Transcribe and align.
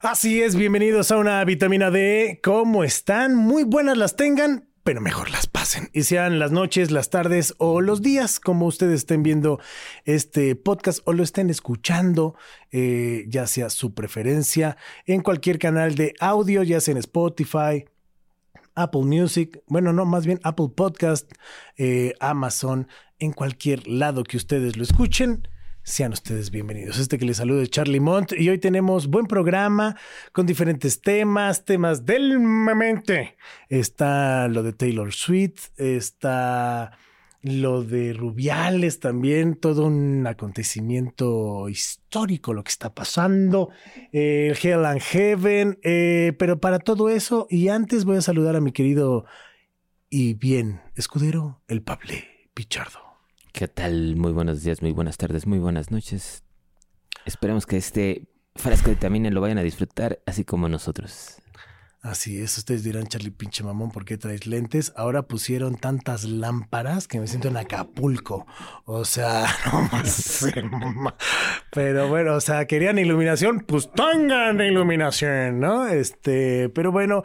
Así 0.00 0.42
es, 0.42 0.56
bienvenidos 0.56 1.12
a 1.12 1.16
una 1.16 1.44
vitamina 1.44 1.90
D. 1.90 2.40
¿Cómo 2.42 2.82
están? 2.82 3.36
Muy 3.36 3.62
buenas 3.62 3.96
las 3.96 4.16
tengan, 4.16 4.68
pero 4.82 5.00
mejor 5.00 5.30
las 5.30 5.46
pasen. 5.46 5.90
Y 5.92 6.02
sean 6.02 6.40
las 6.40 6.50
noches, 6.50 6.90
las 6.90 7.08
tardes 7.08 7.54
o 7.58 7.80
los 7.80 8.02
días, 8.02 8.40
como 8.40 8.66
ustedes 8.66 8.96
estén 8.96 9.22
viendo 9.22 9.60
este 10.04 10.56
podcast 10.56 11.00
o 11.04 11.12
lo 11.12 11.22
estén 11.22 11.50
escuchando, 11.50 12.34
eh, 12.72 13.26
ya 13.28 13.46
sea 13.46 13.70
su 13.70 13.94
preferencia, 13.94 14.76
en 15.06 15.22
cualquier 15.22 15.60
canal 15.60 15.94
de 15.94 16.14
audio, 16.18 16.64
ya 16.64 16.80
sea 16.80 16.92
en 16.92 16.98
Spotify, 16.98 17.84
Apple 18.74 19.02
Music, 19.02 19.62
bueno, 19.68 19.92
no, 19.92 20.04
más 20.04 20.26
bien 20.26 20.40
Apple 20.42 20.70
Podcast, 20.74 21.30
eh, 21.76 22.14
Amazon, 22.18 22.88
en 23.20 23.32
cualquier 23.32 23.86
lado 23.86 24.24
que 24.24 24.36
ustedes 24.36 24.76
lo 24.76 24.82
escuchen. 24.82 25.46
Sean 25.84 26.12
ustedes 26.12 26.52
bienvenidos. 26.52 26.98
Este 26.98 27.18
que 27.18 27.24
les 27.24 27.38
saluda 27.38 27.60
es 27.60 27.70
Charlie 27.70 27.98
Mont 27.98 28.32
y 28.32 28.48
hoy 28.48 28.58
tenemos 28.58 29.08
buen 29.08 29.26
programa 29.26 29.96
con 30.30 30.46
diferentes 30.46 31.00
temas, 31.00 31.64
temas 31.64 32.06
del 32.06 32.38
momento. 32.38 33.12
Está 33.68 34.46
lo 34.46 34.62
de 34.62 34.72
Taylor 34.72 35.12
Swift, 35.12 35.70
está 35.76 36.92
lo 37.40 37.82
de 37.82 38.12
Rubiales 38.12 39.00
también, 39.00 39.56
todo 39.56 39.86
un 39.86 40.24
acontecimiento 40.24 41.68
histórico 41.68 42.54
lo 42.54 42.62
que 42.62 42.70
está 42.70 42.94
pasando, 42.94 43.70
el 44.12 44.56
Hell 44.62 44.84
and 44.84 45.00
Heaven, 45.00 45.80
eh, 45.82 46.32
pero 46.38 46.60
para 46.60 46.78
todo 46.78 47.08
eso 47.08 47.48
y 47.50 47.68
antes 47.68 48.04
voy 48.04 48.18
a 48.18 48.22
saludar 48.22 48.54
a 48.54 48.60
mi 48.60 48.70
querido 48.70 49.24
y 50.08 50.34
bien 50.34 50.80
escudero, 50.94 51.60
el 51.66 51.82
Pable 51.82 52.24
Pichardo. 52.54 53.01
¿Qué 53.52 53.68
tal? 53.68 54.16
Muy 54.16 54.32
buenos 54.32 54.62
días, 54.62 54.80
muy 54.80 54.92
buenas 54.92 55.18
tardes, 55.18 55.46
muy 55.46 55.58
buenas 55.58 55.90
noches. 55.90 56.42
Esperemos 57.26 57.66
que 57.66 57.76
este 57.76 58.26
frasco 58.56 58.86
de 58.86 58.94
vitamina 58.94 59.28
lo 59.28 59.42
vayan 59.42 59.58
a 59.58 59.62
disfrutar, 59.62 60.20
así 60.24 60.42
como 60.42 60.70
nosotros. 60.70 61.36
Así 62.00 62.40
es, 62.40 62.56
ustedes 62.56 62.82
dirán, 62.82 63.06
Charlie, 63.08 63.30
pinche 63.30 63.62
mamón, 63.62 63.90
¿por 63.90 64.06
qué 64.06 64.16
traes 64.16 64.46
lentes? 64.46 64.94
Ahora 64.96 65.22
pusieron 65.22 65.76
tantas 65.76 66.24
lámparas 66.24 67.06
que 67.06 67.20
me 67.20 67.26
siento 67.26 67.48
en 67.48 67.58
Acapulco. 67.58 68.46
O 68.86 69.04
sea, 69.04 69.44
no 69.70 69.82
más. 69.82 70.46
pero 71.70 72.08
bueno, 72.08 72.34
o 72.34 72.40
sea, 72.40 72.64
querían 72.66 72.98
iluminación, 72.98 73.60
pues 73.60 73.90
tengan 73.92 74.62
iluminación, 74.62 75.60
¿no? 75.60 75.86
Este, 75.88 76.70
pero 76.70 76.90
bueno, 76.90 77.22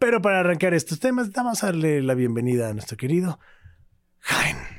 pero 0.00 0.20
para 0.20 0.40
arrancar 0.40 0.74
estos 0.74 0.98
temas, 0.98 1.30
vamos 1.30 1.62
a 1.62 1.66
darle 1.66 2.02
la 2.02 2.14
bienvenida 2.14 2.68
a 2.68 2.74
nuestro 2.74 2.96
querido 2.96 3.38
Jaime. 4.18 4.78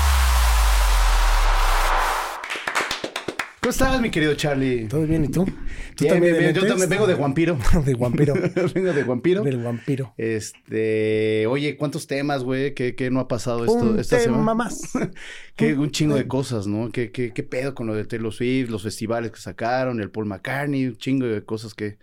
¿Cómo 3.61 3.69
estás, 3.69 4.01
mi 4.01 4.09
querido 4.09 4.33
Charlie? 4.33 4.87
¿Todo 4.87 5.05
bien? 5.05 5.23
¿Y 5.23 5.27
tú? 5.27 5.45
¿Tú 5.45 6.05
Bien, 6.05 6.19
bien, 6.19 6.33
de 6.33 6.39
bien. 6.39 6.53
Yo 6.55 6.61
lentes? 6.61 6.67
también 6.69 6.89
vengo 6.89 7.05
de 7.05 7.13
Vampiro. 7.13 7.59
de 7.85 7.93
vampiro. 7.93 8.33
vengo 8.73 8.91
de 8.91 9.03
Vampiro. 9.03 9.43
Del 9.43 9.61
vampiro. 9.61 10.15
Este, 10.17 11.45
oye, 11.45 11.77
¿cuántos 11.77 12.07
temas, 12.07 12.43
güey? 12.43 12.73
¿Qué, 12.73 12.95
qué 12.95 13.11
no 13.11 13.19
ha 13.19 13.27
pasado 13.27 13.63
esto, 13.63 13.77
Un 13.77 13.99
esta 13.99 14.17
tema 14.17 14.37
semana? 14.37 14.55
más. 14.55 14.81
Que 15.55 15.75
un 15.75 15.91
chingo 15.91 16.15
de 16.15 16.27
cosas, 16.27 16.65
¿no? 16.65 16.89
¿Qué, 16.91 17.11
qué, 17.11 17.33
qué 17.33 17.43
pedo 17.43 17.75
con 17.75 17.85
lo 17.85 17.93
de 17.93 18.03
Taylor 18.05 18.33
Swift, 18.33 18.71
los 18.71 18.81
festivales 18.81 19.29
que 19.29 19.39
sacaron, 19.39 20.01
el 20.01 20.09
Paul 20.09 20.25
McCartney, 20.25 20.87
un 20.87 20.97
chingo 20.97 21.27
de 21.27 21.45
cosas 21.45 21.75
que, 21.75 21.99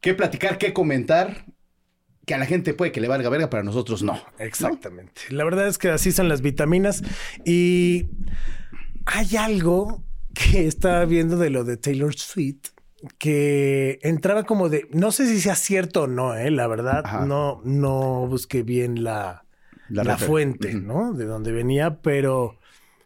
que 0.00 0.14
platicar, 0.14 0.58
que 0.58 0.72
comentar, 0.72 1.44
que 2.24 2.34
a 2.34 2.38
la 2.38 2.46
gente 2.46 2.72
puede 2.72 2.92
que 2.92 3.00
le 3.00 3.08
valga 3.08 3.28
verga, 3.30 3.50
para 3.50 3.64
nosotros 3.64 4.04
no. 4.04 4.22
Exactamente. 4.38 5.22
La 5.30 5.42
verdad 5.42 5.66
es 5.66 5.76
que 5.76 5.88
así 5.88 6.12
son 6.12 6.28
las 6.28 6.40
vitaminas. 6.40 7.02
Y 7.44 8.10
hay 9.06 9.36
algo 9.36 10.04
que 10.34 10.66
estaba 10.66 11.04
viendo 11.04 11.36
de 11.36 11.50
lo 11.50 11.64
de 11.64 11.76
Taylor 11.76 12.14
Swift 12.14 12.70
que 13.18 13.98
entraba 14.02 14.44
como 14.44 14.68
de, 14.68 14.86
no 14.90 15.10
sé 15.10 15.26
si 15.26 15.40
sea 15.40 15.54
cierto 15.54 16.02
o 16.02 16.06
no, 16.06 16.34
eh, 16.34 16.50
la 16.50 16.66
verdad, 16.66 17.02
Ajá. 17.04 17.24
no, 17.24 17.60
no 17.64 18.26
busqué 18.26 18.62
bien 18.62 19.02
la, 19.02 19.44
la, 19.88 20.18
fuente. 20.18 20.74
¿no? 20.74 21.12
De 21.12 21.24
dónde 21.24 21.52
venía, 21.52 22.02
pero 22.02 22.58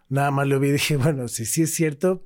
nada 0.09 0.31
más 0.31 0.47
lo 0.49 0.59
vi 0.59 0.69
y 0.69 0.73
dije, 0.73 0.97
bueno, 0.99 1.29
si 1.29 1.45
sí 1.45 1.63
es 1.63 1.75
cierto, 1.75 2.23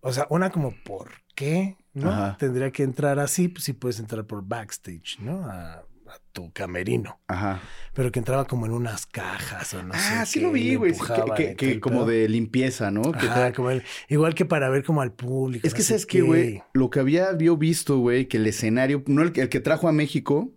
o 0.00 0.12
sea, 0.12 0.26
una 0.30 0.50
como, 0.50 0.74
¿por 0.84 1.10
qué? 1.34 1.76
¿No? 1.94 2.10
Ajá. 2.10 2.36
Tendría 2.38 2.70
que 2.70 2.82
entrar 2.82 3.18
así, 3.18 3.48
pues 3.48 3.64
sí 3.64 3.72
puedes 3.72 3.98
entrar 3.98 4.24
por 4.24 4.44
backstage, 4.46 5.18
¿no? 5.20 5.44
A, 5.44 5.84
a 6.08 6.18
tu 6.32 6.52
camerino 6.52 7.20
Ajá. 7.28 7.60
pero 7.94 8.10
que 8.12 8.18
entraba 8.18 8.46
como 8.46 8.66
en 8.66 8.72
unas 8.72 9.06
cajas 9.06 9.74
o 9.74 9.82
no 9.82 9.94
sé. 9.94 10.00
ah, 10.02 10.26
sí 10.26 10.38
qué, 10.40 10.46
lo 10.46 10.52
vi, 10.52 10.74
güey. 10.76 10.92
que- 11.36 11.54
que, 11.56 11.80
como 11.80 11.98
pedo. 12.04 12.06
de 12.06 12.28
limpieza, 12.28 12.90
¿no? 12.90 13.02
Que 13.12 13.26
Ajá, 13.26 13.34
tal- 13.34 13.54
como 13.54 13.70
el- 13.70 13.82
igual 14.08 14.34
que 14.34 14.44
para 14.44 14.68
ver 14.70 14.84
como 14.84 15.00
al 15.02 15.12
público. 15.12 15.66
Es 15.66 15.74
que 15.74 15.80
no 15.80 15.84
sabes 15.86 16.06
que, 16.06 16.20
güey, 16.22 16.62
lo 16.74 16.90
que 16.90 17.00
había 17.00 17.36
yo 17.38 17.56
visto, 17.56 17.98
güey, 17.98 18.26
que 18.26 18.36
el 18.38 18.46
escenario, 18.46 19.02
no 19.06 19.22
el, 19.22 19.32
que- 19.32 19.42
el 19.42 19.48
que 19.48 19.60
trajo 19.60 19.88
a 19.88 19.92
México, 19.92 20.50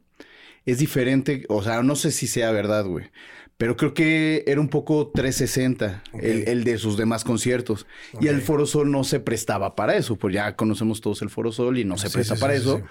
es 0.66 0.78
diferente, 0.78 1.46
o 1.50 1.64
sea, 1.64 1.82
no 1.84 1.96
sé 1.96 2.12
si 2.12 2.28
sea 2.28 2.52
verdad, 2.52 2.86
güey, 2.86 3.10
pero 3.58 3.76
creo 3.78 3.94
que 3.94 4.44
era 4.48 4.60
un 4.62 4.70
poco 4.70 5.12
360 5.14 6.04
Ok. 6.14 6.20
el, 6.24 6.48
el 6.48 6.64
de 6.64 6.78
sus 6.78 6.98
demás 6.98 7.24
conciertos. 7.24 7.86
Y 8.20 8.28
el. 8.28 8.42
Foro 8.42 8.66
Sol 8.66 8.90
no 8.92 9.04
se 9.04 9.20
prestaba 9.20 9.76
para 9.76 9.96
eso, 9.96 10.16
pues 10.18 10.34
ya 10.34 10.56
conocemos 10.56 11.00
todos 11.02 11.22
el 11.22 11.30
Foro 11.30 11.52
Sol 11.52 11.78
y 11.78 11.86
no 11.86 11.98
se 11.98 12.08
Sí, 12.10 12.14
presta 12.14 12.36
sí, 12.36 12.42
para 12.42 12.54
sí, 12.56 12.62
eso. 12.62 12.82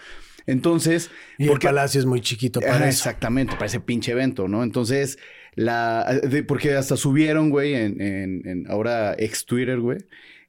Entonces, 0.46 1.10
Y 1.38 1.46
porque- 1.46 1.66
el 1.66 1.74
palacio 1.74 2.00
es 2.00 2.06
muy 2.06 2.20
chiquito 2.20 2.60
para 2.60 2.76
eso. 2.78 2.84
Exactamente, 2.86 3.54
para 3.54 3.66
ese 3.66 3.80
pinche 3.80 4.12
evento, 4.12 4.48
¿no? 4.48 4.62
Entonces, 4.62 5.18
la, 5.54 6.20
de- 6.22 6.42
porque 6.42 6.74
hasta 6.74 6.96
subieron, 6.96 7.50
güey, 7.50 7.74
en, 7.74 8.00
en- 8.00 8.42
en 8.48 8.70
ahora 8.70 9.14
ex 9.18 9.44
Twitter, 9.44 9.80
güey. 9.80 9.98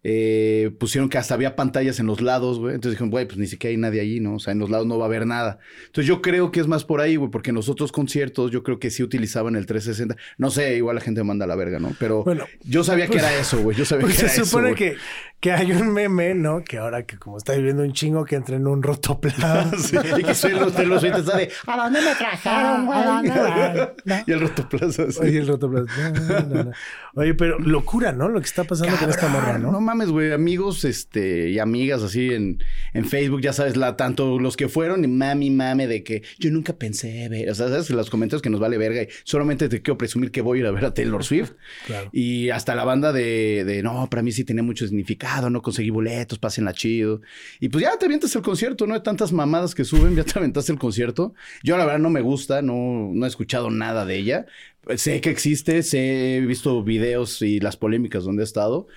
Eh, 0.03 0.71
pusieron 0.79 1.09
que 1.09 1.17
hasta 1.17 1.33
había 1.35 1.55
pantallas 1.55 1.99
en 1.99 2.07
los 2.07 2.21
lados, 2.21 2.57
güey. 2.59 2.73
Entonces 2.75 2.93
dijeron, 2.97 3.11
güey, 3.11 3.25
pues 3.25 3.37
ni 3.37 3.47
siquiera 3.47 3.71
hay 3.71 3.77
nadie 3.77 4.01
allí, 4.01 4.19
¿no? 4.19 4.35
O 4.35 4.39
sea, 4.39 4.51
en 4.53 4.59
los 4.59 4.69
lados 4.69 4.87
no 4.87 4.97
va 4.97 5.05
a 5.05 5.07
haber 5.07 5.27
nada. 5.27 5.59
Entonces 5.85 6.07
yo 6.07 6.21
creo 6.21 6.51
que 6.51 6.59
es 6.59 6.67
más 6.67 6.83
por 6.83 7.01
ahí, 7.01 7.15
güey, 7.17 7.29
porque 7.29 7.49
en 7.51 7.55
los 7.55 7.69
otros 7.69 7.91
conciertos 7.91 8.51
yo 8.51 8.63
creo 8.63 8.79
que 8.79 8.89
sí 8.89 9.03
utilizaban 9.03 9.55
el 9.55 9.65
360. 9.65 10.15
No 10.37 10.49
sé, 10.49 10.75
igual 10.75 10.95
la 10.95 11.01
gente 11.01 11.23
manda 11.23 11.45
a 11.45 11.47
la 11.47 11.55
verga, 11.55 11.79
¿no? 11.79 11.91
Pero 11.99 12.23
Bueno, 12.23 12.45
yo 12.63 12.83
sabía 12.83 13.05
que 13.05 13.13
pues- 13.13 13.23
era 13.23 13.35
eso, 13.39 13.61
güey. 13.61 13.77
Yo 13.77 13.85
sabía 13.85 14.05
Pues 14.05 14.15
que 14.19 14.27
se 14.29 14.35
era 14.37 14.45
supone 14.45 14.69
eso, 14.69 14.77
güey. 14.77 14.91
que, 14.93 14.97
que 15.39 15.51
hay 15.51 15.71
un 15.71 15.93
meme, 15.93 16.33
¿no? 16.33 16.63
Que 16.63 16.77
ahora 16.79 17.03
que 17.03 17.17
como 17.17 17.37
está 17.37 17.53
viviendo 17.53 17.83
un 17.83 17.93
chingo 17.93 18.25
que 18.25 18.35
entra 18.35 18.55
en 18.55 18.67
un 18.67 18.81
rotoplas. 18.83 19.31
Sí, 19.81 19.97
y 20.19 20.23
que 20.23 20.33
soy 20.35 20.51
los, 20.53 20.77
los 20.85 21.01
suites 21.01 21.25
sale, 21.25 21.49
¿a 21.67 21.77
dónde 21.77 21.99
me 22.01 22.15
trajeron, 22.15 22.85
güey? 22.85 22.99
y 24.27 24.31
el 24.31 24.39
rotoplaza 24.41 25.03
así. 25.03 25.19
Oye, 25.21 25.39
el 25.39 25.47
rotoplas. 25.47 25.85
No, 25.97 26.39
no, 26.41 26.63
no. 26.65 26.71
Oye, 27.15 27.33
pero 27.33 27.59
locura, 27.59 28.11
¿no? 28.11 28.29
Lo 28.29 28.39
que 28.39 28.45
está 28.45 28.63
pasando 28.63 28.95
con 28.97 29.09
esta 29.09 29.27
morra, 29.27 29.57
¿no? 29.57 29.71
Mames, 29.91 30.09
güey. 30.09 30.31
Amigos 30.31 30.85
este, 30.85 31.49
y 31.49 31.59
amigas 31.59 32.01
así 32.01 32.29
en, 32.29 32.63
en 32.93 33.03
Facebook, 33.03 33.41
ya 33.41 33.51
sabes, 33.51 33.75
la, 33.75 33.97
tanto 33.97 34.39
los 34.39 34.55
que 34.55 34.69
fueron 34.69 35.03
y 35.03 35.07
mami, 35.09 35.49
mame 35.49 35.85
de 35.85 36.01
que 36.01 36.23
yo 36.39 36.49
nunca 36.49 36.71
pensé 36.77 37.27
ver. 37.27 37.49
O 37.49 37.55
sea, 37.55 37.67
sabes, 37.67 37.89
los 37.89 38.09
comentarios 38.09 38.41
que 38.41 38.49
nos 38.49 38.61
vale 38.61 38.77
verga 38.77 39.01
y 39.01 39.09
solamente 39.25 39.67
te 39.67 39.81
quiero 39.81 39.97
presumir 39.97 40.31
que 40.31 40.39
voy 40.39 40.59
a 40.59 40.61
ir 40.61 40.67
a 40.67 40.71
ver 40.71 40.85
a 40.85 40.93
Taylor 40.93 41.25
Swift. 41.25 41.51
Claro. 41.85 42.09
Y 42.13 42.49
hasta 42.51 42.75
la 42.75 42.85
banda 42.85 43.11
de, 43.11 43.63
de, 43.65 43.81
no, 43.81 44.07
para 44.09 44.21
mí 44.21 44.31
sí 44.31 44.43
tenía 44.43 44.61
mucho 44.61 44.85
significado, 44.85 45.49
no 45.49 45.61
conseguí 45.61 45.89
boletos, 45.89 46.37
pásenla 46.37 46.73
chido. 46.73 47.21
Y 47.59 47.69
pues 47.69 47.83
ya 47.83 47.97
te 47.97 48.05
avientas 48.05 48.35
el 48.35 48.43
concierto, 48.43 48.85
¿no? 48.87 48.93
De 48.93 48.99
tantas 48.99 49.31
mamadas 49.31 49.73
que 49.73 49.83
suben, 49.83 50.15
ya 50.15 50.23
te 50.23 50.37
aventaste 50.37 50.71
el 50.71 50.79
concierto. 50.79 51.33
Yo 51.63 51.75
la 51.75 51.85
verdad 51.85 51.99
no 51.99 52.11
me 52.11 52.21
gusta, 52.21 52.61
no, 52.61 53.09
no 53.13 53.25
he 53.25 53.27
escuchado 53.27 53.71
nada 53.71 54.05
de 54.05 54.15
ella. 54.15 54.45
Sé 54.95 55.21
que 55.21 55.29
existe, 55.29 55.83
sé, 55.83 56.37
he 56.37 56.41
visto 56.41 56.83
videos 56.83 57.41
y 57.41 57.59
las 57.59 57.77
polémicas 57.77 58.23
donde 58.23 58.43
ha 58.43 58.45
estado. 58.45 58.87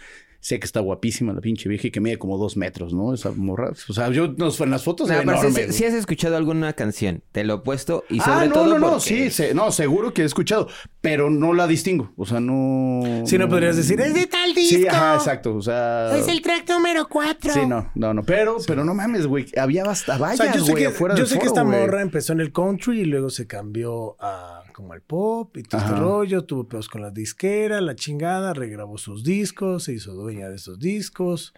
Sé 0.44 0.60
que 0.60 0.66
está 0.66 0.80
guapísima 0.80 1.32
la 1.32 1.40
pinche 1.40 1.70
vieja 1.70 1.86
y 1.86 1.90
que 1.90 2.00
mide 2.02 2.18
como 2.18 2.36
dos 2.36 2.58
metros, 2.58 2.92
¿no? 2.92 3.14
Esa 3.14 3.30
morra. 3.30 3.72
O 3.88 3.92
sea, 3.94 4.10
yo 4.10 4.28
nos- 4.36 4.60
en 4.60 4.70
las 4.72 4.84
fotos 4.84 5.08
No, 5.08 5.14
pero 5.16 5.30
enorme, 5.40 5.72
si, 5.72 5.86
has 5.86 5.94
escuchado 5.94 6.36
alguna 6.36 6.74
canción, 6.74 7.22
te 7.32 7.44
lo 7.44 7.54
he 7.54 7.58
puesto 7.60 8.04
y 8.10 8.20
sobre 8.20 8.40
ah, 8.40 8.46
no, 8.48 8.52
todo 8.52 8.66
no, 8.66 8.78
no, 8.78 8.90
porque- 8.90 9.04
sí, 9.04 9.30
se- 9.30 9.54
no, 9.54 9.72
seguro 9.72 10.12
que 10.12 10.20
he 10.20 10.26
escuchado, 10.26 10.68
pero 11.00 11.30
no 11.30 11.54
la 11.54 11.66
distingo. 11.66 12.12
O 12.18 12.26
sea, 12.26 12.40
no. 12.40 13.22
Si 13.24 13.38
no 13.38 13.48
podrías 13.48 13.76
decir, 13.78 13.98
es 14.02 14.12
de 14.12 14.26
tal 14.26 14.52
disco. 14.52 14.76
Sí, 14.76 14.86
ajá, 14.86 15.14
exacto. 15.14 15.56
O 15.56 15.62
sea. 15.62 16.14
Es 16.14 16.28
el 16.28 16.42
track 16.42 16.68
número 16.68 17.08
4. 17.08 17.50
Sí, 17.50 17.60
no, 17.66 17.90
no, 17.94 18.12
no. 18.12 18.22
Pero, 18.22 18.58
pero 18.66 18.84
no 18.84 18.92
mames, 18.92 19.26
güey. 19.26 19.46
Había 19.56 19.84
hasta 19.84 20.16
O 20.16 20.18
vallas, 20.18 20.36
sea, 20.36 20.52
yo 20.54 20.62
sé, 20.62 20.72
güey, 20.72 20.82
que, 20.84 20.88
afuera 20.90 21.14
yo 21.14 21.24
sé 21.24 21.38
que 21.38 21.46
esta 21.46 21.62
güey. 21.62 21.80
morra 21.80 22.02
empezó 22.02 22.34
en 22.34 22.40
el 22.40 22.52
country 22.52 23.00
y 23.00 23.04
luego 23.06 23.30
se 23.30 23.46
cambió 23.46 24.16
a 24.20 24.62
como 24.74 24.92
al 24.92 25.00
pop 25.00 25.56
y 25.56 25.62
todo 25.62 25.80
este 25.80 25.92
Ajá. 25.92 26.00
rollo, 26.02 26.44
tuvo 26.44 26.68
pedos 26.68 26.88
con 26.88 27.00
la 27.00 27.10
disquera, 27.10 27.80
la 27.80 27.94
chingada, 27.94 28.52
regrabó 28.52 28.98
sus 28.98 29.24
discos, 29.24 29.84
se 29.84 29.94
hizo 29.94 30.12
dueña 30.12 30.50
de 30.50 30.56
esos 30.56 30.78
discos 30.78 31.54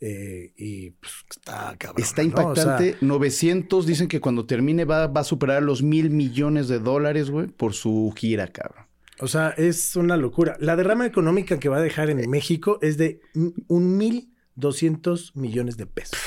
eh, 0.00 0.52
y 0.56 0.90
pues 0.90 1.12
está 1.30 1.76
cabrón. 1.76 2.02
Está 2.02 2.22
¿no? 2.22 2.28
O 2.28 2.32
sea, 2.32 2.64
impactante. 2.64 2.96
900 3.00 3.86
dicen 3.86 4.08
que 4.08 4.20
cuando 4.20 4.46
termine 4.46 4.84
va, 4.84 5.06
va 5.06 5.20
a 5.20 5.24
superar 5.24 5.62
los 5.62 5.82
mil 5.82 6.10
millones 6.10 6.68
de 6.68 6.78
dólares, 6.78 7.30
güey, 7.30 7.46
por 7.46 7.74
su 7.74 8.12
gira, 8.16 8.48
cabrón. 8.48 8.86
O 9.20 9.28
sea, 9.28 9.50
es 9.50 9.94
una 9.94 10.16
locura. 10.16 10.56
La 10.58 10.74
derrama 10.74 11.06
económica 11.06 11.60
que 11.60 11.68
va 11.68 11.76
a 11.76 11.82
dejar 11.82 12.10
en 12.10 12.28
México 12.28 12.78
es 12.82 12.96
de 12.96 13.20
un 13.68 13.96
mil 13.96 14.34
doscientos 14.56 15.36
millones 15.36 15.76
de 15.76 15.86
pesos. 15.86 16.18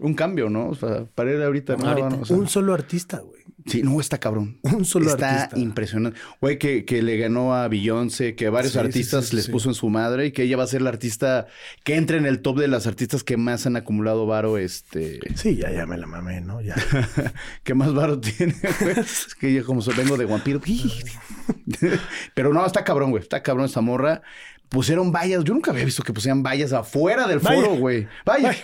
Un 0.00 0.14
cambio, 0.14 0.50
¿no? 0.50 0.70
O 0.70 0.74
sea, 0.74 1.04
para 1.14 1.32
ir 1.32 1.40
ahorita. 1.40 1.76
no, 1.76 1.88
Ahorita, 1.88 2.10
no, 2.10 2.22
o 2.22 2.24
sea, 2.24 2.36
un 2.36 2.48
solo 2.48 2.74
artista, 2.74 3.20
güey. 3.20 3.39
Sí, 3.66 3.82
no, 3.82 4.00
está 4.00 4.18
cabrón. 4.18 4.58
Un 4.62 4.84
solo 4.84 5.10
está 5.10 5.42
artista. 5.42 5.58
impresionante. 5.58 6.18
Güey, 6.40 6.58
que, 6.58 6.84
que 6.84 7.02
le 7.02 7.16
ganó 7.16 7.54
a 7.54 7.68
Beyoncé, 7.68 8.34
que 8.34 8.48
varios 8.48 8.72
Sí, 8.72 8.78
artistas 8.78 9.24
sí, 9.24 9.30
sí, 9.30 9.36
les 9.36 9.48
puso 9.48 9.68
en 9.68 9.74
su 9.74 9.88
madre 9.88 10.26
y 10.26 10.32
que 10.32 10.42
ella 10.44 10.56
va 10.56 10.64
a 10.64 10.66
ser 10.66 10.82
la 10.82 10.90
artista 10.90 11.46
que 11.84 11.96
entre 11.96 12.18
en 12.18 12.26
el 12.26 12.40
top 12.40 12.58
de 12.58 12.68
las 12.68 12.86
artistas 12.86 13.24
que 13.24 13.36
más 13.36 13.66
han 13.66 13.76
acumulado 13.76 14.26
varo, 14.26 14.58
este... 14.58 15.20
Sí, 15.34 15.56
ya, 15.56 15.70
ya 15.70 15.86
me 15.86 15.96
la 15.98 16.06
mamé, 16.06 16.40
¿no? 16.40 16.60
Ya. 16.60 16.74
que 17.64 17.74
más 17.74 17.92
varo 17.94 18.20
tiene, 18.20 18.54
güey. 18.80 18.94
Es 19.00 19.34
que 19.34 19.52
yo 19.52 19.64
como 19.64 19.82
vengo 19.96 20.16
de 20.16 20.24
vampiro. 20.26 20.60
Pero 22.34 22.52
no, 22.52 22.64
está 22.64 22.84
cabrón, 22.84 23.10
güey. 23.10 23.22
Está 23.22 23.42
cabrón 23.42 23.66
esta 23.66 23.80
morra. 23.80 24.22
Pusieron 24.68 25.10
vallas. 25.12 25.44
Yo 25.44 25.52
nunca 25.54 25.70
había 25.70 25.84
visto 25.84 26.02
que 26.02 26.12
pusieran 26.12 26.42
vallas 26.42 26.72
afuera 26.72 27.26
del 27.26 27.40
foro, 27.40 27.74
güey. 27.76 28.06
Vaya. 28.24 28.48
Vaya. 28.48 28.60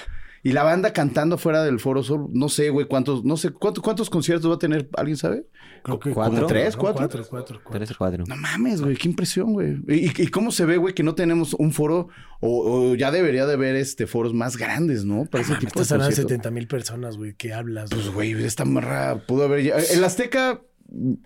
Y 0.48 0.52
la 0.52 0.62
banda 0.62 0.92
cantando 0.92 1.38
fuera 1.38 1.64
del 1.64 1.80
foro, 1.80 2.02
solo, 2.04 2.28
no 2.32 2.48
sé, 2.48 2.70
güey, 2.70 2.86
cuántos, 2.86 3.24
no 3.24 3.36
sé, 3.36 3.50
¿cuántos, 3.50 3.82
cuántos 3.82 4.08
conciertos 4.10 4.48
va 4.50 4.54
a 4.54 4.58
tener? 4.58 4.88
¿Alguien 4.96 5.16
sabe? 5.16 5.46
Creo 5.82 5.98
que 5.98 6.12
¿Cuatro? 6.12 6.34
como 6.36 6.46
¿Tres, 6.46 6.76
¿no? 6.76 6.80
cuatro? 6.82 6.98
Cuatro, 7.00 7.26
cuatro, 7.28 7.60
cuatro. 7.64 7.78
Tres 7.78 7.90
o 7.90 7.94
cuatro. 7.98 8.24
No 8.28 8.36
mames, 8.36 8.80
güey, 8.80 8.96
qué 8.96 9.08
impresión, 9.08 9.52
güey. 9.52 9.76
¿Y, 9.88 10.22
y 10.22 10.26
cómo 10.28 10.52
se 10.52 10.64
ve, 10.64 10.76
güey, 10.76 10.94
que 10.94 11.02
no 11.02 11.14
tenemos 11.16 11.54
un 11.54 11.72
foro 11.72 12.08
o, 12.40 12.90
o 12.90 12.94
ya 12.94 13.10
debería 13.10 13.44
de 13.46 13.54
haber 13.54 13.74
este 13.76 14.06
foros 14.06 14.34
más 14.34 14.56
grandes, 14.56 15.04
¿no? 15.04 15.24
Para 15.26 15.42
ese 15.42 15.54
Me 15.54 15.58
tipo 15.58 15.74
de 15.80 15.82
estás 15.82 15.92
hablando 15.92 16.10
de 16.10 16.22
conciertos. 16.22 16.30
70 16.44 16.50
mil 16.52 16.68
personas, 16.68 17.16
güey. 17.16 17.34
¿Qué 17.34 17.52
hablas? 17.52 17.90
Pues, 17.90 18.08
güey, 18.10 18.32
esta 18.44 18.64
morra 18.64 19.18
pudo 19.26 19.44
haber... 19.44 19.60
El 19.66 20.04
Azteca 20.04 20.60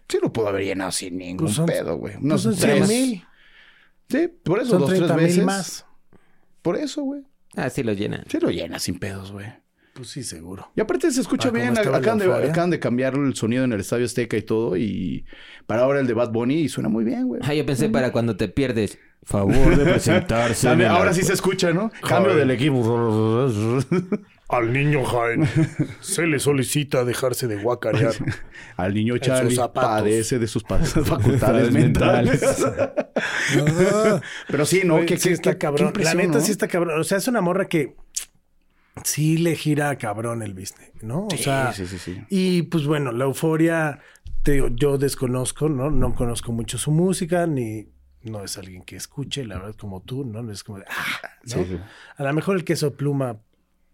sí 0.09 0.19
lo 0.23 0.33
pudo 0.33 0.49
haber 0.49 0.65
llenado 0.65 0.93
sin 0.93 1.19
ningún 1.19 1.45
Pues 1.47 1.57
son- 1.57 1.67
pedo, 1.67 1.97
güey. 1.99 2.15
Pues 2.19 2.41
son 2.41 2.57
tres 2.57 2.87
100 2.87 2.89
mil. 2.89 3.25
Sí, 4.09 4.29
por 4.45 4.61
eso, 4.61 4.71
Son 4.71 4.79
dos, 4.81 4.89
tres 4.89 5.01
30 5.01 5.17
veces. 5.17 5.37
mil 5.37 5.47
más. 5.47 5.85
Por 6.63 6.77
eso, 6.77 7.03
güey. 7.03 7.23
Ah, 7.57 7.71
sí 7.71 7.83
lo 7.83 7.93
llenan. 7.93 8.25
Sí 8.29 8.39
lo 8.41 8.51
llena 8.51 8.79
sin 8.79 8.99
pedos, 8.99 9.33
güey. 9.33 9.47
Pues 9.95 10.09
sí, 10.09 10.23
seguro. 10.23 10.71
Y 10.77 10.81
aparte 10.81 11.11
se 11.11 11.21
escucha 11.21 11.49
Ah, 11.49 11.51
¿cómo 11.51 11.63
bien. 11.63 11.79
Acaban 11.79 12.19
de, 12.19 12.49
acaban 12.49 12.71
de 12.71 12.79
cambiar 12.79 13.15
el 13.15 13.35
sonido 13.35 13.65
en 13.65 13.73
el 13.73 13.81
Estadio 13.81 14.05
Azteca 14.05 14.37
y 14.37 14.43
todo. 14.43 14.77
Y 14.77 15.25
para 15.67 15.83
ahora 15.83 16.01
el 16.01 16.07
de 16.07 16.15
Bad 16.15 16.31
Bunny 16.31 16.61
y 16.61 16.69
suena 16.69 16.89
muy 16.89 17.05
bien, 17.05 17.27
güey. 17.27 17.41
Ah, 17.45 17.55
yo 17.55 17.67
pensé 17.67 17.89
para 17.89 18.13
cuando 18.13 18.37
te 18.37 18.49
pierdes. 18.49 18.99
Favor 19.23 19.77
de 19.77 19.85
presentarse. 19.85 20.69
Ahora 20.87 21.13
sí 21.13 21.23
se 21.23 21.35
escucha, 21.35 21.73
¿no? 21.73 21.91
Cambio 22.09 22.35
del 22.35 22.51
equipo. 22.53 23.47
Al 24.51 24.73
niño 24.73 25.05
Jaime 25.05 25.49
se 26.01 26.27
le 26.27 26.41
solicita 26.41 27.05
dejarse 27.05 27.47
de 27.47 27.63
guacarear. 27.63 28.15
Al 28.77 28.95
niño 28.95 29.15
sus 29.15 29.23
Charlie 29.23 29.55
zapatos. 29.55 29.91
padece 29.91 30.39
de 30.39 30.49
sus 30.49 30.65
facultades 31.05 31.73
mentales. 31.73 32.41
Pero 34.49 34.67
sí, 34.67 34.83
¿no? 34.85 35.07
Que 35.07 35.19
sí 35.19 35.29
está 35.29 35.57
cabrón. 35.57 35.93
La 36.01 36.15
neta 36.15 36.41
sí 36.41 36.51
está 36.51 36.67
cabrón. 36.67 37.01
O 37.01 37.05
sea, 37.05 37.19
es 37.19 37.29
una 37.29 37.41
morra 37.41 37.69
que 37.69 37.95
sí 39.05 39.39
le 39.39 39.55
gira 39.55 39.97
cabrón 39.97 40.43
el 40.43 40.53
business, 40.53 40.91
¿no? 41.01 41.27
O 41.27 41.37
sea, 41.37 41.73
sí, 41.73 41.87
sí, 41.87 41.99
sí. 41.99 42.21
y 42.29 42.63
pues 42.63 42.87
bueno, 42.87 43.13
la 43.13 43.25
euforia, 43.25 44.01
te 44.43 44.53
digo, 44.53 44.69
yo 44.69 44.99
desconozco, 44.99 45.69
¿no? 45.69 45.91
No 45.91 46.15
conozco 46.15 46.51
mucho 46.53 46.77
su 46.77 46.91
música, 46.91 47.47
ni 47.47 47.89
no 48.23 48.45
es 48.45 48.59
alguien 48.59 48.83
que 48.83 48.97
escuche, 48.97 49.45
la 49.45 49.59
verdad, 49.59 49.77
como 49.77 50.03
tú, 50.03 50.25
¿no? 50.25 50.43
No 50.43 50.53
es 50.53 50.65
como 50.65 50.79
de, 50.79 50.85
ah, 50.89 51.29
¿no? 51.45 51.55
Sí, 51.55 51.65
sí. 51.71 51.79
A 52.17 52.25
lo 52.25 52.33
mejor 52.33 52.57
el 52.57 52.65
queso 52.65 52.95
pluma 52.95 53.39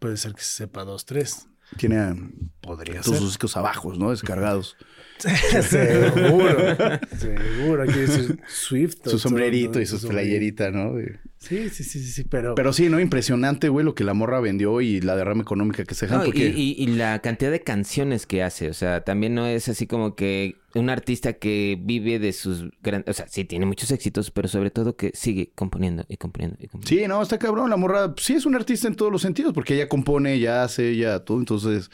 puede 0.07 0.17
ser 0.19 0.35
que 0.35 0.41
se 0.43 0.53
sepa 0.53 0.85
dos, 0.85 1.05
tres. 1.05 1.49
Tiene 1.77 2.15
Podría 2.61 3.03
sus 3.03 3.15
ser. 3.15 3.25
músicos 3.25 3.57
abajos, 3.57 3.99
¿no? 3.99 4.11
Descargados. 4.11 4.77
seguro. 5.19 6.77
seguro. 7.19 7.83
Aquí 7.83 7.99
dice 7.99 8.37
Swift. 8.47 8.99
Su 9.05 9.19
sombrerito 9.19 9.73
todo, 9.73 9.83
y 9.83 9.87
su 9.87 10.07
playerita, 10.07 10.71
¿no? 10.71 10.95
De- 10.95 11.19
Sí, 11.49 11.69
sí, 11.71 11.85
sí, 11.85 12.01
sí, 12.01 12.11
sí, 12.11 12.25
pero... 12.25 12.55
Pero 12.55 12.73
sí, 12.73 12.89
¿no? 12.89 12.99
Impresionante, 12.99 13.69
güey, 13.69 13.85
lo 13.85 13.95
que 13.95 14.05
la 14.05 14.15
morra 14.15 14.41
vendió 14.41 14.81
y 14.81 15.01
la 15.01 15.15
derrama 15.17 15.43
económica 15.43 15.85
que 15.85 15.95
se 15.95 16.07
dejan. 16.07 16.19
No, 16.21 16.25
y, 16.25 16.29
porque... 16.29 16.53
y- 16.57 16.75
y 16.79 16.87
la 16.89 17.21
cantidad 17.21 17.51
de 17.51 17.61
canciones 17.63 18.27
que 18.27 18.43
hace, 18.43 18.69
o 18.69 18.75
sea, 18.75 19.03
también 19.03 19.35
no 19.35 19.47
es 19.47 19.69
así 19.69 19.87
como 19.87 20.15
que 20.17 20.57
un 20.75 20.91
artista 20.91 21.35
que 21.35 21.79
vive 21.81 22.19
de 22.19 22.33
sus 22.33 22.67
grandes, 22.83 23.09
o 23.09 23.13
sea, 23.17 23.29
sí 23.29 23.45
tiene 23.45 23.65
muchos 23.67 23.91
éxitos, 23.91 24.31
pero 24.31 24.49
sobre 24.49 24.71
todo 24.71 24.97
que 24.97 25.11
sigue 25.15 25.51
componiendo 25.55 26.05
y 26.09 26.17
componiendo 26.17 26.57
y 26.61 26.67
componiendo. 26.69 27.03
Sí, 27.03 27.09
no, 27.09 27.23
está 27.23 27.39
cabrón. 27.39 27.71
La 27.71 27.77
morra 27.77 28.15
sí 28.19 28.35
es 28.35 28.45
un 28.45 28.55
artista 28.55 28.89
en 28.89 28.95
todos 28.97 29.11
los 29.13 29.23
sentidos, 29.23 29.53
porque 29.55 29.75
ella 29.75 29.89
compone, 29.89 30.35
ella 30.35 30.65
hace, 30.65 30.91
ella 30.91 31.21
todo. 31.21 31.39
Entonces, 31.39 31.91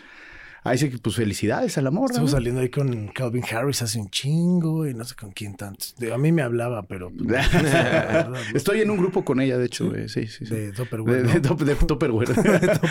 ahí 0.64 0.78
sí 0.78 0.90
que, 0.90 0.98
pues, 0.98 1.16
felicidades 1.16 1.76
a 1.78 1.82
la 1.82 1.90
morra. 1.90 2.12
Estamos 2.12 2.30
¿no? 2.30 2.36
saliendo 2.36 2.60
ahí 2.60 2.68
con 2.70 3.08
Calvin 3.08 3.44
Harris 3.50 3.82
hace 3.82 3.98
un 3.98 4.10
chingo 4.10 4.86
y 4.86 4.94
no 4.94 5.04
sé 5.04 5.14
con 5.14 5.32
quién 5.32 5.56
tanto. 5.56 5.86
De- 5.98 6.12
A 6.12 6.18
mí 6.18 6.32
me 6.32 6.42
hablaba, 6.42 6.82
pero... 6.86 7.10
Estoy 8.54 8.80
en 8.80 8.90
un 8.90 8.98
grupo 8.98 9.24
con 9.24 9.40
ella, 9.40 9.58
de 9.58 9.66
hecho, 9.66 9.88
güey. 9.88 10.08
Sí, 10.08 10.26
sí, 10.26 10.46
sí. 10.46 10.54
De 10.54 10.72
Tupperware, 10.72 11.22
De, 11.26 11.40
de, 11.40 11.48
¿no? 11.48 11.54
de 11.56 11.74
Tupperware. 11.86 12.28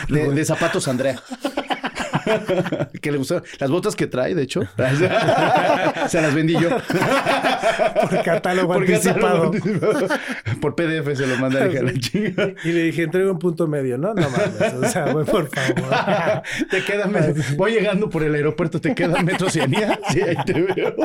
de, 0.09 0.29
de 0.33 0.45
zapatos 0.45 0.87
Andrea. 0.87 1.21
que 3.01 3.11
le 3.11 3.17
gustaron. 3.17 3.43
Las 3.59 3.69
botas 3.69 3.95
que 3.95 4.07
trae, 4.07 4.35
de 4.35 4.43
hecho. 4.43 4.61
se 6.07 6.21
las 6.21 6.33
vendí 6.33 6.53
yo. 6.53 6.69
Por 8.09 8.23
catálogo 8.23 8.73
Por 8.73 8.81
anticipado. 8.83 9.51
catálogo. 9.51 10.07
Por 10.61 10.75
PDF 10.75 11.15
se 11.17 11.27
lo 11.27 11.37
manda 11.37 11.63
a 11.63 11.67
la 11.67 11.93
chinga. 11.93 12.53
Y 12.63 12.71
le 12.71 12.83
dije, 12.83 13.03
entrega 13.03 13.31
un 13.31 13.39
punto 13.39 13.67
medio, 13.67 13.97
¿no? 13.97 14.13
No 14.13 14.29
mames. 14.29 14.73
O 14.81 14.85
sea, 14.87 15.11
güey, 15.11 15.25
por 15.25 15.49
favor. 15.49 16.41
Te 16.69 16.83
queda 16.83 17.07
metro- 17.07 17.41
Voy 17.55 17.73
llegando 17.73 18.09
por 18.09 18.23
el 18.23 18.35
aeropuerto, 18.35 18.79
te 18.81 18.93
queda 18.95 19.21
metro 19.23 19.47
Oceanía. 19.47 19.99
Sí, 20.09 20.21
ahí 20.21 20.35
te 20.45 20.53
veo. 20.53 20.95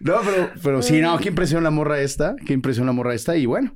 No, 0.00 0.20
pero, 0.24 0.50
pero 0.62 0.82
sí, 0.82 1.00
no, 1.00 1.18
qué 1.18 1.28
impresión 1.28 1.64
la 1.64 1.70
morra 1.70 2.00
esta, 2.00 2.36
qué 2.46 2.52
impresión 2.52 2.86
la 2.86 2.92
morra 2.92 3.14
esta. 3.14 3.36
Y 3.36 3.46
bueno, 3.46 3.74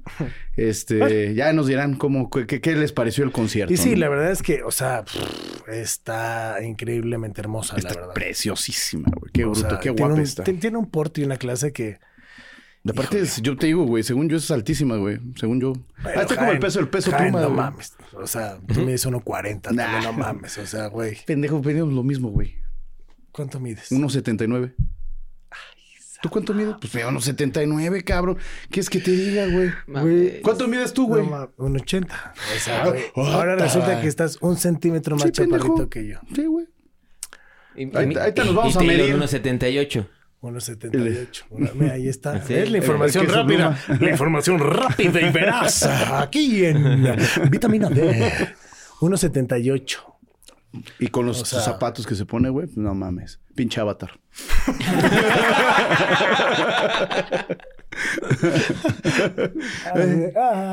este, 0.56 1.34
ya 1.34 1.52
nos 1.52 1.66
dirán 1.66 1.96
cómo, 1.96 2.30
qué, 2.30 2.46
qué 2.46 2.76
les 2.76 2.92
pareció 2.92 3.24
el 3.24 3.32
concierto. 3.32 3.72
Y 3.72 3.76
sí, 3.76 3.92
¿no? 3.92 3.98
la 4.00 4.08
verdad 4.08 4.30
es 4.30 4.42
que, 4.42 4.62
o 4.62 4.70
sea, 4.70 5.04
pff, 5.04 5.68
está 6.04 6.62
increíblemente 6.62 7.40
hermosa, 7.40 7.72
la 7.74 7.78
Está 7.78 7.94
verdad. 7.94 8.12
preciosísima, 8.14 9.08
güey. 9.18 9.32
Qué 9.32 9.44
O 9.46 9.52
bruto, 9.52 9.70
sea, 9.70 9.80
qué 9.80 9.88
guapa 9.90 10.14
un- 10.14 10.20
está. 10.20 10.44
ti- 10.44 10.52
Tiene 10.54 10.76
un 10.76 10.90
porte 10.90 11.22
y 11.22 11.24
una 11.24 11.38
clase 11.38 11.72
que... 11.72 11.98
De 12.82 12.90
aparte, 12.92 13.20
es- 13.20 13.40
yo 13.40 13.56
te 13.56 13.66
digo, 13.66 13.84
güey, 13.84 14.02
según 14.02 14.28
yo 14.28 14.36
es 14.36 14.50
altísima, 14.50 14.96
güey. 14.96 15.18
Según 15.36 15.58
yo. 15.62 15.72
Bueno, 16.02 16.18
ah, 16.18 16.22
está 16.22 16.36
como 16.36 16.50
el 16.50 16.58
peso, 16.58 16.80
el 16.80 16.88
peso 16.88 17.10
Jaén, 17.10 17.32
pluma, 17.32 17.40
No 17.40 17.46
güey. 17.48 17.56
mames. 17.56 17.94
O 18.12 18.26
sea, 18.26 18.58
tú 18.66 18.80
mides 18.82 19.06
1.40, 19.06 19.60
también, 19.62 19.88
Nah. 19.90 20.02
no 20.02 20.12
mames. 20.12 20.58
O 20.58 20.66
sea, 20.66 20.88
güey. 20.88 21.16
Pendejo, 21.24 21.62
pedimos 21.62 21.90
lo 21.94 22.02
mismo, 22.02 22.28
güey. 22.28 22.56
¿Cuánto 23.32 23.58
mides? 23.58 23.90
1.79. 23.90 24.74
¿Tú 26.24 26.30
cuánto 26.30 26.54
mides? 26.54 26.76
Pues 26.80 26.90
veo 26.90 27.10
1.79, 27.10 28.02
cabrón. 28.02 28.38
¿Qué 28.70 28.80
es 28.80 28.88
que 28.88 28.98
te 28.98 29.10
diga, 29.10 29.44
güey? 29.46 30.40
¿Cuánto 30.40 30.66
mides 30.68 30.94
tú, 30.94 31.06
güey? 31.06 31.26
No, 31.26 31.52
un 31.58 31.76
80. 31.76 32.32
O 32.56 32.58
sea, 32.58 32.86
güey, 32.88 33.02
Ah, 33.14 33.34
ahora 33.34 33.56
resulta 33.56 34.00
que 34.00 34.08
estás 34.08 34.38
un 34.40 34.56
centímetro 34.56 35.16
más 35.16 35.24
Sí, 35.26 35.32
pendejo. 35.32 35.64
chaparrito 35.64 35.90
que 35.90 36.06
yo. 36.08 36.18
Sí, 36.34 36.46
güey. 36.46 36.64
Y, 37.76 37.94
Ahí- 37.94 38.10
y- 38.10 38.16
ahí 38.18 38.32
te 38.32 38.42
nos 38.42 38.54
vamos 38.54 38.72
y 38.74 38.76
a 38.78 38.80
Taylor, 38.80 38.96
medir. 38.96 39.16
1.78. 39.16 40.06
1.78. 40.40 41.44
Una- 41.50 41.70
Mira, 41.74 41.92
ahí 41.92 42.08
está. 42.08 42.42
Sí. 42.46 42.54
Es 42.54 42.70
la 42.70 42.78
información 42.78 43.26
rápida. 43.28 43.78
La 44.00 44.10
información 44.10 44.58
rápida 44.60 45.20
y 45.20 45.30
veraz. 45.30 45.82
Aquí 46.22 46.64
en 46.64 47.04
Vitamina 47.50 47.90
D. 47.90 48.32
1.78. 49.00 49.98
Y 50.98 51.08
con 51.08 51.26
los 51.26 51.42
O 51.42 51.44
sea- 51.44 51.60
zapatos 51.60 52.06
que 52.06 52.14
se 52.14 52.24
pone, 52.26 52.48
güey, 52.48 52.66
pues, 52.66 52.76
no 52.78 52.94
mames. 52.94 53.40
Pinche 53.54 53.80
avatar. 53.80 54.18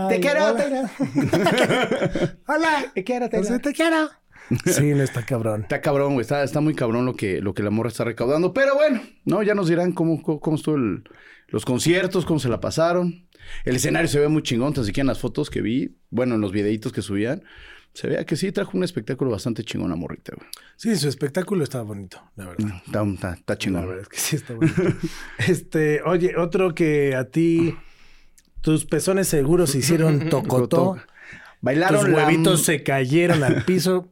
Te 0.09 0.19
quiero, 0.19 0.45
Hola. 0.53 0.91
hola. 2.47 2.91
Te 2.93 3.03
quiero, 3.03 3.29
te 3.29 3.41
quiero. 3.41 3.59
Te 3.59 3.73
quiero. 3.73 4.09
Sí, 4.65 4.93
no 4.93 5.03
está 5.03 5.23
cabrón. 5.25 5.61
Está 5.61 5.81
cabrón, 5.81 6.13
güey. 6.13 6.21
Está, 6.21 6.43
está 6.43 6.59
muy 6.61 6.75
cabrón 6.75 7.05
lo 7.05 7.15
que, 7.15 7.41
lo 7.41 7.53
que 7.53 7.63
la 7.63 7.69
morra 7.69 7.89
está 7.89 8.03
recaudando. 8.03 8.53
Pero 8.53 8.75
bueno, 8.75 9.01
¿no? 9.25 9.43
Ya 9.43 9.55
nos 9.55 9.69
dirán 9.69 9.93
cómo, 9.93 10.21
cómo, 10.21 10.39
cómo 10.39 10.55
estuvo 10.57 10.75
el- 10.75 11.03
los 11.47 11.65
conciertos, 11.65 12.25
cómo 12.25 12.39
se 12.39 12.49
la 12.49 12.59
pasaron. 12.59 13.27
El 13.65 13.75
escenario 13.75 14.07
se 14.07 14.19
ve 14.19 14.27
muy 14.27 14.43
chingón, 14.43 14.73
tan 14.73 14.85
siquiera 14.85 15.03
en 15.03 15.07
las 15.07 15.19
fotos 15.19 15.49
que 15.49 15.61
vi, 15.61 15.97
bueno, 16.09 16.35
en 16.35 16.41
los 16.41 16.51
videitos 16.51 16.91
que 16.91 17.01
subían. 17.01 17.43
Se 17.93 18.07
veía 18.07 18.25
que 18.25 18.35
sí 18.37 18.51
trajo 18.53 18.77
un 18.77 18.83
espectáculo 18.85 19.31
bastante 19.31 19.63
chingón 19.63 19.97
morrita, 19.99 20.33
güey. 20.35 20.47
Sí, 20.77 20.95
su 20.95 21.09
espectáculo 21.09 21.63
está 21.63 21.81
bonito, 21.81 22.21
la 22.37 22.47
verdad. 22.47 22.67
Está, 22.85 23.03
está, 23.03 23.33
está 23.33 23.53
La 23.53 23.57
chingón. 23.57 23.87
verdad 23.87 24.01
es 24.03 24.07
que 24.09 24.17
sí 24.17 24.35
está 24.37 24.53
bonito. 24.53 24.81
este, 25.47 26.01
oye, 26.03 26.37
otro 26.37 26.73
que 26.73 27.15
a 27.15 27.25
ti 27.25 27.75
tus 28.61 28.85
pezones 28.85 29.27
seguros 29.27 29.71
se 29.71 29.79
hicieron 29.79 30.29
tocotó, 30.29 30.93
tus 30.95 31.03
Bailaron 31.59 32.11
la- 32.11 32.25
huevitos 32.25 32.63
se 32.63 32.81
cayeron 32.81 33.43
al 33.43 33.65
piso, 33.65 34.07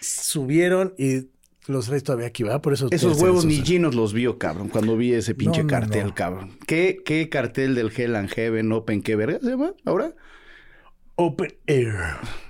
subieron 0.00 0.94
y 0.96 1.26
los 1.66 1.86
traes 1.86 2.04
todavía 2.04 2.26
aquí, 2.28 2.42
¿verdad? 2.44 2.60
Por 2.60 2.72
eso 2.72 2.88
Esos 2.92 3.20
huevos 3.20 3.44
ni 3.46 3.62
G 3.62 3.80
nos 3.80 3.94
los 3.94 4.12
vio, 4.12 4.38
cabrón, 4.38 4.68
cuando 4.68 4.96
vi 4.96 5.12
ese 5.12 5.34
pinche 5.34 5.58
No, 5.58 5.64
no, 5.64 5.70
cartel, 5.70 6.06
no. 6.08 6.14
cabrón. 6.14 6.58
¿Qué, 6.66 6.98
¿Qué 7.04 7.28
cartel 7.28 7.74
del 7.74 7.90
Hell 7.94 8.14
and 8.16 8.28
Heaven 8.30 8.70
Open? 8.72 9.02
¿Qué 9.02 9.16
verga 9.16 9.38
se 9.40 9.50
llama 9.50 9.72
ahora? 9.84 10.14
Open 11.16 11.54
Air. 11.66 11.94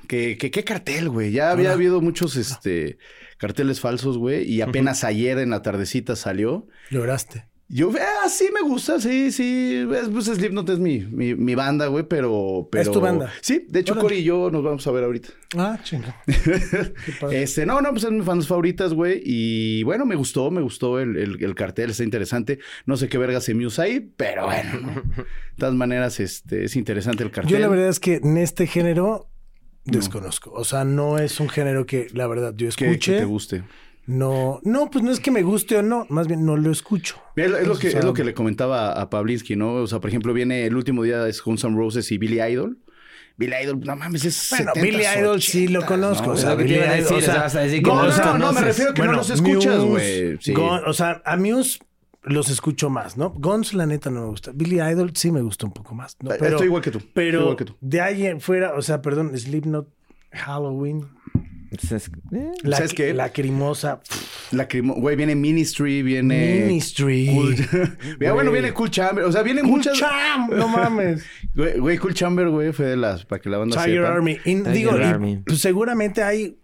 ¿Qué, 0.06 0.36
qué, 0.38 0.50
qué 0.50 0.64
cartel, 0.64 1.08
güey? 1.08 1.32
Ya 1.32 1.50
había 1.50 1.66
Hola. 1.66 1.74
habido 1.74 2.00
muchos 2.00 2.36
este, 2.36 2.98
carteles 3.38 3.80
falsos, 3.80 4.18
güey. 4.18 4.44
Y 4.50 4.60
apenas 4.60 5.04
ayer 5.04 5.38
en 5.38 5.50
la 5.50 5.62
tardecita 5.62 6.16
salió. 6.16 6.66
Lloraste. 6.90 7.46
Yo, 7.66 7.90
ah, 7.98 8.28
sí 8.28 8.50
me 8.52 8.60
gusta, 8.68 9.00
sí, 9.00 9.32
sí. 9.32 9.86
Es- 9.90 10.08
Pues 10.10 10.26
Slipknot 10.26 10.68
es 10.68 10.78
mi, 10.78 11.00
mi, 11.00 11.34
mi 11.34 11.54
banda, 11.54 11.86
güey, 11.86 12.04
pero, 12.06 12.68
pero... 12.70 12.82
¿Es 12.82 12.90
tu 12.90 13.00
banda? 13.00 13.32
Sí, 13.40 13.64
de 13.68 13.80
hecho, 13.80 13.94
Órale. 13.94 14.02
Cory 14.02 14.16
y 14.18 14.24
yo 14.24 14.50
nos 14.50 14.62
vamos 14.62 14.86
a 14.86 14.90
ver 14.92 15.02
ahorita. 15.04 15.30
Ah, 15.56 15.78
chinga. 15.82 16.14
este, 17.32 17.64
no, 17.64 17.80
no, 17.80 17.90
pues 17.90 18.02
son 18.02 18.16
mis 18.18 18.26
fans 18.26 18.46
favoritas, 18.46 18.92
güey. 18.92 19.22
Y 19.24 19.82
bueno, 19.82 20.04
me 20.04 20.14
gustó, 20.14 20.50
me 20.50 20.60
gustó 20.60 21.00
el, 21.00 21.16
el- 21.16 21.42
el 21.42 21.54
cartel, 21.54 21.90
está 21.90 22.04
interesante. 22.04 22.58
No 22.86 22.96
sé 22.98 23.08
qué 23.08 23.16
verga 23.18 23.40
se 23.40 23.54
me 23.54 23.66
usa 23.66 23.84
ahí, 23.84 24.00
pero 24.16 24.44
bueno, 24.46 24.80
¿no? 24.80 24.94
De 25.16 25.24
todas 25.58 25.74
maneras, 25.74 26.20
este, 26.20 26.64
es 26.64 26.76
interesante 26.76 27.22
el 27.24 27.30
cartel. 27.30 27.52
Yo 27.52 27.58
la 27.58 27.68
verdad 27.68 27.88
es 27.88 27.98
que 27.98 28.16
en 28.16 28.36
este 28.36 28.66
género 28.66 29.30
desconozco. 29.84 30.50
O 30.52 30.64
sea, 30.64 30.84
no 30.84 31.18
es 31.18 31.40
un 31.40 31.48
género 31.48 31.86
que 31.86 32.08
la 32.12 32.26
verdad 32.26 32.54
yo 32.56 32.68
que, 32.70 32.74
que 32.76 32.84
escuche. 32.90 33.18
te 33.18 33.24
guste. 33.24 33.62
No, 34.06 34.60
no, 34.64 34.90
pues 34.90 35.02
no 35.02 35.10
es 35.10 35.18
que 35.20 35.30
me 35.30 35.42
guste 35.42 35.76
o 35.78 35.82
no, 35.82 36.06
más 36.10 36.26
bien 36.28 36.44
no 36.44 36.56
lo 36.58 36.70
escucho. 36.70 37.16
Es, 37.36 37.50
lo- 37.50 37.56
es 37.56 37.66
lo 37.66 37.74
O 37.74 37.78
que, 37.78 37.90
sea, 37.90 38.00
es 38.00 38.04
lo 38.04 38.12
que 38.12 38.22
le 38.24 38.34
comentaba 38.34 38.92
a 38.92 39.08
Pavlinsky, 39.08 39.56
¿no? 39.56 39.74
O 39.76 39.86
sea, 39.86 39.98
por 40.00 40.10
ejemplo, 40.10 40.34
viene 40.34 40.66
el 40.66 40.76
último 40.76 41.02
día 41.04 41.26
es 41.26 41.40
Guns 41.42 41.64
N' 41.64 41.74
Roses 41.76 42.12
y 42.12 42.18
Billy 42.18 42.40
Idol. 42.42 42.78
Billy 43.36 43.54
Idol, 43.64 43.80
no 43.80 43.96
mames, 43.96 44.24
es 44.26 44.46
Bueno, 44.50 44.72
70s, 44.74 44.82
Billy 44.82 45.04
Idol 45.18 45.42
sí 45.42 45.68
lo 45.68 45.80
80s, 45.82 45.86
conozco. 45.86 46.26
¿no? 46.26 46.32
O 46.32 46.36
sea, 46.36 46.54
Billy 46.54 46.74
a 46.76 46.98
Idol, 46.98 47.14
o 47.14 47.20
sea, 47.20 47.46
a 47.46 47.48
no, 47.48 47.94
no 47.94 48.32
no, 48.32 48.38
no, 48.38 48.52
me 48.52 48.60
refiero 48.60 48.94
que 48.94 49.02
no 49.02 49.12
los 49.12 49.30
escuchas, 49.30 49.80
güey. 49.80 50.36
Sí. 50.40 50.54
O 50.56 50.92
sea, 50.92 51.22
a 51.24 51.36
Muse 51.36 51.78
los 52.24 52.48
escucho 52.48 52.90
más, 52.90 53.16
¿no? 53.16 53.30
Guns, 53.30 53.74
la 53.74 53.86
neta, 53.86 54.10
no 54.10 54.22
me 54.22 54.26
gusta. 54.28 54.52
Billy 54.54 54.80
Idol 54.80 55.12
sí 55.14 55.30
me 55.30 55.40
gusta 55.42 55.66
un 55.66 55.72
poco 55.72 55.94
más. 55.94 56.16
¿no? 56.20 56.32
Eh, 56.32 56.38
Estoy 56.40 56.66
igual 56.66 56.82
que 56.82 56.90
tú. 56.90 56.98
estoy 56.98 57.12
Pero 57.14 57.40
igual 57.42 57.56
que 57.56 57.64
tú. 57.66 57.76
de 57.80 58.00
ahí 58.00 58.26
en 58.26 58.40
fuera, 58.40 58.74
o 58.74 58.82
sea, 58.82 59.02
perdón, 59.02 59.36
Slipknot, 59.36 59.88
Halloween, 60.32 61.06
eh, 61.70 62.52
la, 62.62 62.76
¿Sabes 62.76 62.94
qué? 62.94 63.12
Lacrimosa, 63.12 64.00
La 64.52 64.68
crimo- 64.68 64.94
güey, 64.94 65.16
viene 65.16 65.34
Ministry, 65.34 66.02
viene. 66.02 66.64
Ministry. 66.66 67.30
Cool... 67.34 67.56
Ya, 68.20 68.32
bueno, 68.32 68.52
viene 68.52 68.72
Cool 68.72 68.90
Chamber. 68.90 69.24
O 69.24 69.32
sea, 69.32 69.42
viene 69.42 69.62
Cool 69.62 69.70
muchas. 69.70 69.98
Champ, 69.98 70.52
no 70.52 70.68
mames. 70.68 71.24
Güey, 71.54 71.78
güey, 71.78 71.98
Cool 71.98 72.14
Chamber, 72.14 72.48
güey, 72.48 72.72
fue 72.72 72.86
de 72.86 72.96
las. 72.96 73.24
Para 73.24 73.40
que 73.40 73.48
la 73.48 73.58
banda 73.58 73.76
Tiger 73.82 74.02
sepa. 74.02 74.12
Army. 74.14 74.38
Tiger 74.44 74.72
digo, 74.72 74.98
y, 74.98 75.02
Army. 75.02 75.42
pues, 75.46 75.60
seguramente 75.60 76.22
hay 76.22 76.58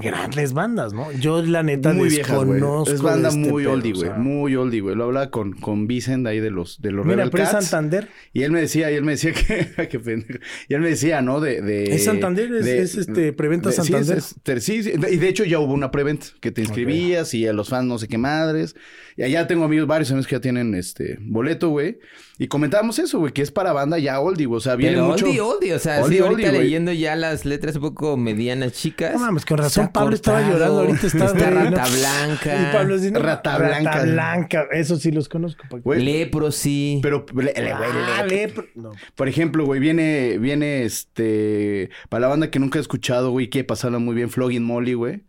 grandes 0.00 0.52
bandas, 0.52 0.92
¿no? 0.92 1.10
Yo 1.12 1.42
la 1.42 1.62
neta 1.62 1.92
Muy 1.92 2.08
viejas, 2.08 2.30
desconozco. 2.38 2.92
Es 2.94 3.02
banda 3.02 3.28
este 3.28 3.40
muy 3.40 3.66
oldie, 3.66 3.92
o 3.92 3.96
güey. 3.96 4.08
sea. 4.08 4.18
Muy 4.18 4.56
oldie, 4.56 4.80
güey. 4.80 4.94
Lo 4.96 5.04
hablaba 5.04 5.30
con, 5.30 5.52
con 5.52 5.86
Vicent 5.86 6.26
ahí 6.26 6.40
de 6.40 6.50
los, 6.50 6.80
de 6.80 6.92
los 6.92 7.04
Mira, 7.04 7.16
Rebel 7.16 7.30
pero 7.30 7.44
es 7.44 7.50
Cats. 7.50 7.66
Santander. 7.66 8.08
Y 8.32 8.42
él 8.42 8.52
me 8.52 8.60
decía, 8.60 8.90
y 8.90 8.94
él 8.94 9.04
me 9.04 9.12
decía 9.12 9.32
que, 9.90 9.98
pendejo. 10.00 10.38
Y 10.68 10.74
él 10.74 10.80
me 10.80 10.88
decía, 10.90 11.22
¿no? 11.22 11.40
De, 11.40 11.60
de 11.62 11.94
¿Es 11.94 12.04
Santander? 12.04 12.52
¿Es- 12.54 12.66
es, 12.66 12.94
este, 12.96 13.32
preventa 13.32 13.70
de- 13.70 13.76
sí, 13.76 13.82
Santander? 13.82 14.18
es- 14.18 14.34
es- 14.44 14.64
Sí, 14.64 14.82
sí, 14.82 14.92
y 15.10 15.16
de 15.16 15.28
hecho 15.28 15.44
ya 15.44 15.58
hubo 15.58 15.72
una 15.74 15.90
preventa 15.90 16.26
que 16.40 16.50
te 16.50 16.60
inscribías 16.62 17.34
y 17.34 17.46
a 17.46 17.52
los 17.52 17.68
fans 17.68 17.86
no 17.86 17.98
sé 17.98 18.08
qué 18.08 18.18
madres. 18.18 18.74
Y 19.16 19.22
allá 19.22 19.46
tengo 19.46 19.64
amigos, 19.64 19.86
varios 19.86 20.10
amigos 20.10 20.26
que 20.26 20.36
ya 20.36 20.40
tienen 20.40 20.74
este 20.74 21.18
boleto, 21.20 21.70
güey. 21.70 21.98
Y 22.38 22.48
comentábamos 22.48 22.98
eso, 22.98 23.18
güey, 23.18 23.32
que 23.32 23.40
es 23.40 23.50
para 23.50 23.72
banda 23.72 23.98
ya 23.98 24.20
oldie, 24.20 24.44
güey. 24.46 24.58
O 24.58 24.60
sea, 24.60 24.76
viene 24.76 24.94
pero 24.96 25.06
mucho. 25.06 25.24
oldie, 25.26 25.40
oldie. 25.40 25.74
O 25.74 25.78
sea, 25.78 26.02
Oldie, 26.02 26.18
sí, 26.18 26.22
ahorita 26.22 26.36
oldie, 26.48 26.50
güey. 26.50 26.62
leyendo 26.64 26.92
ya 26.92 27.16
las 27.16 27.44
letras 27.46 27.76
un 27.76 27.82
poco 27.82 28.16
medianas, 28.18 28.72
chicas. 28.72 29.14
No 29.14 29.20
mames, 29.20 29.46
con 29.46 29.56
razón 29.58 29.88
Pablo 29.92 30.14
estaba 30.14 30.38
cortado, 30.40 30.58
llorando. 30.58 30.80
Ahorita 30.80 31.06
está, 31.06 31.24
Está 31.26 31.50
güey, 31.50 31.64
¿no? 31.64 31.70
rata 31.76 31.86
blanca. 31.88 32.62
Y 32.70 32.76
Pablo 32.76 32.94
diciendo, 32.96 33.20
Rata 33.22 33.58
blanca. 33.58 33.90
Rata 33.92 34.02
blanca. 34.04 34.66
Eso 34.72 34.96
sí 34.96 35.10
los 35.12 35.28
conozco. 35.30 35.64
Güey, 35.82 36.02
Leprosy. 36.04 37.00
Pero, 37.02 37.24
le- 37.34 37.42
le- 37.44 37.52
güey, 37.52 37.90
Ah, 38.18 38.24
le- 38.26 38.48
lepro- 38.54 38.66
No. 38.74 38.92
Por 39.14 39.28
ejemplo, 39.28 39.64
güey, 39.64 39.80
viene, 39.80 40.36
viene 40.38 40.84
este, 40.84 41.90
para 42.08 42.20
la 42.22 42.28
banda 42.28 42.50
que 42.50 42.58
nunca 42.58 42.78
he 42.78 42.82
escuchado, 42.82 43.30
güey, 43.30 43.48
quiere 43.48 43.64
pasarla 43.64 43.98
muy 43.98 44.14
bien, 44.14 44.28
Flogging 44.30 44.62
Molly, 44.64 44.94
güey. 44.94 45.22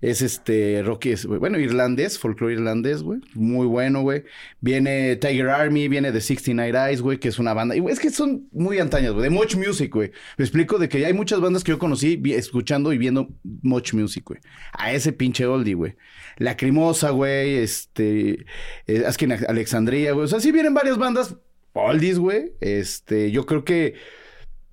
Es 0.00 0.22
este, 0.22 0.82
Rocky, 0.84 1.12
es, 1.12 1.26
bueno, 1.26 1.58
irlandés, 1.58 2.18
folclore 2.18 2.54
irlandés, 2.54 3.02
güey. 3.02 3.20
Muy 3.34 3.66
bueno, 3.66 4.02
güey. 4.02 4.24
Viene 4.60 5.16
Tiger 5.16 5.48
Army, 5.48 5.88
viene 5.88 6.12
The 6.12 6.20
69 6.20 6.78
Eyes, 6.78 7.00
güey, 7.00 7.18
que 7.18 7.28
es 7.28 7.38
una 7.38 7.54
banda. 7.54 7.76
y, 7.76 7.84
es 7.88 8.00
que 8.00 8.10
son 8.10 8.48
muy 8.52 8.78
antañas, 8.78 9.12
güey. 9.12 9.24
De 9.24 9.30
Much 9.30 9.56
Music, 9.56 9.92
güey. 9.92 10.10
Me 10.36 10.44
explico 10.44 10.78
de 10.78 10.88
que 10.88 11.04
hay 11.06 11.12
muchas 11.12 11.40
bandas 11.40 11.64
que 11.64 11.72
yo 11.72 11.78
conocí 11.78 12.20
escuchando 12.26 12.92
y 12.92 12.98
viendo 12.98 13.28
Much 13.62 13.94
Music, 13.94 14.24
güey. 14.26 14.40
A 14.72 14.92
ese 14.92 15.12
pinche 15.12 15.46
oldie, 15.46 15.74
güey. 15.74 15.96
Lacrimosa, 16.36 17.10
güey. 17.10 17.56
Este, 17.56 18.46
eh, 18.86 19.04
Askin 19.06 19.32
Alexandria, 19.32 20.12
güey. 20.12 20.24
O 20.24 20.28
sea, 20.28 20.40
sí 20.40 20.52
vienen 20.52 20.74
varias 20.74 20.98
bandas 20.98 21.36
oldies, 21.72 22.18
güey. 22.18 22.52
Este, 22.60 23.30
yo 23.30 23.46
creo 23.46 23.64
que 23.64 23.94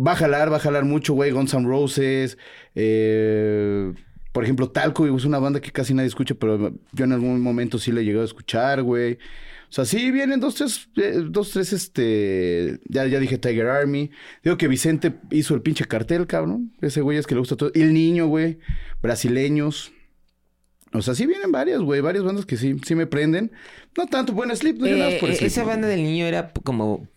va 0.06 0.14
a 0.14 0.16
jalar, 0.16 0.52
va 0.52 0.58
a 0.58 0.60
jalar 0.60 0.86
mucho, 0.86 1.14
güey. 1.14 1.32
Guns 1.32 1.54
N' 1.54 1.68
Roses. 1.68 2.38
eh, 2.76 3.94
por 4.32 4.44
ejemplo, 4.44 4.70
Talco, 4.70 5.06
es 5.06 5.26
una 5.26 5.40
banda 5.40 5.60
que 5.60 5.72
casi 5.72 5.94
nadie 5.94 6.08
escucha, 6.08 6.36
pero 6.36 6.74
yo 6.94 7.06
en 7.06 7.12
algún 7.12 7.42
momento 7.42 7.78
sí 7.78 7.92
le 7.92 8.06
llegué 8.06 8.22
a 8.22 8.24
escuchar, 8.24 8.82
güey. 8.84 9.14
O 9.70 9.74
sea, 9.74 9.86
sí 9.86 10.12
vienen 10.12 10.42
dos, 10.42 10.56
tres, 10.56 10.90
eh, 10.98 11.24
dos, 11.30 11.52
tres, 11.52 11.72
este... 11.72 12.80
Ya, 12.90 13.06
ya 13.08 13.20
dije 13.20 13.38
Tiger 13.38 13.68
Army. 13.68 14.12
Digo 14.44 14.58
que 14.58 14.68
Vicente 14.68 15.14
hizo 15.32 15.56
el 15.56 15.62
pinche 15.62 15.86
cartel, 15.86 16.28
cabrón. 16.28 16.74
Ese 16.82 17.00
güey 17.00 17.18
es 17.18 17.26
que 17.26 17.36
le 17.36 17.40
gusta 17.40 17.56
todo. 17.56 17.72
El 17.74 17.94
Niño, 17.94 18.28
güey. 18.28 18.60
Brasileños. 19.02 19.94
O 20.92 21.02
sea, 21.02 21.16
sí 21.16 21.26
vienen 21.26 21.54
varias, 21.54 21.80
güey. 21.80 22.02
Varias 22.02 22.26
bandas 22.26 22.46
que 22.46 22.58
sí, 22.58 22.76
sí 22.86 22.96
me 22.96 23.08
prenden. 23.08 23.54
No 23.98 24.08
tanto, 24.08 24.34
buen 24.34 24.54
Sleep. 24.54 24.78
No, 24.78 24.88
yo 24.88 24.98
nada 24.98 25.06
más 25.06 25.14
Eh, 25.16 25.20
por 25.22 25.30
Sleep, 25.34 25.48
esa 25.48 25.64
banda 25.64 25.88
del 25.88 26.04
niño 26.04 26.26
era 26.26 26.52
como... 26.52 27.08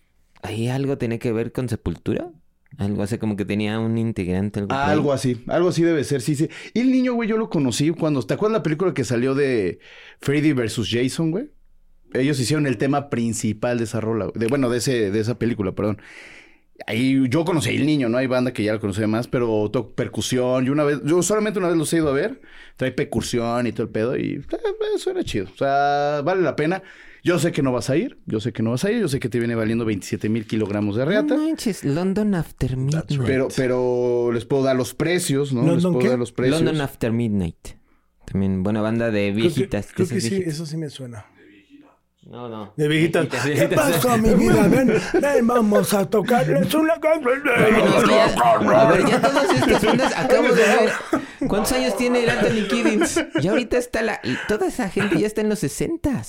¿Ahí 0.41 0.69
algo 0.69 0.97
tenía 0.97 1.19
que 1.19 1.33
ver 1.33 1.51
con 1.51 1.67
Sepultura? 1.67 2.29
Algo 2.77 3.03
así 3.03 3.17
como 3.17 3.35
que 3.35 3.45
tenía 3.45 3.79
un 3.79 3.97
integrante. 3.97 4.59
Algo. 4.59 4.73
Algo 4.73 5.13
así, 5.13 5.43
algo 5.47 5.69
así 5.69 5.81
debe 5.83 6.03
ser, 6.03 6.21
sí, 6.21 6.35
sí. 6.35 6.49
Y 6.73 6.81
el 6.81 6.91
niño, 6.91 7.13
güey, 7.13 7.29
yo 7.29 7.37
lo 7.37 7.49
conocí 7.49 7.89
cuando... 7.91 8.21
¿Te 8.23 8.33
acuerdas 8.33 8.59
la 8.59 8.63
película 8.63 8.93
que 8.93 9.03
salió 9.03 9.33
de 9.35 9.79
Freddy 10.19 10.53
versus 10.53 10.89
Jason, 10.91 11.31
güey? 11.31 11.49
Ellos 12.13 12.39
hicieron 12.39 12.67
el 12.67 12.77
tema 12.77 13.09
principal 13.09 13.77
de 13.77 13.85
esa 13.85 13.99
rola, 14.01 14.29
de, 14.35 14.47
bueno, 14.47 14.69
de, 14.69 14.77
ese, 14.77 15.11
de 15.11 15.19
esa 15.19 15.37
película, 15.39 15.73
perdón. 15.73 16.01
Ahí 16.87 17.29
yo 17.29 17.45
conocí 17.45 17.69
al 17.69 17.85
niño, 17.85 18.09
¿no? 18.09 18.17
Hay 18.17 18.27
banda 18.27 18.51
que 18.51 18.63
ya 18.63 18.73
lo 18.73 18.81
conocía 18.81 19.07
más, 19.07 19.27
pero 19.29 19.69
to- 19.71 19.93
percusión. 19.95 20.65
Y 20.65 20.69
una 20.69 20.83
vez, 20.83 20.99
yo 21.05 21.23
solamente 21.23 21.59
una 21.59 21.69
vez 21.69 21.77
los 21.77 21.91
he 21.93 21.97
ido 21.97 22.09
a 22.09 22.13
ver. 22.13 22.41
Trae 22.75 22.91
percusión 22.91 23.65
y 23.67 23.71
todo 23.71 23.83
el 23.83 23.89
pedo 23.89 24.17
y 24.17 24.33
eh, 24.33 24.41
eh, 24.51 24.99
suena 24.99 25.23
chido. 25.23 25.45
O 25.53 25.57
sea, 25.57 26.21
vale 26.23 26.41
la 26.41 26.57
pena. 26.57 26.83
Yo 27.25 27.39
sé 27.39 27.51
que 27.51 27.63
no 27.63 27.71
vas 27.71 27.89
a 27.89 27.97
ir, 27.97 28.19
yo 28.27 28.39
sé 28.39 28.53
que 28.53 28.61
no 28.61 28.69
vas 28.69 28.85
a 28.85 28.91
ir, 28.91 29.01
yo 29.01 29.07
sé 29.07 29.19
que 29.19 29.29
te 29.29 29.39
viene 29.39 29.55
valiendo 29.55 29.83
27 29.83 30.29
mil 30.29 30.45
kilogramos 30.45 30.95
de 30.95 31.05
reata. 31.05 31.35
No 31.35 31.41
manches, 31.47 31.83
London 31.83 32.35
After 32.35 32.77
Midnight. 32.77 33.19
Pero, 33.25 33.47
pero 33.55 34.31
les 34.31 34.45
puedo 34.45 34.61
dar 34.61 34.75
los 34.75 34.93
precios, 34.93 35.51
¿no? 35.51 35.61
¿London 35.61 35.75
les 35.75 35.83
puedo 35.85 35.99
qué? 36.01 36.09
dar 36.09 36.19
los 36.19 36.31
precios. 36.31 36.61
London 36.61 36.81
After 36.81 37.11
Midnight. 37.11 37.67
También 38.25 38.61
buena 38.61 38.81
banda 38.81 39.09
de 39.09 39.31
Creo 39.31 39.35
que- 39.35 39.41
viejitas. 39.41 39.87
de 39.87 39.93
Creo 39.95 40.07
que, 40.07 40.17
esas 40.17 40.29
sí, 40.29 40.43
eso 40.45 40.65
sí 40.67 40.77
me 40.77 40.87
suena. 40.91 41.25
No, 42.27 42.47
no. 42.47 42.73
De 42.77 42.87
viejitas. 42.87 43.23
Viejitas, 43.23 43.43
¿Qué 43.43 43.49
viejitas. 43.53 43.91
pasó, 44.03 44.17
mi 44.19 44.33
vida? 44.35 44.67
Ven, 44.67 44.93
ven, 45.19 45.47
vamos 45.47 45.93
a 45.95 46.07
tocarles 46.07 46.73
una 46.75 46.99
canción. 46.99 47.41
Ya- 48.07 48.25
a 48.83 48.91
ver, 48.91 49.05
ya 49.07 49.21
todas 49.21 49.51
estas 49.51 49.83
bandas 49.83 50.13
acabo 50.15 50.43
de 50.49 50.53
ver. 50.53 50.89
¿Cuántos 51.47 51.71
años 51.71 51.97
tiene 51.97 52.23
el 52.23 52.29
Anthony 52.29 52.67
Kiddings? 52.69 53.25
Ya 53.41 53.49
ahorita 53.51 53.77
está 53.79 54.03
la... 54.03 54.21
Toda 54.47 54.67
esa 54.67 54.89
gente 54.89 55.19
ya 55.19 55.25
está 55.27 55.41
en 55.41 55.49
los 55.49 55.57
60 55.59 56.23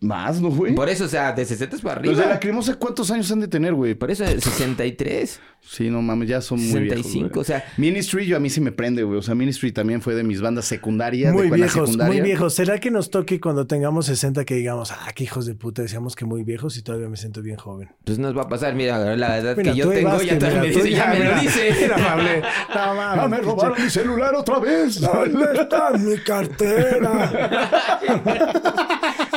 Más, 0.00 0.40
¿no, 0.40 0.50
güey? 0.50 0.74
Por 0.74 0.88
eso, 0.88 1.04
o 1.04 1.08
sea, 1.08 1.32
de 1.32 1.44
60 1.44 1.78
para 1.78 2.00
Los 2.02 2.16
de 2.16 2.22
arriba. 2.22 2.34
la 2.34 2.40
cremosa, 2.40 2.74
¿cuántos 2.74 3.10
años 3.10 3.30
han 3.30 3.40
de 3.40 3.48
tener, 3.48 3.74
güey? 3.74 3.94
Por 3.94 4.10
eso, 4.10 4.24
63. 4.26 5.40
Sí, 5.68 5.90
no 5.90 6.00
mames, 6.00 6.28
ya 6.28 6.40
son 6.40 6.58
muy 6.60 6.82
viejos. 6.82 6.98
65, 7.06 7.28
güey. 7.34 7.40
o 7.40 7.44
sea- 7.44 7.64
Ministry, 7.76 8.26
yo 8.26 8.36
a 8.36 8.40
mí 8.40 8.48
sí 8.50 8.60
me 8.60 8.70
prende, 8.72 9.02
güey. 9.02 9.18
O 9.18 9.22
sea, 9.22 9.34
Ministry 9.34 9.72
también 9.72 10.00
fue 10.00 10.14
de 10.14 10.22
mis 10.22 10.40
bandas 10.40 10.64
secundarias. 10.64 11.32
Muy 11.34 11.50
de 11.50 11.56
viejos, 11.56 11.72
secundaria. 11.90 12.12
muy 12.14 12.20
viejos. 12.22 12.54
¿Será 12.54 12.78
que 12.78 12.90
nos 12.90 13.10
toque 13.10 13.40
cuando 13.40 13.66
tengamos 13.66 14.06
60 14.06 14.44
que 14.44 14.54
digamos, 14.54 14.92
ah, 14.92 15.10
qué 15.14 15.24
hijos 15.24 15.44
de 15.44 15.54
puta, 15.54 15.82
decíamos 15.82 16.14
que 16.14 16.24
muy 16.24 16.44
viejos 16.44 16.76
y 16.76 16.82
todavía 16.82 17.08
me 17.08 17.16
siento 17.16 17.42
bien 17.42 17.56
joven? 17.56 17.90
Pues 18.04 18.18
nos 18.18 18.36
va 18.36 18.42
a 18.42 18.48
pasar, 18.48 18.74
mira, 18.74 19.16
la 19.16 19.38
edad 19.38 19.56
Mira, 19.56 19.72
que 19.72 19.78
yo 19.78 19.88
tengo 19.90 20.22
ya 20.22 20.38
también 20.38 20.60
me 20.62 20.68
dice, 20.68 20.90
ya 20.92 21.06
me 21.08 21.24
lo 21.24 21.40
dice. 21.40 21.74
mira, 21.80 21.96
amable. 21.96 22.42
No, 22.74 22.94
mames, 22.94 23.24
¡Ah, 23.24 23.28
me 23.28 23.38
robaron 23.38 23.82
mi 23.82 23.90
celular 23.90 24.34
otra 24.36 24.58
vez! 24.60 25.00
¿Dónde 25.00 25.46
está 25.60 25.90
mi 25.98 26.16
cartera? 26.18 27.92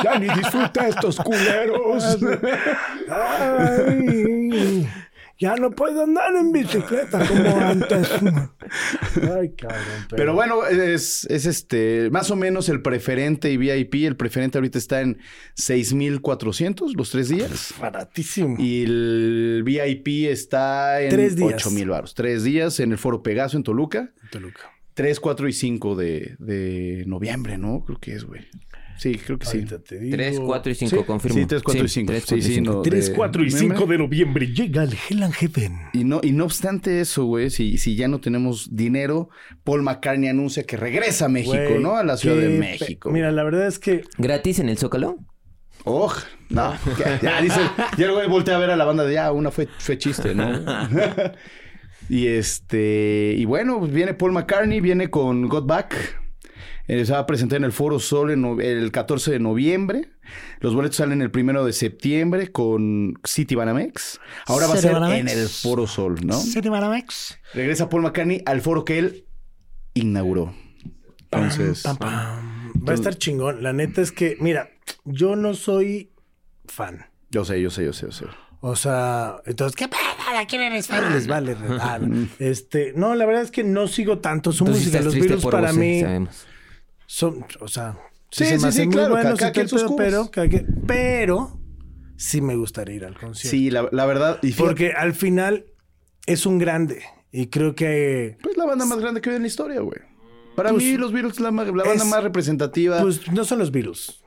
¡Ya 0.02 0.18
ni 0.18 0.28
disfruta 0.28 0.88
estos 0.88 1.16
culeros! 1.16 2.18
Ay, 3.10 4.88
ya 5.40 5.56
no 5.56 5.70
puedo 5.70 6.04
andar 6.04 6.36
en 6.36 6.52
bicicleta 6.52 7.26
como 7.26 7.56
antes. 7.56 8.10
Ay, 8.20 9.54
cabrón. 9.56 10.06
Pero 10.10 10.34
bueno, 10.34 10.66
es, 10.66 11.24
es 11.30 11.46
este, 11.46 12.10
más 12.10 12.30
o 12.30 12.36
menos 12.36 12.68
el 12.68 12.82
preferente 12.82 13.50
y 13.50 13.56
VIP. 13.56 13.94
El 14.06 14.16
preferente 14.16 14.58
ahorita 14.58 14.76
está 14.76 15.00
en 15.00 15.18
6,400 15.54 16.94
los 16.94 17.10
tres 17.10 17.30
días. 17.30 17.74
baratísimo. 17.80 18.56
Y 18.58 18.82
el 18.82 19.62
VIP 19.64 20.28
está 20.30 21.00
en 21.00 21.08
Tres 21.08 21.36
días. 21.36 21.54
8 21.54 21.70
mil 21.70 21.88
baros. 21.88 22.14
Tres 22.14 22.44
días 22.44 22.78
en 22.78 22.92
el 22.92 22.98
Foro 22.98 23.22
Pegaso 23.22 23.56
en 23.56 23.62
Toluca. 23.62 24.12
Toluca. 24.30 24.70
3, 24.92 25.18
4 25.20 25.48
y 25.48 25.52
5 25.54 25.96
de, 25.96 26.36
de 26.38 27.04
noviembre, 27.06 27.56
¿no? 27.56 27.82
Creo 27.86 27.98
que 27.98 28.12
es, 28.12 28.24
güey. 28.24 28.46
Sí, 29.00 29.14
creo 29.14 29.38
que 29.38 29.46
sí. 29.46 29.56
Ahorita 29.56 29.78
te 29.82 29.98
digo. 29.98 30.14
3, 30.14 30.40
4 30.40 30.72
y 30.72 30.74
5, 30.74 30.96
Sí, 30.98 31.02
confirmo. 31.04 31.38
sí, 31.38 31.46
tres, 31.46 31.62
cuatro 31.62 31.84
y 31.84 31.88
cinco. 31.88 32.12
3, 32.12 32.22
Sí, 32.22 32.28
4 32.34 32.42
sí, 32.44 32.52
y 32.52 32.54
5. 32.56 32.72
no. 32.72 32.82
3, 32.82 33.08
de 33.08 33.14
4 33.16 33.44
y 33.44 33.50
5 33.50 33.62
noviembre. 33.72 33.96
de 33.96 33.98
noviembre 34.04 34.46
llega 34.48 34.82
el 34.82 34.92
Hell 35.08 35.22
and 35.22 35.32
Heaven. 35.32 35.78
Y 35.94 36.04
no, 36.04 36.20
y 36.22 36.32
no 36.32 36.44
obstante 36.44 37.00
eso, 37.00 37.24
güey, 37.24 37.48
si, 37.48 37.78
si 37.78 37.96
ya 37.96 38.08
no 38.08 38.20
tenemos 38.20 38.68
dinero, 38.76 39.30
Paul 39.64 39.80
McCartney 39.82 40.28
anuncia 40.28 40.64
que 40.64 40.76
regresa 40.76 41.24
a 41.24 41.28
México, 41.30 41.56
Güey, 41.56 41.82
¿no? 41.82 41.96
A 41.96 42.04
la 42.04 42.18
Ciudad 42.18 42.36
de 42.36 42.48
pe- 42.50 42.58
México. 42.58 43.10
Mira, 43.10 43.32
la 43.32 43.42
verdad 43.42 43.66
es 43.66 43.78
que 43.78 44.02
¿Gratis 44.18 44.58
en 44.58 44.68
el 44.68 44.76
Zócalo? 44.76 45.16
Oh, 45.84 46.12
no. 46.50 46.74
que- 46.98 47.24
Ya 47.26 47.40
dice, 47.40 47.58
ya 47.96 48.04
el 48.04 48.12
güey 48.12 48.28
voltea 48.28 48.56
a 48.56 48.58
ver 48.58 48.68
a 48.68 48.76
la 48.76 48.84
banda 48.84 49.04
de 49.06 49.14
ya, 49.14 49.32
una 49.32 49.50
fue, 49.50 49.66
fue 49.78 49.96
chiste, 49.96 50.34
¿no? 50.34 50.44
y 52.10 52.26
este, 52.26 53.34
y 53.36 53.46
bueno, 53.46 53.78
pues 53.78 53.92
viene 53.92 54.12
Paul 54.12 54.32
McCartney, 54.32 54.80
viene 54.80 55.08
con 55.08 55.48
Got 55.48 55.66
Back. 55.66 56.20
Se 57.04 57.12
va 57.12 57.20
a 57.20 57.26
presentar 57.26 57.58
en 57.58 57.64
el 57.64 57.72
Foro 57.72 57.98
Sol 58.00 58.30
en 58.32 58.42
no- 58.42 58.60
el 58.60 58.90
14 58.90 59.30
de 59.30 59.38
noviembre. 59.38 60.10
Los 60.60 60.74
boletos 60.74 60.96
salen 60.96 61.22
el 61.22 61.30
primero 61.30 61.64
de 61.64 61.72
septiembre 61.72 62.50
con 62.50 63.14
City 63.24 63.54
Banamex. 63.54 64.20
Ahora 64.46 64.66
va 64.66 64.74
a 64.74 64.76
ser 64.78 64.92
Banamex. 64.94 65.20
en 65.32 65.38
el 65.38 65.48
Foro 65.48 65.86
Sol, 65.86 66.16
¿no? 66.24 66.38
City 66.40 66.68
Banamex. 66.68 67.38
Regresa 67.54 67.88
Paul 67.88 68.02
McCartney 68.02 68.42
al 68.46 68.60
foro 68.60 68.84
que 68.84 68.98
él 68.98 69.26
inauguró. 69.94 70.54
Entonces, 71.32 71.82
Pam, 71.82 71.96
pam. 71.96 72.72
Va 72.88 72.92
a 72.92 72.94
estar 72.94 73.14
chingón. 73.16 73.62
La 73.62 73.72
neta 73.72 74.00
es 74.00 74.10
que, 74.10 74.36
mira, 74.40 74.70
yo 75.04 75.36
no 75.36 75.54
soy 75.54 76.12
fan. 76.66 77.06
yo 77.30 77.44
sé, 77.44 77.60
yo 77.62 77.70
sé, 77.70 77.84
yo 77.84 77.92
sé, 77.92 78.06
yo 78.06 78.12
sé. 78.12 78.24
O 78.62 78.76
sea, 78.76 79.36
entonces, 79.46 79.74
¿qué 79.76 79.88
pedo? 79.88 80.00
¿A 80.36 80.44
quién 80.46 80.62
eres 80.62 80.86
fan? 80.86 81.12
Les 81.12 81.26
vale. 81.26 81.56
este, 82.38 82.92
no, 82.94 83.14
la 83.14 83.26
verdad 83.26 83.42
es 83.42 83.50
que 83.50 83.64
no 83.64 83.86
sigo 83.88 84.18
tanto 84.18 84.52
su 84.52 84.66
sí 84.66 84.72
música. 84.72 85.00
Los 85.00 85.14
por 85.42 85.52
para 85.52 85.68
vos, 85.68 85.74
sí, 85.76 85.80
mí 85.80 86.00
sabemos. 86.00 86.46
Son, 87.12 87.44
o 87.60 87.66
sea, 87.66 87.98
Sí, 88.30 88.44
se 88.44 88.52
me 88.52 88.58
sí, 88.60 88.66
hacen 88.66 88.72
sí, 88.82 88.86
muy 88.86 88.94
claro, 88.94 89.10
buenos 89.10 89.38
cada 89.40 89.66
sus 89.66 89.82
pedo, 89.82 89.96
pero, 89.96 90.30
cada 90.30 90.48
quien- 90.48 90.66
pero 90.86 91.58
sí 92.16 92.40
me 92.40 92.54
gustaría 92.54 92.94
ir 92.94 93.04
al 93.04 93.18
concierto. 93.18 93.50
Sí, 93.50 93.68
la, 93.70 93.88
la 93.90 94.06
verdad. 94.06 94.38
Y 94.42 94.52
Porque 94.52 94.92
al 94.92 95.14
final 95.14 95.66
es 96.26 96.46
un 96.46 96.58
grande 96.58 97.02
y 97.32 97.48
creo 97.48 97.74
que 97.74 98.38
pues 98.40 98.56
la 98.56 98.64
banda 98.66 98.84
más 98.86 99.00
grande 99.00 99.20
que 99.20 99.30
hay 99.30 99.36
en 99.36 99.42
la 99.42 99.48
historia, 99.48 99.80
güey. 99.80 99.98
Para 100.54 100.70
Pues, 100.70 100.84
mí, 100.84 100.96
los 100.96 101.12
Beatles 101.12 101.34
es 101.34 101.40
la, 101.40 101.50
la 101.50 101.64
banda 101.64 101.92
es- 101.94 102.04
más 102.06 102.22
representativa. 102.22 103.00
pues 103.02 103.28
no 103.32 103.44
son 103.44 103.58
los 103.58 103.72
Beatles. 103.72 104.20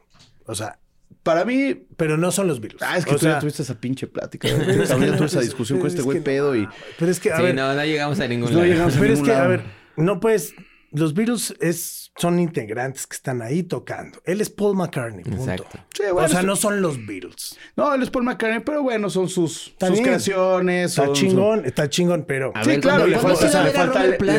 O 0.46 0.54
sea, 0.56 0.80
para 1.24 1.46
mí. 1.46 1.86
pero 1.96 2.18
no 2.18 2.32
son 2.34 2.48
los 2.50 2.60
Beatles. 2.60 2.82
Ah, 2.82 2.98
es 2.98 3.06
que 3.06 3.16
o 3.16 3.18
tú 3.18 3.26
ya 3.28 3.40
tuviste 3.40 3.62
esa 3.62 3.80
pinche 3.80 4.08
plática. 4.08 4.48
ya 4.50 5.16
tuve 5.16 5.26
esa 5.28 5.40
discusión 5.40 5.80
con 5.80 5.88
es 5.88 5.94
este 5.94 6.04
güey 6.04 6.18
no, 6.18 6.24
pedo 6.26 6.54
y. 6.58 6.68
Pero 7.00 7.10
es 7.10 7.22
que, 7.22 7.32
a 7.32 7.38
Sí, 7.38 7.44
ver, 7.44 7.56
no, 7.56 7.74
no 7.74 7.86
llegamos 7.86 8.20
a 8.20 8.28
ningún 8.28 8.50
No 8.52 8.58
lado. 8.58 8.70
llegamos 8.70 8.94
a 8.98 9.00
pero 9.00 9.14
es 9.14 9.22
que, 9.22 9.32
a 9.32 9.48
ver, 9.48 9.64
no 9.96 10.20
puedes. 10.20 10.54
Los 10.94 11.14
Beatles 11.14 11.56
es, 11.60 12.12
son 12.18 12.40
integrantes 12.40 13.08
que 13.08 13.16
están 13.16 13.42
ahí 13.42 13.64
tocando. 13.64 14.20
Él 14.26 14.42
es 14.42 14.50
Paul 14.50 14.76
McCartney. 14.76 15.24
Punto. 15.24 15.42
Exacto. 15.42 15.80
Sí, 15.96 16.04
bueno, 16.12 16.26
o 16.26 16.30
sea, 16.30 16.40
es- 16.42 16.46
no 16.46 16.56
son 16.56 16.82
los 16.82 17.06
Beatles. 17.06 17.58
No, 17.76 17.94
él 17.94 18.04
es 18.04 18.10
Paul 18.10 18.24
McCartney, 18.26 18.62
pero 18.64 18.84
bueno, 18.84 19.10
son 19.10 19.28
sus, 19.28 19.74
sus 19.80 19.92
bien. 19.92 20.04
creaciones. 20.04 20.92
Está 20.92 21.06
son- 21.06 21.16
chingón, 21.16 21.66
está 21.66 21.90
chingón, 21.90 22.26
pero. 22.28 22.52
A 22.56 22.64
Sí, 22.64 22.70
ver, 22.70 22.80
claro, 22.82 23.00
¿cuándo- 23.00 23.16
le 23.18 23.22
falta, 23.22 23.50
se 23.50 23.58
va 23.58 23.64
a 23.64 23.66
le, 23.66 23.72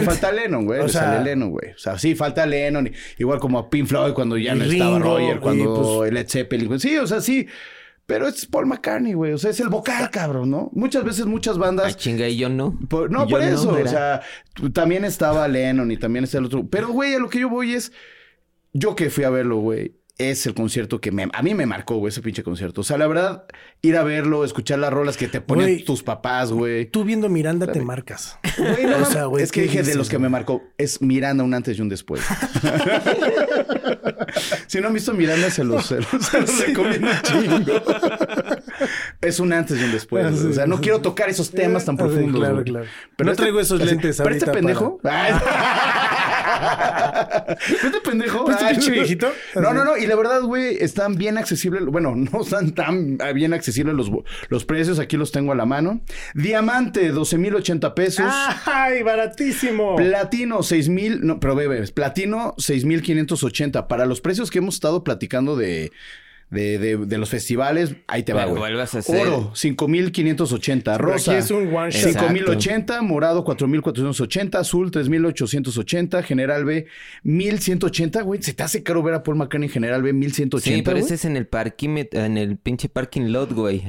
falta, 0.03 0.33
le 0.33 0.43
Lennon, 0.43 0.65
güey. 0.67 0.81
O 0.81 0.83
le 0.85 0.89
sea- 0.89 1.01
sale 1.03 1.25
Lennon, 1.25 1.51
güey. 1.51 1.71
O 1.73 1.79
sea, 1.79 1.99
sí, 1.99 2.15
falta 2.15 2.47
Lennon. 2.47 2.91
Igual 3.19 3.41
como 3.41 3.59
a 3.59 3.69
Pink 3.69 3.87
Floyd 3.89 4.13
cuando 4.15 4.37
ya 4.39 4.55
Y 4.55 4.59
no 4.59 4.65
estaba 4.65 4.99
Roger, 4.99 5.37
y 5.37 5.41
cuando 5.41 5.99
pues- 6.01 6.13
Led 6.13 6.29
Zeppelin. 6.29 6.67
güey. 6.69 6.81
Sí, 6.81 6.97
o 6.99 7.07
sea, 7.07 7.21
sí. 7.21 7.47
Pero 8.07 8.29
es 8.29 8.45
Paul 8.47 8.67
McCartney, 8.67 9.15
güey. 9.15 9.33
O 9.33 9.39
sea, 9.39 9.51
es 9.51 9.61
el 9.61 9.69
vocal, 9.71 10.11
cabrón, 10.11 10.51
¿no? 10.51 10.71
Muchas 10.75 11.05
veces, 11.05 11.25
muchas 11.25 11.57
Ah, 11.57 11.61
bandas... 11.61 11.97
chinga, 11.97 12.29
y 12.29 12.37
yo 12.37 12.49
no. 12.51 12.79
Por- 12.89 13.11
no, 13.11 13.27
Yo 13.27 13.31
por 13.39 13.43
eso. 13.43 13.71
o 13.73 13.87
sea, 13.89 14.21
también 14.75 15.05
estaba 15.07 15.49
Lennon 15.49 15.91
y 15.91 15.97
también 15.97 16.25
está 16.25 16.37
el 16.39 16.45
otro. 16.45 16.67
Pero, 16.69 16.89
güey, 16.89 17.15
a 17.15 17.19
lo 17.19 17.31
que 17.31 17.41
yo 17.41 17.49
voy 17.49 17.73
es. 17.75 17.93
Yo 18.75 18.95
que 18.95 19.09
fui 19.09 19.25
a 19.25 19.31
verlo, 19.31 19.57
güey. 19.59 19.95
Es 20.17 20.47
el 20.47 20.55
concierto 20.55 21.01
que 21.01 21.11
me, 21.11 21.29
a 21.33 21.43
mí 21.43 21.55
me 21.55 21.67
marcó, 21.67 21.97
güey, 21.97 22.11
ese 22.11 22.23
pinche 22.23 22.45
concierto. 22.45 22.83
O 22.83 22.85
sea, 22.85 22.97
la 22.99 23.09
verdad, 23.09 23.47
ir 23.83 23.97
a 23.97 24.05
verlo, 24.05 24.45
escuchar 24.45 24.79
las 24.79 24.93
rolas 24.93 25.17
que 25.17 25.27
te 25.27 25.41
Güey. 25.41 25.83
tus 25.85 26.05
papás, 26.05 26.53
güey. 26.53 26.87
Tú 26.87 27.03
viendo 27.03 27.29
Miranda 27.29 27.67
te 27.73 27.81
marcas. 27.81 28.39
Güey, 28.57 28.87
no 28.87 28.99
O 28.99 29.05
sea, 29.07 29.25
güey, 29.25 29.43
es 29.43 29.51
que 29.51 29.63
¿qué 29.63 29.67
dije 29.67 29.83
de 29.83 29.97
los 29.97 30.09
que 30.09 30.21
me 30.21 30.29
marcó. 30.29 30.63
Es 30.79 31.03
Miranda 31.03 31.43
un 31.43 31.53
antes 31.53 31.77
y 31.77 31.81
un 31.83 31.89
después. 31.89 32.23
si 34.69 34.81
no 34.81 34.87
han 34.89 34.95
visto 34.95 35.13
Miranda, 35.15 35.51
se 35.51 35.65
los, 35.65 35.87
se 35.87 35.97
los, 35.97 36.07
se 36.25 36.41
los 36.41 36.67
recomiendo 36.67 37.09
un 37.09 37.23
chingo. 37.23 37.83
es 39.21 39.41
un 39.41 39.53
antes 39.53 39.81
y 39.81 39.85
un 39.85 39.91
después. 39.93 40.41
güey. 40.41 40.53
O 40.53 40.55
sea, 40.55 40.67
no 40.67 40.81
quiero 40.81 41.01
tocar 41.01 41.29
esos 41.29 41.51
temas 41.51 41.85
tan 41.85 41.97
Ah, 41.97 42.05
sí, 42.05 42.09
profundos. 42.15 42.41
claro, 42.41 42.63
claro. 42.63 42.87
Pero 43.17 43.27
No 43.27 43.33
este- 43.33 43.43
traigo 43.43 43.59
esos 43.59 43.81
así, 43.81 43.91
lentes 43.91 44.17
¿Pero 44.19 44.31
este 44.35 44.51
pendejo? 44.53 45.01
¿Este 47.69 48.01
pendejo? 48.03 48.45
¿Pero 48.45 48.59
este 48.59 48.75
pinche 48.75 48.91
viejito? 48.91 49.33
No, 49.55 49.73
no, 49.73 49.85
no. 49.85 49.97
Y 49.97 50.07
la 50.07 50.17
verdad, 50.17 50.43
güey, 50.43 50.77
están 50.81 51.17
bien 51.17 51.39
accesibles. 51.39 51.85
Bueno, 51.87 52.15
no 52.17 52.43
están 52.43 52.73
tan 52.73 53.19
bien 53.35 53.53
accesibles 53.55 53.95
los, 53.95 54.11
los 54.49 54.65
precios. 54.65 54.99
Aquí 54.99 55.17
los 55.17 55.33
tengo 55.33 55.53
a 55.53 55.55
la 55.55 55.67
mano. 55.67 56.01
Diamante, 56.35 57.11
12,080 57.11 57.95
pesos. 57.95 58.27
¡Ay, 58.67 59.03
baratísimo! 59.03 59.97
Platino 59.97 60.63
6000, 60.63 61.27
no, 61.27 61.41
pero 61.41 61.55
bebé, 61.55 61.87
platino 61.89 62.55
6580. 62.59 63.89
Para 63.89 64.07
los 64.07 64.21
precios 64.21 64.51
que 64.51 64.59
hemos 64.59 64.75
estado 64.75 65.05
platicando 65.05 65.57
de, 65.57 65.93
de, 66.51 66.79
de, 66.79 66.97
de 66.99 67.19
los 67.19 67.31
festivales, 67.31 67.97
ahí 68.07 68.23
te 68.23 68.33
va, 68.33 68.45
güey. 68.45 68.59
vuelvas 68.59 68.95
a 68.95 68.99
hacer- 68.99 69.27
Oro 69.27 69.51
5580, 69.55 70.97
Pero 70.97 71.09
rosa 71.13 71.33
aquí 71.33 71.41
es 71.41 71.51
un 71.51 71.75
one 71.75 71.91
shot. 71.91 72.13
5080, 72.13 73.03
morado 73.03 73.43
4480, 73.45 74.59
azul 74.59 74.91
3880, 74.91 76.23
general 76.23 76.65
B 76.65 76.87
1180, 77.25 78.23
güey. 78.23 78.43
Se 78.43 78.53
te 78.55 78.63
hace 78.63 78.83
caro 78.83 79.03
ver 79.03 79.15
a 79.15 79.23
Paul 79.23 79.37
McCartney 79.37 79.67
en 79.69 79.73
general 79.73 80.03
B 80.03 80.13
1180. 80.13 80.77
Sí, 80.77 80.83
pero 80.83 80.99
ese 80.99 81.15
es 81.15 81.25
en 81.25 81.37
el 81.37 81.47
parquímetro, 81.47 82.21
en 82.25 82.39
el 82.39 82.57
pinche 82.57 82.89
parking 82.89 83.33
lot, 83.33 83.53
güey. 83.53 83.83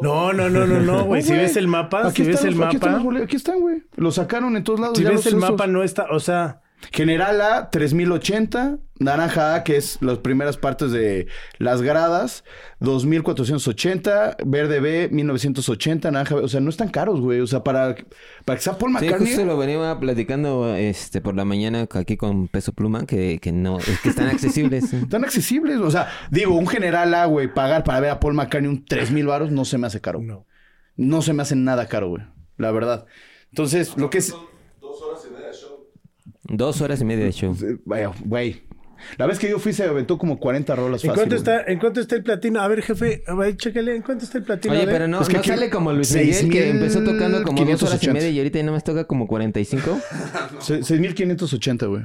No, 0.00 0.32
no, 0.32 0.48
no, 0.48 0.66
no, 0.66 0.80
no, 0.80 1.04
güey. 1.04 1.20
No, 1.22 1.26
Si 1.26 1.32
güey. 1.32 1.42
ves 1.42 1.56
el 1.56 1.66
mapa, 1.68 2.06
Aquí 2.08 2.22
si 2.24 2.28
ves 2.30 2.44
el 2.44 2.54
mapa, 2.54 3.00
Aquí 3.22 3.36
están, 3.36 3.60
güey. 3.60 3.82
Lo 3.96 4.12
sacaron 4.12 4.56
en 4.56 4.64
todos 4.64 4.80
lados. 4.80 4.96
si 4.98 5.04
ya 5.04 5.10
ves 5.10 5.18
los 5.18 5.26
el 5.26 5.38
esos. 5.38 5.50
mapa 5.50 5.66
no 5.66 5.82
está, 5.82 6.06
o 6.10 6.20
sea, 6.20 6.60
General 6.92 7.40
A, 7.40 7.70
3080. 7.70 8.78
Naranja 9.00 9.54
A, 9.54 9.62
que 9.62 9.76
es 9.76 9.98
las 10.00 10.18
primeras 10.18 10.56
partes 10.56 10.90
de 10.90 11.28
las 11.58 11.82
gradas, 11.82 12.42
2480. 12.80 14.36
Verde 14.44 14.80
B, 14.80 15.08
1980. 15.12 16.10
Naranja 16.10 16.34
B. 16.36 16.42
O 16.42 16.48
sea, 16.48 16.60
no 16.60 16.70
están 16.70 16.88
caros, 16.88 17.20
güey. 17.20 17.40
O 17.40 17.46
sea, 17.46 17.62
para, 17.62 17.94
para 18.44 18.56
que 18.56 18.62
sea 18.62 18.76
Paul 18.78 18.92
Sí, 18.98 19.04
McCartney. 19.04 19.28
justo 19.28 19.44
lo 19.44 19.56
venía 19.56 19.98
platicando 20.00 20.74
este 20.74 21.20
por 21.20 21.36
la 21.36 21.44
mañana 21.44 21.86
aquí 21.94 22.16
con 22.16 22.48
Peso 22.48 22.72
Pluma, 22.72 23.06
que, 23.06 23.38
que 23.40 23.52
no, 23.52 23.78
es 23.78 24.00
que 24.00 24.08
están 24.08 24.28
accesibles. 24.28 24.92
Están 24.92 25.24
accesibles. 25.24 25.78
O 25.78 25.90
sea, 25.90 26.08
digo, 26.30 26.54
un 26.56 26.66
General 26.66 27.12
A, 27.14 27.26
güey, 27.26 27.52
pagar 27.52 27.84
para 27.84 28.00
ver 28.00 28.10
a 28.10 28.20
Paul 28.20 28.34
McCartney 28.34 28.68
un 28.70 28.84
3000 28.84 29.26
varos 29.26 29.50
no 29.50 29.64
se 29.64 29.78
me 29.78 29.86
hace 29.86 30.00
caro. 30.00 30.20
no. 30.20 30.46
No 30.96 31.22
se 31.22 31.32
me 31.32 31.42
hace 31.42 31.54
nada 31.54 31.86
caro, 31.86 32.08
güey. 32.08 32.24
La 32.56 32.72
verdad. 32.72 33.06
Entonces, 33.50 33.96
lo 33.96 34.10
que 34.10 34.18
es. 34.18 34.34
Dos 36.48 36.80
horas 36.80 37.00
y 37.00 37.04
media 37.04 37.24
de 37.24 37.32
show. 37.32 37.56
Vaya, 37.84 38.10
güey. 38.24 38.62
La 39.16 39.26
vez 39.26 39.38
que 39.38 39.48
yo 39.48 39.60
fui 39.60 39.72
se 39.72 39.84
aventó 39.84 40.18
como 40.18 40.40
40 40.40 40.74
rolas 40.74 41.04
¿En 41.04 41.10
fácil, 41.10 41.20
cuánto 41.20 41.36
está, 41.36 41.62
¿En 41.70 41.78
cuánto 41.78 42.00
está 42.00 42.16
el 42.16 42.24
platino? 42.24 42.60
A 42.60 42.66
ver, 42.66 42.82
jefe, 42.82 43.22
a 43.28 43.34
ver, 43.34 43.56
chéquele, 43.56 43.94
¿en 43.94 44.02
cuánto 44.02 44.24
está 44.24 44.38
el 44.38 44.44
platino? 44.44 44.74
Oye, 44.74 44.86
pero 44.86 45.06
no, 45.06 45.20
Es 45.20 45.28
que 45.28 45.34
no 45.34 45.38
aquí- 45.38 45.50
sale 45.50 45.70
como 45.70 45.92
Luis 45.92 46.12
Miguel, 46.12 46.50
que 46.50 46.70
empezó 46.70 47.04
tocando 47.04 47.44
como 47.44 47.58
dos 47.64 47.82
horas 47.84 48.02
y 48.02 48.06
6,580. 48.06 48.12
media 48.12 48.30
y 48.30 48.38
ahorita 48.38 48.58
ya 48.58 48.64
no 48.64 48.72
me 48.72 48.80
toca 48.80 49.04
como 49.04 49.28
45. 49.28 50.00
Se- 50.58 50.82
6,580, 50.82 51.86
güey. 51.86 52.02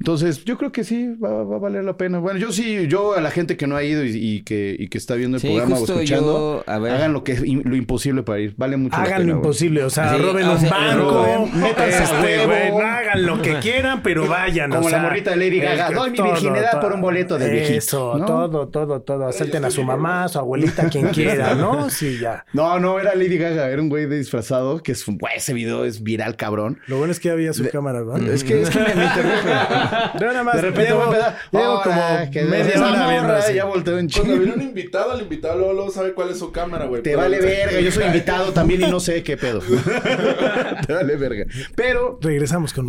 Entonces, 0.00 0.44
yo 0.46 0.56
creo 0.56 0.72
que 0.72 0.82
sí, 0.82 1.14
va, 1.22 1.44
va 1.44 1.56
a 1.56 1.58
valer 1.58 1.84
la 1.84 1.96
pena. 1.98 2.18
Bueno, 2.20 2.38
yo 2.40 2.52
sí, 2.52 2.86
yo 2.88 3.14
a 3.14 3.20
la 3.20 3.30
gente 3.30 3.58
que 3.58 3.66
no 3.66 3.76
ha 3.76 3.84
ido 3.84 4.02
y, 4.02 4.16
y 4.16 4.42
que, 4.42 4.74
y 4.78 4.88
que 4.88 4.96
está 4.96 5.14
viendo 5.14 5.36
el 5.36 5.42
Sí, 5.42 5.48
programa 5.48 5.78
o 5.78 5.84
escuchando, 5.84 6.64
yo, 6.66 6.72
a 6.72 6.78
ver. 6.78 6.92
hagan 6.94 7.12
lo 7.12 7.22
que 7.22 7.34
lo 7.36 7.76
imposible 7.76 8.22
para 8.22 8.40
ir. 8.40 8.54
Vale 8.56 8.78
mucho 8.78 8.96
la 8.96 9.02
Hagan 9.04 9.26
lo 9.26 9.32
imposible, 9.34 9.84
o 9.84 9.90
sea, 9.90 10.14
Sí, 10.14 10.22
roben 10.22 10.46
o 10.46 10.52
un 10.52 10.58
sea, 10.58 10.70
banco, 10.70 11.10
roben, 11.10 11.60
métanse 11.60 11.96
a 11.98 12.02
este, 12.04 12.46
huevo. 12.46 12.80
hagan 12.80 13.26
lo 13.26 13.42
que 13.42 13.58
quieran, 13.58 14.02
pero 14.02 14.26
vayan. 14.26 14.70
Como 14.70 14.86
o 14.86 14.90
la 14.90 15.00
morrita 15.00 15.30
de 15.32 15.36
Lady 15.36 15.60
Gaga, 15.60 15.90
doy 15.90 16.10
mi 16.12 16.22
virginidad 16.22 16.80
por 16.80 16.92
un 16.94 17.02
boleto 17.02 17.36
de 17.38 17.50
viejito, 17.50 17.78
Eso, 17.78 18.16
¿no? 18.18 18.24
todo, 18.24 18.68
todo, 18.68 19.02
todo. 19.02 19.26
Asalten 19.28 19.66
a 19.66 19.70
su 19.70 19.84
mamá, 19.84 20.24
a 20.24 20.28
su 20.28 20.38
abuelita, 20.38 20.88
quien 20.88 21.08
quiera, 21.12 21.54
¿no? 21.54 21.90
Sí, 21.90 22.18
ya. 22.18 22.46
No, 22.54 22.80
no, 22.80 22.98
era 22.98 23.14
Lady 23.14 23.36
Gaga, 23.36 23.68
era 23.68 23.82
un 23.82 23.90
güey 23.90 24.06
de 24.06 24.16
disfrazado, 24.16 24.82
que 24.82 24.92
es 24.92 25.06
un 25.06 25.18
güey, 25.18 25.34
ese 25.36 25.52
video 25.52 25.84
es 25.84 26.02
viral, 26.02 26.36
cabrón. 26.36 26.78
Lo 26.86 26.96
bueno 26.96 27.12
es 27.12 27.20
que 27.20 27.28
había 27.30 27.52
su 27.52 27.68
cámara, 27.68 28.00
¿no? 28.00 28.16
Es 28.16 28.42
que, 28.44 28.62
es 28.62 28.70
que 28.70 28.78
me, 28.78 28.94
me 28.94 29.04
interrumpe. 29.04 29.50
Yo 30.20 30.26
nada 30.26 30.44
más 30.44 30.56
De 30.56 30.62
repente 30.62 30.88
llevo, 30.90 31.06
voy 31.06 31.14
a 31.14 31.18
empezar, 31.18 31.36
llevo 31.52 31.64
"Hola, 31.80 31.82
como 32.20 32.30
que 32.30 32.42
media 32.44 32.80
hora 32.80 33.08
viendo 33.08 33.22
morra", 33.28 33.38
así. 33.38 33.54
Ya 33.54 33.64
volteo 33.64 33.98
en 33.98 34.08
Cuando 34.08 34.32
chingo. 34.32 34.38
viene 34.44 34.54
un 34.54 34.62
invitado, 34.62 35.14
el 35.14 35.22
invitado 35.22 35.58
luego, 35.58 35.72
luego 35.74 35.90
sabe 35.90 36.14
cuál 36.14 36.30
es 36.30 36.38
su 36.38 36.52
cámara, 36.52 36.86
güey. 36.86 37.02
Te 37.02 37.16
vale 37.16 37.40
verga, 37.40 37.80
yo 37.80 37.90
soy 37.90 38.04
invitado 38.04 38.52
también 38.52 38.82
y 38.82 38.86
no 38.90 39.00
sé 39.00 39.22
qué 39.22 39.36
pedo. 39.36 39.60
Te 40.86 40.92
vale 40.92 41.16
verga. 41.16 41.44
Pero, 41.74 42.18
Regresamos 42.22 42.72
con 42.72 42.86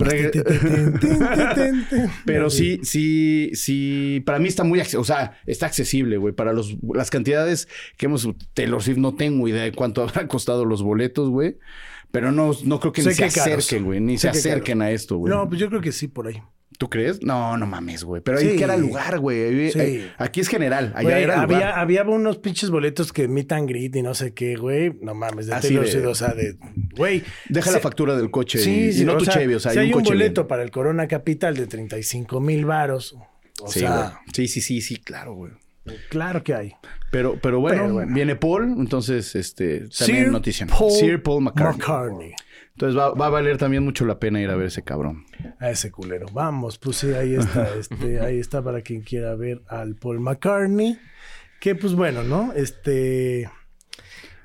pero 2.26 2.50
sí, 2.50 2.80
sí, 2.84 3.52
sí, 3.54 4.22
para 4.26 4.40
mí 4.40 4.48
está 4.48 4.64
muy, 4.64 4.82
o 4.82 5.04
sea, 5.04 5.40
está 5.46 5.66
accesible, 5.66 6.18
güey, 6.18 6.34
para 6.34 6.54
los, 6.54 6.76
las 6.94 7.10
cantidades 7.10 7.68
que 7.98 8.06
hemos, 8.08 8.28
Taylor 8.54 8.82
Swift, 8.82 8.98
no 8.98 9.16
tengo 9.16 9.48
idea 9.48 9.64
de 9.64 9.72
cuánto 9.72 10.02
habrán 10.08 10.28
costado 10.28 10.66
los 10.66 10.82
boletos, 10.84 11.30
güey. 11.30 11.58
Pero 12.12 12.34
no, 12.34 12.52
no 12.66 12.80
creo 12.82 12.92
que 12.92 13.02
Sé 13.04 13.10
ni 13.10 13.16
se 13.16 13.22
que 13.22 13.40
acerquen, 13.40 13.86
güey, 13.86 14.02
ni 14.02 14.18
Sé 14.18 14.28
se 14.28 14.32
que 14.34 14.38
acerquen 14.40 14.80
caros. 14.80 14.92
a 14.92 14.94
esto, 14.96 15.18
güey. 15.18 15.34
No, 15.34 15.48
pues 15.48 15.62
yo 15.62 15.70
creo 15.70 15.80
que 15.80 15.94
sí, 15.94 16.10
por 16.10 16.28
ahí. 16.28 16.42
¿Tú 16.82 16.90
crees? 16.90 17.22
No, 17.22 17.58
no 17.58 17.68
mames, 17.68 18.04
güey. 18.04 18.24
Pero 18.24 18.40
ahí 18.40 18.50
Sí. 18.50 18.56
que 18.58 18.64
era 18.64 18.76
lugar, 18.76 19.20
güey. 19.20 19.70
Sí. 19.72 20.08
Aquí 20.18 20.40
es 20.40 20.48
general, 20.48 20.92
allá 20.96 21.04
Güey, 21.12 21.24
era 21.26 21.44
lugar. 21.44 21.64
había, 21.64 21.80
había 21.80 22.04
unos 22.06 22.40
pinches 22.40 22.72
boletos 22.72 23.14
que 23.14 23.28
meet 23.28 23.52
and 23.52 23.70
greet 23.70 23.96
y 23.98 24.02
no 24.02 24.16
sé 24.16 24.34
qué, 24.34 24.56
güey. 24.56 24.92
No 25.00 25.14
mames, 25.14 25.46
de 25.46 25.54
Así 25.54 25.76
de- 25.76 26.08
o 26.08 26.16
sea, 26.16 26.30
de... 26.34 26.58
Güey. 26.98 27.22
Deja 27.50 27.70
se- 27.70 27.76
la 27.76 27.82
factura 27.84 28.16
del 28.18 28.32
coche 28.32 28.58
Sí, 28.58 28.86
y, 28.88 28.94
sí, 28.94 29.02
y 29.04 29.06
no 29.06 29.16
tu 29.16 29.26
sea, 29.26 29.36
Chevy, 29.36 29.54
o 29.54 29.60
sea, 29.60 29.74
si 29.74 29.78
hay 29.78 29.86
hay 29.86 29.92
un 29.94 30.00
un 30.00 30.04
coche 30.06 30.16
boleto 30.16 30.42
bien. 30.42 30.48
para 30.48 30.64
el 30.64 30.72
Corona 30.72 31.08
Capital 31.08 31.56
de 31.56 31.68
35 31.68 32.40
mil 32.42 32.66
varos. 32.66 33.16
O 33.62 33.68
sí, 33.68 33.82
sea, 33.82 33.96
güey. 33.96 34.08
Sí, 34.34 34.48
sí, 34.48 34.62
sí, 34.62 34.82
sí, 34.82 34.96
claro, 34.96 35.36
güey. 35.36 35.52
claro 36.10 36.44
que 36.44 36.56
hay. 36.56 36.74
Pero, 37.12 37.38
pero 37.40 37.60
bueno, 37.60 37.82
Pero 37.84 37.94
bueno. 37.94 38.14
viene 38.16 38.36
Paul, 38.36 38.74
entonces, 38.80 39.36
este, 39.36 39.88
también 39.90 40.24
Sir 40.24 40.32
noticia. 40.32 40.66
Paul 40.66 40.92
Sir 40.92 41.22
Paul 41.22 41.44
McCartney. 41.44 41.78
McCartney. 41.80 42.32
Entonces 42.82 43.00
va, 43.00 43.14
va 43.14 43.28
a 43.28 43.30
valer 43.30 43.60
también 43.60 43.84
mucho 43.84 44.06
la 44.08 44.18
pena 44.20 44.42
ir 44.42 44.50
a 44.50 44.56
ver 44.56 44.66
ese 44.66 44.82
cabrón. 44.82 45.24
A 45.60 45.70
ese 45.70 45.92
culero. 45.92 46.26
Vamos, 46.34 46.80
pues 46.80 46.98
sí, 46.98 47.14
ahí 47.14 47.36
está, 47.36 47.76
este, 47.80 48.20
ahí 48.20 48.40
está 48.40 48.64
para 48.64 48.82
quien 48.82 49.02
quiera 49.02 49.36
ver 49.36 49.62
al 49.68 49.94
Paul 49.94 50.20
McCartney. 50.20 50.98
Que 51.60 51.76
pues 51.76 51.94
bueno, 51.94 52.24
¿no? 52.24 52.54
Este. 52.54 53.52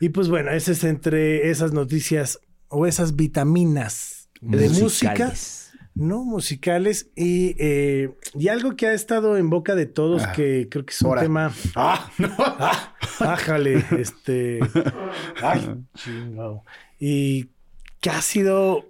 Y 0.00 0.10
pues 0.10 0.28
bueno, 0.28 0.50
ese 0.50 0.72
es 0.72 0.84
entre 0.84 1.48
esas 1.48 1.72
noticias 1.72 2.38
o 2.68 2.86
esas 2.86 3.16
vitaminas 3.16 4.28
de 4.42 4.68
música, 4.68 4.82
Musicales. 5.12 5.72
no 5.94 6.22
musicales. 6.22 7.08
Y, 7.16 7.56
eh, 7.58 8.10
y 8.34 8.48
algo 8.48 8.76
que 8.76 8.86
ha 8.88 8.92
estado 8.92 9.38
en 9.38 9.48
boca 9.48 9.74
de 9.74 9.86
todos, 9.86 10.24
Ah, 10.24 10.32
que 10.32 10.68
creo 10.70 10.84
que 10.84 10.92
es 10.92 11.00
un 11.00 11.18
tema. 11.18 11.54
¡Ah! 11.74 12.10
No. 12.18 12.36
Ájale, 13.26 13.82
este. 13.98 14.60
Ay, 15.42 15.82
chingado. 15.94 16.64
Y 16.98 17.55
que 18.06 18.10
ha 18.10 18.22
sido 18.22 18.84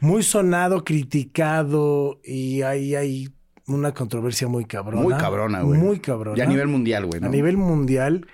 muy 0.00 0.24
sonado, 0.24 0.82
criticado 0.82 2.18
y 2.24 2.62
ahí 2.62 2.96
hay 2.96 3.28
una 3.68 3.94
controversia 3.94 4.48
muy 4.48 4.64
cabrona. 4.64 5.00
Muy 5.00 5.14
cabrona, 5.14 5.62
güey. 5.62 5.78
Muy 5.78 6.00
cabrona. 6.00 6.36
Y 6.36 6.40
a 6.40 6.46
nivel 6.46 6.66
mundial, 6.66 7.06
güey. 7.06 7.20
¿no? 7.20 7.28
A 7.28 7.30
nivel 7.30 7.56
mundial. 7.56 8.26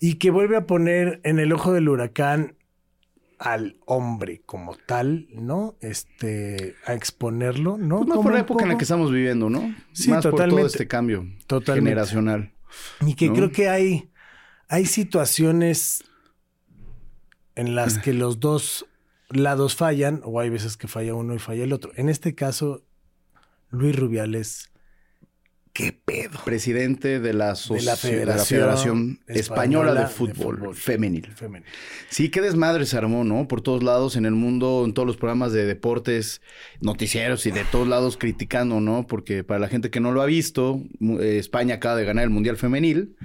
Y 0.00 0.14
que 0.14 0.32
vuelve 0.32 0.56
a 0.56 0.66
poner 0.66 1.20
en 1.22 1.38
el 1.38 1.52
ojo 1.52 1.72
del 1.72 1.88
huracán 1.88 2.56
al 3.38 3.76
hombre 3.86 4.42
como 4.44 4.74
tal, 4.74 5.28
¿no? 5.32 5.76
Este, 5.80 6.74
a 6.86 6.94
exponerlo, 6.94 7.78
¿no? 7.78 7.98
Pues 7.98 8.08
más 8.08 8.18
por 8.18 8.32
la 8.32 8.40
época 8.40 8.64
en 8.64 8.70
la 8.70 8.76
que 8.76 8.82
estamos 8.82 9.12
viviendo, 9.12 9.48
¿no? 9.50 9.72
Sí, 9.92 10.10
más 10.10 10.26
por 10.26 10.34
todo 10.34 10.66
este 10.66 10.88
cambio 10.88 11.28
Totalmente. 11.46 11.90
generacional. 11.90 12.52
Y 13.06 13.14
que 13.14 13.28
¿no? 13.28 13.34
creo 13.34 13.52
que 13.52 13.68
hay, 13.68 14.10
hay 14.68 14.84
situaciones 14.86 16.02
en 17.56 17.74
las 17.74 17.98
que 17.98 18.12
los 18.12 18.40
dos 18.40 18.86
lados 19.30 19.76
fallan, 19.76 20.20
o 20.24 20.40
hay 20.40 20.50
veces 20.50 20.76
que 20.76 20.88
falla 20.88 21.14
uno 21.14 21.34
y 21.34 21.38
falla 21.38 21.64
el 21.64 21.72
otro. 21.72 21.92
En 21.96 22.08
este 22.08 22.34
caso, 22.34 22.84
Luis 23.70 23.96
Rubiales, 23.96 24.70
¿qué 25.72 25.92
pedo? 25.92 26.38
Presidente 26.44 27.20
de 27.20 27.32
la, 27.32 27.54
De 27.54 27.68
la 27.70 27.76
de 27.76 27.82
la 27.82 27.96
Federación 27.96 29.20
Española, 29.26 29.40
Española 29.40 29.94
de 29.94 30.00
de 30.00 30.06
Fútbol. 30.06 30.74
Femenil. 30.74 31.28
Sí, 32.08 32.30
qué 32.30 32.40
desmadre 32.40 32.86
se 32.86 32.96
armó, 32.96 33.24
¿no? 33.24 33.48
Por 33.48 33.60
todos 33.60 33.82
lados 33.82 34.16
en 34.16 34.24
el 34.24 34.34
mundo, 34.34 34.84
en 34.84 34.94
todos 34.94 35.06
los 35.06 35.16
programas 35.16 35.52
de 35.52 35.64
deportes, 35.64 36.40
noticieros 36.80 37.44
y 37.46 37.50
de 37.50 37.64
todos 37.64 37.88
lados 37.88 38.16
criticando, 38.16 38.80
¿no? 38.80 39.06
Porque 39.06 39.42
para 39.42 39.58
la 39.58 39.68
gente 39.68 39.90
que 39.90 40.00
no 40.00 40.12
lo 40.12 40.22
ha 40.22 40.26
visto, 40.26 40.80
eh, 41.00 41.38
España 41.38 41.76
acaba 41.76 41.96
de 41.96 42.04
ganar 42.04 42.24
el 42.24 42.30
Mundial 42.30 42.56
Femenil. 42.56 43.16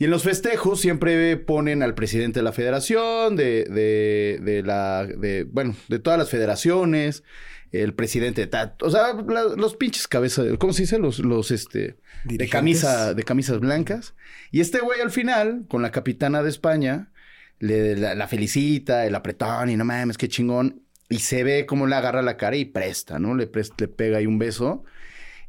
Y 0.00 0.04
en 0.06 0.10
los 0.10 0.22
festejos 0.24 0.80
siempre 0.80 1.36
ponen 1.36 1.82
al 1.82 1.94
presidente 1.94 2.40
de 2.40 2.42
la 2.42 2.52
federación, 2.52 3.36
de, 3.36 3.64
de, 3.64 4.40
de 4.42 4.62
la, 4.62 5.04
de, 5.06 5.44
bueno, 5.44 5.76
de 5.88 5.98
todas 5.98 6.18
las 6.18 6.30
federaciones, 6.30 7.22
el 7.70 7.92
presidente 7.94 8.40
de 8.40 8.46
ta- 8.46 8.76
o 8.80 8.90
sea, 8.90 9.12
la- 9.28 9.54
los 9.56 9.76
pinches 9.76 10.08
cabezas, 10.08 10.46
¿cómo 10.58 10.72
se 10.72 10.82
dice? 10.82 10.98
Los, 10.98 11.18
los, 11.18 11.50
este, 11.50 11.98
de 12.24 12.48
camisa, 12.48 13.12
de 13.14 13.22
camisas 13.24 13.60
blancas. 13.60 14.14
Y 14.50 14.60
este 14.60 14.80
güey 14.80 15.00
al 15.02 15.10
final, 15.10 15.66
con 15.68 15.82
la 15.82 15.90
capitana 15.92 16.42
de 16.42 16.48
España, 16.48 17.12
le, 17.58 17.94
la, 17.96 18.14
la 18.14 18.26
felicita, 18.26 19.04
el 19.06 19.14
apretón 19.14 19.68
y 19.68 19.76
no 19.76 19.84
mames, 19.84 20.16
qué 20.16 20.28
chingón. 20.28 20.82
Y 21.10 21.18
se 21.18 21.44
ve 21.44 21.66
cómo 21.66 21.86
le 21.86 21.94
agarra 21.96 22.22
la 22.22 22.38
cara 22.38 22.56
y 22.56 22.64
presta, 22.64 23.18
¿no? 23.18 23.34
Le, 23.34 23.46
presta, 23.46 23.74
le 23.80 23.88
pega 23.88 24.16
ahí 24.18 24.26
un 24.26 24.38
beso. 24.38 24.82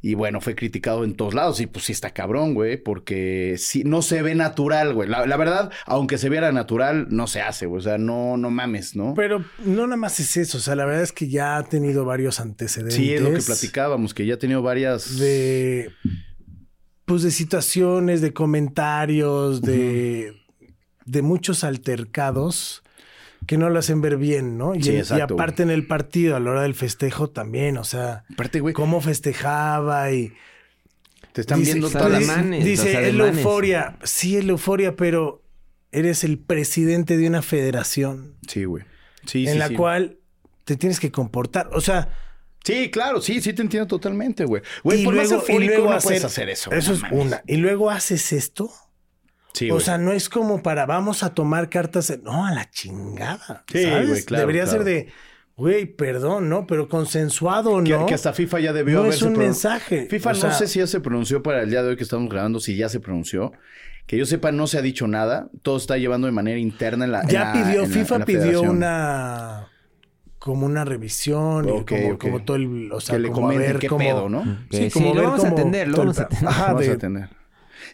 Y 0.04 0.14
bueno, 0.14 0.40
fue 0.40 0.56
criticado 0.56 1.04
en 1.04 1.14
todos 1.14 1.32
lados. 1.32 1.60
Y 1.60 1.66
pues 1.66 1.84
sí 1.84 1.92
está 1.92 2.10
cabrón, 2.10 2.54
güey, 2.54 2.76
porque 2.76 3.54
sí, 3.56 3.84
no 3.84 4.02
se 4.02 4.20
ve 4.20 4.34
natural, 4.34 4.92
güey. 4.94 5.08
La, 5.08 5.26
la 5.26 5.36
verdad, 5.36 5.70
aunque 5.86 6.18
se 6.18 6.28
viera 6.28 6.50
natural, 6.50 7.06
no 7.10 7.28
se 7.28 7.40
hace, 7.40 7.66
güey. 7.66 7.78
O 7.78 7.82
sea, 7.82 7.98
no, 7.98 8.36
no 8.36 8.50
mames, 8.50 8.96
¿no? 8.96 9.14
Pero 9.14 9.44
no 9.64 9.86
nada 9.86 9.96
más 9.96 10.18
es 10.18 10.36
eso, 10.36 10.58
o 10.58 10.60
sea, 10.60 10.74
la 10.74 10.84
verdad 10.84 11.04
es 11.04 11.12
que 11.12 11.28
ya 11.28 11.56
ha 11.56 11.62
tenido 11.62 12.04
varios 12.04 12.40
antecedentes. 12.40 12.96
sí, 12.96 13.12
es 13.12 13.22
lo 13.22 13.32
que 13.32 13.40
platicábamos, 13.40 14.12
que 14.12 14.26
ya 14.26 14.34
ha 14.34 14.38
tenido 14.38 14.60
varias... 14.60 15.18
de 15.18 15.90
pues 17.04 17.22
de 17.22 17.30
situaciones, 17.30 18.20
de 18.20 18.32
comentarios, 18.32 19.60
de, 19.60 20.32
de 21.04 21.22
muchos 21.22 21.62
altercados 21.62 22.81
que 23.46 23.58
no 23.58 23.70
lo 23.70 23.78
hacen 23.78 24.00
ver 24.00 24.16
bien, 24.16 24.56
¿no? 24.58 24.74
Y, 24.74 24.82
Sí, 24.82 24.90
en- 24.90 24.96
y 24.96 24.98
exacto, 25.00 25.34
aparte 25.34 25.62
en 25.62 25.70
el 25.70 25.86
partido, 25.86 26.36
a 26.36 26.40
la 26.40 26.50
hora 26.50 26.62
del 26.62 26.74
festejo 26.74 27.30
también, 27.30 27.76
o 27.78 27.84
sea, 27.84 28.24
Aparte, 28.32 28.60
güey, 28.60 28.74
cómo 28.74 29.00
festejaba 29.00 30.10
y 30.12 30.32
te 31.32 31.40
están 31.40 31.58
dice, 31.60 31.72
viendo 31.72 31.86
los 31.86 31.92
todas 31.92 32.10
las... 32.26 32.50
dice, 32.64 32.88
es 32.88 33.14
la 33.14 33.24
ademanes". 33.24 33.38
euforia, 33.38 33.98
sí 34.04 34.36
es 34.36 34.44
la 34.44 34.52
euforia, 34.52 34.96
pero 34.96 35.42
eres 35.90 36.24
el 36.24 36.38
presidente 36.38 37.16
de 37.16 37.26
una 37.28 37.42
federación 37.42 38.34
Sí, 38.46 38.64
güey. 38.64 38.84
Sí, 39.26 39.46
en 39.46 39.52
sí, 39.54 39.58
la 39.58 39.68
sí. 39.68 39.74
cual 39.74 40.18
te 40.64 40.76
tienes 40.76 41.00
que 41.00 41.10
comportar, 41.10 41.68
o 41.72 41.80
sea, 41.80 42.16
Sí, 42.64 42.92
claro, 42.92 43.20
sí, 43.20 43.40
sí 43.40 43.52
te 43.54 43.60
entiendo 43.62 43.88
totalmente, 43.88 44.44
güey. 44.44 44.62
Güey, 44.84 45.00
y 45.02 45.04
por 45.04 45.16
más 45.16 45.28
luego, 45.30 45.44
y 45.44 45.50
eufórico 45.50 45.72
luego 45.74 45.90
no 45.90 45.96
hacer, 45.96 46.08
puedes 46.10 46.24
hacer 46.24 46.48
eso. 46.48 46.70
Eso 46.70 46.90
no 46.90 46.94
es 46.96 47.02
mames. 47.02 47.18
una. 47.26 47.42
Y 47.48 47.56
luego 47.56 47.90
haces 47.90 48.32
esto. 48.32 48.70
Sí, 49.54 49.70
o 49.70 49.80
sea, 49.80 49.98
no 49.98 50.12
es 50.12 50.28
como 50.28 50.62
para 50.62 50.86
vamos 50.86 51.22
a 51.22 51.34
tomar 51.34 51.68
cartas. 51.68 52.10
en- 52.10 52.22
No, 52.24 52.46
a 52.46 52.52
la 52.52 52.70
chingada. 52.70 53.64
Sí, 53.70 53.82
¿sabes? 53.84 54.08
güey, 54.08 54.22
claro, 54.24 54.40
Debería 54.42 54.62
claro. 54.64 54.78
ser 54.78 54.84
de, 54.86 55.08
güey, 55.56 55.86
perdón, 55.86 56.48
¿no? 56.48 56.66
Pero 56.66 56.88
consensuado, 56.88 57.82
que, 57.84 57.90
¿no? 57.92 58.06
que 58.06 58.14
hasta 58.14 58.32
FIFA 58.32 58.60
ya 58.60 58.72
debió 58.72 58.94
No 58.94 59.00
haberse 59.02 59.18
es 59.18 59.22
un 59.24 59.36
mensaje. 59.36 60.06
FIFA 60.08 60.30
O 60.30 60.34
no 60.34 60.52
sé 60.52 60.66
si 60.68 60.78
ya 60.78 60.86
se 60.86 61.00
pronunció 61.00 61.42
para 61.42 61.62
el 61.62 61.70
día 61.70 61.82
de 61.82 61.90
hoy 61.90 61.96
que 61.96 62.02
estamos 62.04 62.30
grabando, 62.30 62.60
si 62.60 62.76
ya 62.76 62.88
se 62.88 62.98
pronunció. 63.00 63.52
Que 64.06 64.16
yo 64.18 64.26
sepa, 64.26 64.50
no 64.52 64.66
se 64.66 64.78
ha 64.78 64.82
dicho 64.82 65.06
nada. 65.06 65.48
Todo 65.62 65.76
está 65.76 65.96
llevando 65.96 66.26
de 66.26 66.32
manera 66.32 66.58
interna 66.58 67.04
en 67.04 67.12
la. 67.12 67.20
en 67.22 67.28
Ya 67.28 67.44
la- 67.44 67.52
pidió, 67.52 67.82
en 67.84 67.88
la- 67.90 67.94
FIFA 67.96 68.14
en 68.14 68.18
la 68.20 68.24
pidió 68.26 68.62
una. 68.62 69.68
Como 70.38 70.66
una 70.66 70.84
revisión. 70.84 71.68
y 71.68 71.70
Ok, 71.70 71.92
como, 72.18 72.42
todo 72.42 72.56
el. 72.56 72.90
O 72.90 73.00
sea, 73.00 73.14
que 73.16 73.22
le 73.22 73.28
como 73.30 73.46
a 73.48 73.50
comenten 73.52 73.72
ver 73.74 73.80
qué 73.80 73.86
cómo- 73.88 73.98
pedo, 74.04 74.28
¿no? 74.28 74.42
Sí, 74.72 74.84
sí, 74.84 74.90
como 74.90 75.10
lo 75.10 75.14
ver 75.14 75.24
vamos 75.24 75.38
a 75.44 75.48
cómo 75.50 75.58
atender, 75.60 75.88
lo 75.88 75.98
vamos 75.98 76.18
a 76.18 76.28
pedo. 76.28 76.36
atender. 76.38 76.48
Ajá, 76.48 76.72
Lo 76.72 76.78
de- 76.80 76.90
a 76.90 76.98
tener. 76.98 77.28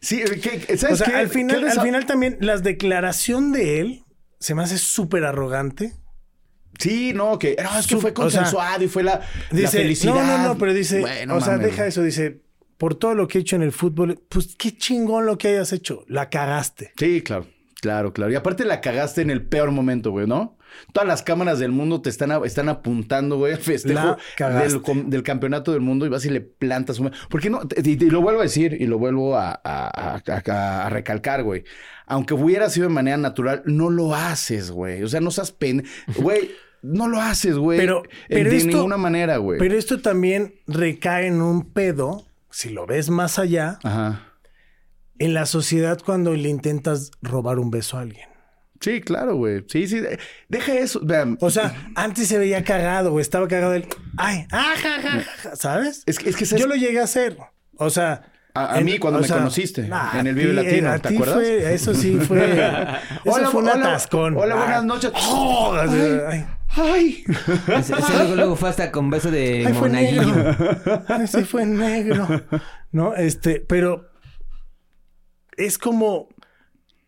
Sí, 0.00 0.22
que, 0.40 0.74
O 0.74 0.76
¿sabes 0.78 0.98
sea, 0.98 1.06
qué? 1.08 1.14
al 1.16 1.28
final, 1.28 1.56
¿Qué 1.58 1.64
les 1.66 1.78
al 1.78 1.84
final 1.84 2.06
también 2.06 2.36
la 2.40 2.56
declaración 2.58 3.52
de 3.52 3.80
él 3.80 4.04
se 4.38 4.54
me 4.54 4.62
hace 4.62 4.78
súper 4.78 5.24
arrogante. 5.24 5.94
Sí, 6.78 7.12
no, 7.12 7.38
que 7.38 7.56
no, 7.60 7.76
es 7.78 7.86
que 7.88 7.96
fue 7.96 8.10
o 8.10 8.14
sea, 8.30 8.42
consensuado 8.42 8.84
y 8.84 8.88
fue 8.88 9.02
la, 9.02 9.20
la 9.50 9.58
Dice, 9.58 9.78
felicidad. 9.78 10.14
no, 10.14 10.24
no, 10.24 10.38
no, 10.48 10.58
pero 10.58 10.72
dice, 10.72 11.00
Bueno, 11.00 11.36
o 11.36 11.40
sea, 11.40 11.58
deja 11.58 11.86
eso, 11.86 12.02
dice, 12.02 12.42
por 12.76 12.94
todo 12.94 13.14
lo 13.16 13.26
que 13.26 13.38
he 13.38 13.40
hecho 13.40 13.56
en 13.56 13.62
el 13.62 13.72
fútbol, 13.72 14.22
pues 14.28 14.54
qué 14.56 14.76
chingón 14.76 15.26
lo 15.26 15.36
que 15.38 15.48
hayas 15.48 15.72
hecho, 15.72 16.04
la 16.06 16.30
cagaste. 16.30 16.92
Sí, 16.96 17.22
claro. 17.22 17.48
Claro, 17.80 18.12
claro. 18.12 18.32
Y 18.32 18.34
aparte 18.34 18.64
la 18.64 18.80
cagaste 18.80 19.22
en 19.22 19.30
el 19.30 19.46
peor 19.46 19.70
momento, 19.70 20.10
güey, 20.10 20.26
¿no? 20.26 20.57
Todas 20.92 21.06
las 21.08 21.22
cámaras 21.22 21.58
del 21.58 21.72
mundo 21.72 22.00
te 22.02 22.10
están, 22.10 22.30
a- 22.32 22.40
están 22.44 22.68
apuntando, 22.68 23.36
güey, 23.38 23.52
al 23.54 23.58
festejo 23.58 24.16
del, 25.06 25.22
campeonato 25.22 25.72
del 25.72 25.80
mundo 25.80 26.06
y 26.06 26.08
vas 26.08 26.24
y 26.24 26.30
le 26.30 26.40
plantas 26.40 26.98
un... 26.98 27.10
¿Por 27.28 27.40
qué 27.40 27.50
no? 27.50 27.60
Y, 27.82 27.90
y 28.04 28.10
lo 28.10 28.20
vuelvo 28.22 28.40
a 28.40 28.44
decir 28.44 28.76
y 28.80 28.86
lo 28.86 28.98
vuelvo 28.98 29.36
a, 29.36 30.88
recalcar, 30.90 31.42
güey. 31.42 31.64
Aunque 32.06 32.34
hubiera 32.34 32.70
sido 32.70 32.88
de 32.88 32.94
manera 32.94 33.16
natural, 33.16 33.62
no 33.66 33.90
lo 33.90 34.14
haces, 34.14 34.70
güey. 34.70 35.02
O 35.02 35.08
sea, 35.08 35.20
no 35.20 35.30
seas 35.30 35.52
pen... 35.52 35.84
Güey, 36.16 36.50
no 36.82 37.08
lo 37.08 37.20
haces, 37.20 37.56
güey. 37.56 37.78
Pero- 37.78 38.02
pero 38.28 38.50
de 38.50 38.56
esto- 38.56 38.68
ninguna 38.76 38.96
manera, 38.96 39.36
güey. 39.38 39.58
Pero 39.58 39.76
esto 39.76 40.00
también 40.00 40.54
recae 40.66 41.26
en 41.26 41.42
un 41.42 41.72
pedo, 41.72 42.26
si 42.50 42.70
lo 42.70 42.86
ves 42.86 43.10
más 43.10 43.38
allá, 43.38 43.78
Ajá. 43.82 44.22
en 45.18 45.34
la 45.34 45.44
sociedad 45.46 45.98
cuando 46.04 46.34
le 46.34 46.48
intentas 46.48 47.10
robar 47.20 47.58
un 47.58 47.70
beso 47.70 47.98
a 47.98 48.02
alguien. 48.02 48.28
Sí, 48.80 49.00
claro, 49.00 49.36
güey. 49.36 49.64
Sí, 49.68 49.86
sí. 49.88 50.00
Deja 50.48 50.72
eso. 50.74 51.00
Vean. 51.02 51.36
O 51.40 51.50
sea, 51.50 51.74
antes 51.96 52.28
se 52.28 52.38
veía 52.38 52.62
cagado, 52.64 53.12
o 53.12 53.20
estaba 53.20 53.48
cagado 53.48 53.74
el, 53.74 53.86
ay, 54.16 54.46
ah, 54.52 54.72
ja, 54.80 55.00
ja, 55.02 55.10
ja, 55.10 55.24
ja", 55.42 55.56
¿sabes? 55.56 56.02
Es 56.06 56.18
que, 56.18 56.30
es 56.30 56.36
que 56.36 56.46
¿sabes? 56.46 56.62
Yo 56.62 56.68
lo 56.68 56.76
llegué 56.76 57.00
a 57.00 57.04
hacer. 57.04 57.36
O 57.76 57.90
sea, 57.90 58.30
A- 58.54 58.74
a 58.74 58.78
en- 58.78 58.84
mí 58.86 58.98
cuando 58.98 59.20
me 59.20 59.28
conociste, 59.28 59.86
nah, 59.88 60.18
en 60.18 60.26
el 60.28 60.34
Vive 60.34 60.50
ti, 60.50 60.54
Latino, 60.56 60.90
a 60.90 60.98
¿te 60.98 61.08
acuerdas? 61.08 61.36
fue- 61.36 61.74
eso 61.74 61.94
sí 61.94 62.18
fue. 62.18 62.52
eso 63.24 63.34
Hola, 63.34 63.50
fue 63.50 63.62
un 63.62 63.68
hola, 63.68 63.86
atascón. 63.88 64.36
hola, 64.36 64.54
buenas 64.54 64.78
Ah, 64.78 64.84
noches. 64.84 65.12
oh, 65.14 65.76
ay. 66.28 66.46
¡Ay! 66.70 67.24
Ese, 67.78 67.94
ese 67.94 68.12
luego, 68.18 68.36
luego 68.36 68.56
fue 68.56 68.68
hasta 68.68 68.92
con 68.92 69.08
beso 69.10 69.30
de 69.30 69.64
Ay, 69.66 69.72
fue 69.72 69.88
monaguillo. 69.88 71.26
sí 71.26 71.42
fue 71.44 71.64
negro. 71.66 72.28
No, 72.92 73.14
este, 73.16 73.60
pero 73.66 74.10
es 75.56 75.78
como 75.78 76.28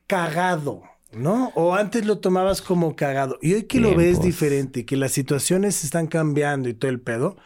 cagado, 0.07 0.83
¿no? 1.13 1.53
O 1.55 1.75
antes 1.75 2.07
lo 2.07 2.19
tomabas 2.19 2.63
como 2.63 2.97
cagado. 2.97 3.39
Y 3.43 3.55
hoy 3.55 3.63
que 3.65 3.81
lo 3.81 3.95
ves 3.95 4.21
diferente, 4.21 4.85
que 4.85 4.97
las 4.97 5.13
situaciones 5.13 5.85
están 5.85 6.07
cambiando 6.07 6.69
y 6.69 6.75
todo 6.75 6.91
el 6.91 7.01
pedo, 7.01 7.37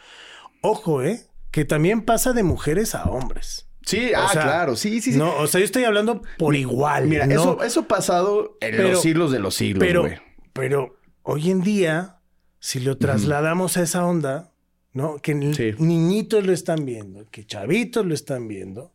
ojo, 0.61 1.01
¿eh? 1.01 1.21
Que 1.51 1.65
también 1.65 2.01
pasa 2.03 2.33
de 2.33 2.43
mujeres 2.43 2.95
a 2.95 3.05
hombres. 3.05 3.67
Sí, 3.85 4.11
O 4.13 4.17
ah, 4.17 4.29
sea, 4.31 4.41
claro. 4.41 4.75
Sí, 4.75 4.99
sí, 5.01 5.13
sí. 5.13 5.17
No, 5.17 5.35
o 5.37 5.47
sea, 5.47 5.59
yo 5.59 5.65
estoy 5.65 5.83
hablando 5.83 6.21
por 6.37 6.55
igual. 6.55 7.07
Mira, 7.07 7.27
¿no? 7.27 7.33
eso, 7.33 7.63
eso 7.63 7.79
ha 7.81 7.87
pasado 7.87 8.57
en 8.61 8.75
Pero- 8.75 8.89
los 8.89 9.01
siglos 9.01 9.31
de 9.31 9.39
los 9.39 9.55
siglos, 9.55 9.85
pero, 9.85 10.07
pero 10.53 10.97
hoy 11.21 11.51
en 11.51 11.61
día, 11.61 12.17
si 12.59 12.79
lo 12.79 12.97
trasladamos 12.97 13.77
a 13.77 13.83
esa 13.83 14.05
onda, 14.05 14.51
¿no? 14.91 15.17
Que 15.17 15.33
Sí. 15.53 15.75
niñitos 15.77 16.45
lo 16.45 16.51
están 16.51 16.85
viendo, 16.85 17.25
que 17.29 17.45
chavitos 17.45 18.05
lo 18.05 18.13
están 18.15 18.47
viendo. 18.47 18.91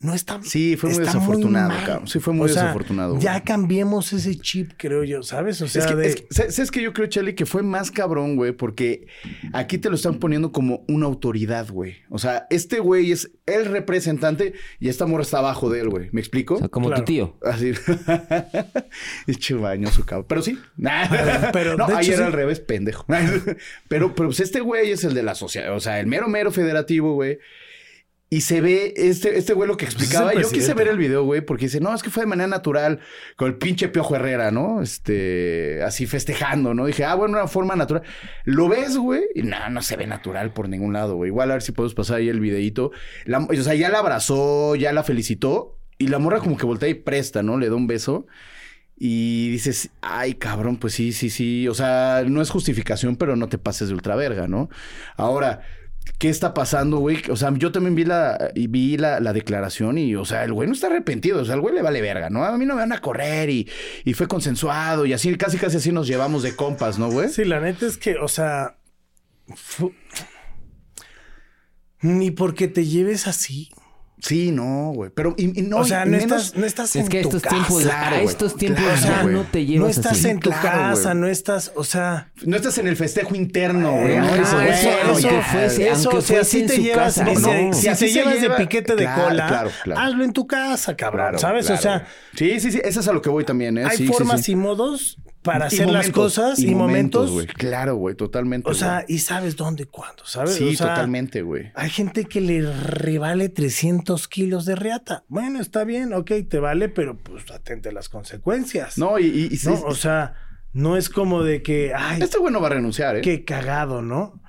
No 0.00 0.12
está 0.12 0.38
Sí, 0.42 0.76
fue 0.76 0.90
muy 0.90 0.98
desafortunado, 0.98 1.70
cabrón. 1.86 2.06
Sí, 2.08 2.20
fue 2.20 2.34
muy 2.34 2.44
O 2.44 2.48
sea, 2.52 2.62
desafortunado, 2.64 3.12
güey. 3.12 3.22
Ya 3.24 3.42
cambiemos 3.42 4.12
ese 4.12 4.36
chip, 4.36 4.72
creo 4.76 5.02
yo, 5.02 5.22
¿sabes? 5.22 5.62
O 5.62 5.68
sea, 5.68 5.82
es 5.82 5.88
que, 5.88 5.94
de- 5.96 6.06
es 6.08 6.16
que- 6.16 6.26
¿sabes 6.52 6.70
que 6.70 6.82
yo 6.82 6.92
creo, 6.92 7.06
Charlie, 7.06 7.34
que 7.34 7.46
fue 7.46 7.62
más 7.62 7.90
cabrón, 7.90 8.36
güey? 8.36 8.52
Porque 8.52 9.06
aquí 9.54 9.78
te 9.78 9.88
lo 9.88 9.94
están 9.96 10.16
poniendo 10.18 10.52
como 10.52 10.84
una 10.88 11.06
autoridad, 11.06 11.68
güey. 11.70 11.96
O 12.10 12.18
sea, 12.18 12.46
este 12.50 12.80
güey 12.80 13.12
es 13.12 13.30
el 13.46 13.64
representante 13.64 14.52
y 14.78 14.88
esta 14.90 15.06
morra 15.06 15.22
está 15.22 15.38
abajo 15.38 15.70
de 15.70 15.80
él, 15.80 15.88
güey. 15.88 16.10
¿Me 16.12 16.20
explico? 16.20 16.56
O 16.56 16.58
sea, 16.58 16.68
como 16.68 16.88
Claro. 16.88 17.02
tu 17.02 17.06
tío. 17.06 17.38
Así. 17.42 17.72
es 19.26 19.38
chivañoso, 19.38 20.04
cabrón. 20.04 20.26
Pero 20.28 20.42
sí. 20.42 20.58
pero 21.52 21.76
no, 21.76 21.86
de 21.86 21.94
ahí 21.94 22.04
hecho 22.04 22.14
era 22.14 22.22
sí. 22.24 22.26
al 22.26 22.32
revés, 22.32 22.60
pendejo. 22.60 23.06
pero, 23.88 24.14
pero 24.14 24.14
pues 24.14 24.40
este 24.40 24.60
güey 24.60 24.90
es 24.90 25.04
el 25.04 25.14
de 25.14 25.22
la 25.22 25.34
sociedad. 25.34 25.74
O 25.74 25.80
sea, 25.80 26.00
el 26.00 26.06
mero, 26.06 26.28
mero 26.28 26.50
federativo, 26.52 27.14
güey. 27.14 27.38
Y 28.34 28.40
se 28.40 28.60
ve 28.60 28.94
este, 28.96 29.38
este 29.38 29.52
güey 29.52 29.68
lo 29.68 29.76
que 29.76 29.84
explicaba. 29.84 30.32
el 30.32 30.42
Yo 30.42 30.50
quise 30.50 30.74
ver 30.74 30.88
el 30.88 30.98
video, 30.98 31.22
güey, 31.22 31.40
porque 31.40 31.66
dice, 31.66 31.78
no, 31.78 31.94
es 31.94 32.02
que 32.02 32.10
fue 32.10 32.24
de 32.24 32.26
manera 32.26 32.48
natural 32.48 32.98
con 33.36 33.46
el 33.46 33.58
pinche 33.58 33.88
Piojo 33.88 34.16
Herrera, 34.16 34.50
¿no? 34.50 34.82
Este, 34.82 35.80
así 35.84 36.06
festejando, 36.06 36.74
¿no? 36.74 36.86
Dije, 36.86 37.04
ah, 37.04 37.14
bueno, 37.14 37.38
una 37.38 37.46
forma 37.46 37.76
natural. 37.76 38.02
Lo 38.44 38.68
ves, 38.68 38.96
güey, 38.96 39.22
y 39.36 39.44
no, 39.44 39.70
no 39.70 39.82
se 39.82 39.96
ve 39.96 40.08
natural 40.08 40.52
por 40.52 40.68
ningún 40.68 40.94
lado, 40.94 41.14
güey. 41.14 41.28
Igual 41.28 41.52
a 41.52 41.54
ver 41.54 41.62
si 41.62 41.70
podemos 41.70 41.94
pasar 41.94 42.16
ahí 42.16 42.28
el 42.28 42.40
videito. 42.40 42.90
La- 43.24 43.38
o 43.38 43.54
sea, 43.54 43.74
ya 43.76 43.88
la 43.88 44.00
abrazó, 44.00 44.74
ya 44.74 44.92
la 44.92 45.04
felicitó 45.04 45.78
y 45.96 46.08
la 46.08 46.18
morra 46.18 46.40
como 46.40 46.56
que 46.56 46.66
voltea 46.66 46.88
y 46.88 46.94
presta, 46.94 47.44
¿no? 47.44 47.56
Le 47.56 47.68
da 47.68 47.76
un 47.76 47.86
beso. 47.86 48.26
Y 48.96 49.48
dices, 49.50 49.90
ay, 50.00 50.34
cabrón, 50.34 50.78
pues 50.78 50.94
sí, 50.94 51.12
sí, 51.12 51.30
sí. 51.30 51.68
O 51.68 51.74
sea, 51.74 52.24
no 52.26 52.42
es 52.42 52.50
justificación, 52.50 53.14
pero 53.14 53.36
no 53.36 53.48
te 53.48 53.58
pases 53.58 53.86
de 53.86 53.94
ultraverga, 53.94 54.48
¿no? 54.48 54.70
Ahora, 55.16 55.60
¿qué 56.18 56.28
está 56.28 56.54
pasando, 56.54 56.98
güey? 56.98 57.18
O 57.30 57.36
sea, 57.36 57.52
yo 57.56 57.72
también 57.72 57.94
vi 57.94 58.04
la, 58.04 58.50
vi 58.54 58.96
la, 58.96 59.20
la 59.20 59.32
declaración 59.32 59.98
y, 59.98 60.14
o 60.16 60.24
sea, 60.24 60.44
el 60.44 60.52
güey 60.52 60.68
no 60.68 60.74
está 60.74 60.86
arrepentido. 60.86 61.40
O 61.42 61.44
sea, 61.44 61.54
el 61.54 61.60
güey 61.60 61.74
le 61.74 61.82
vale 61.82 62.00
verga, 62.00 62.30
¿no? 62.30 62.44
A 62.44 62.56
mí 62.56 62.66
no 62.66 62.74
me 62.74 62.80
van 62.80 62.92
a 62.92 63.00
correr 63.00 63.50
y, 63.50 63.68
y 64.04 64.14
fue 64.14 64.28
consensuado 64.28 65.06
y 65.06 65.12
así, 65.12 65.34
casi, 65.36 65.58
casi 65.58 65.78
así 65.78 65.92
nos 65.92 66.06
llevamos 66.06 66.42
de 66.42 66.56
compas, 66.56 66.98
¿no, 66.98 67.10
güey? 67.10 67.28
Sí, 67.28 67.44
la 67.44 67.60
neta 67.60 67.86
es 67.86 67.96
que, 67.96 68.16
o 68.16 68.28
sea, 68.28 68.78
ni 72.00 72.30
porque 72.30 72.68
te 72.68 72.84
lleves 72.84 73.26
así. 73.26 73.70
Sí, 74.26 74.52
no, 74.52 74.92
güey. 74.94 75.10
Pero, 75.14 75.34
y, 75.36 75.60
y 75.60 75.62
no, 75.64 75.76
o 75.80 75.84
sea, 75.84 76.06
y 76.06 76.10
no, 76.10 76.16
menos- 76.16 76.44
estás, 76.46 76.56
no 76.56 76.64
estás 76.64 76.96
Es 76.96 77.02
en 77.02 77.08
que 77.08 77.20
tu 77.20 77.28
estos 77.28 77.42
casa. 77.42 77.56
tiempos, 77.56 77.82
claro, 77.82 78.16
a 78.16 78.20
estos 78.22 78.56
tiempos 78.56 78.82
Claro, 78.82 78.94
O 78.98 79.02
sea, 79.02 79.16
ya 79.16 79.22
güey. 79.22 79.34
no 79.34 79.42
te 79.42 79.60
no 79.60 79.66
llevas 79.66 79.96
estás 79.98 80.12
así. 80.12 80.28
en 80.28 80.40
tu 80.40 80.48
Claro, 80.50 80.62
casa, 80.70 81.02
güey. 81.10 81.20
no 81.20 81.26
estás, 81.26 81.72
o 81.76 81.84
sea, 81.84 82.32
No 82.46 82.56
estás 82.56 82.78
en 82.78 82.86
el 82.88 82.96
festejo 82.96 83.34
interno, 83.34 83.92
güey. 83.92 84.16
¿no? 84.18 84.34
Eso- 84.34 84.56
bueno, 84.56 84.70
eso 84.72 85.28
ya, 85.28 85.42
fuese- 85.42 85.90
eso, 85.90 86.10
aunque 86.10 86.26
si 86.26 86.34
así 86.36 86.60
en 86.60 86.66
te 86.68 86.76
su 86.76 86.82
llevas, 86.82 87.14
casa. 87.16 87.26
si, 87.26 87.42
No, 87.42 87.48
si 87.74 87.80
si 87.82 87.88
así 87.88 87.88
así 87.88 88.08
se 88.08 88.12
llevas 88.14 88.40
de 88.40 88.50
piquete 88.50 88.96
de 88.96 89.02
Claro, 89.04 89.24
cola, 89.24 89.46
claro, 89.46 89.70
claro. 89.82 90.00
hazlo 90.00 90.24
en 90.24 90.32
tu 90.32 90.46
casa, 90.46 90.96
cabrón, 90.96 91.20
Claro, 91.26 91.38
¿sabes? 91.38 91.66
claro, 91.66 91.78
o 91.78 91.82
sea. 91.82 92.06
Sí, 92.34 92.60
sí, 92.60 92.72
sí. 92.72 92.80
Eso 92.82 93.00
es 93.00 93.08
a 93.08 93.12
lo 93.12 93.20
que 93.20 93.28
voy 93.28 93.44
también, 93.44 93.76
¿eh? 93.76 93.84
hay 93.84 93.96
Sí, 93.98 94.06
sí, 94.06 94.12
formas 94.12 94.40
sí. 94.42 94.52
y 94.52 94.56
modos 94.56 95.18
para 95.44 95.66
hacer 95.66 95.88
las 95.90 96.10
cosas 96.10 96.58
y, 96.58 96.74
momentos. 96.74 97.30
Claro, 97.56 97.94
güey, 97.96 98.16
totalmente. 98.16 98.68
o 98.68 98.74
sea, 98.74 99.04
y 99.06 99.18
sabes 99.18 99.54
dónde 99.56 99.84
y 99.84 99.86
cuándo, 99.86 100.24
¿sabes? 100.26 100.54
sí, 100.54 100.70
O 100.70 100.76
sea, 100.76 100.88
totalmente, 100.94 101.42
güey. 101.42 101.70
Hay 101.74 101.90
gente 101.90 102.24
que 102.24 102.40
le 102.40 102.62
revale 102.72 103.48
300 103.50 104.26
kilos 104.26 104.64
de 104.64 104.74
reata. 104.74 105.22
Bueno, 105.28 105.60
está 105.60 105.84
bien, 105.84 106.12
ok, 106.14 106.32
te 106.48 106.58
vale, 106.58 106.88
pero 106.88 107.16
pues 107.18 107.48
atente 107.50 107.90
a 107.90 107.92
las 107.92 108.08
consecuencias. 108.08 108.98
No, 108.98 109.18
y, 109.18 109.26
y- 109.26 109.48
y 109.52 109.56
sí, 109.58 109.68
¿no? 109.68 109.82
O 109.82 109.94
sea, 109.94 110.34
no 110.72 110.96
es 110.96 111.08
como 111.10 111.42
de 111.44 111.62
que, 111.62 111.92
ay, 111.94 112.20
este 112.22 112.38
güey 112.38 112.52
no 112.52 112.60
va 112.60 112.66
a 112.68 112.70
renunciar, 112.70 113.16
¿eh? 113.16 113.20
qué 113.20 113.44
cagado, 113.44 114.02
¿no? 114.02 114.40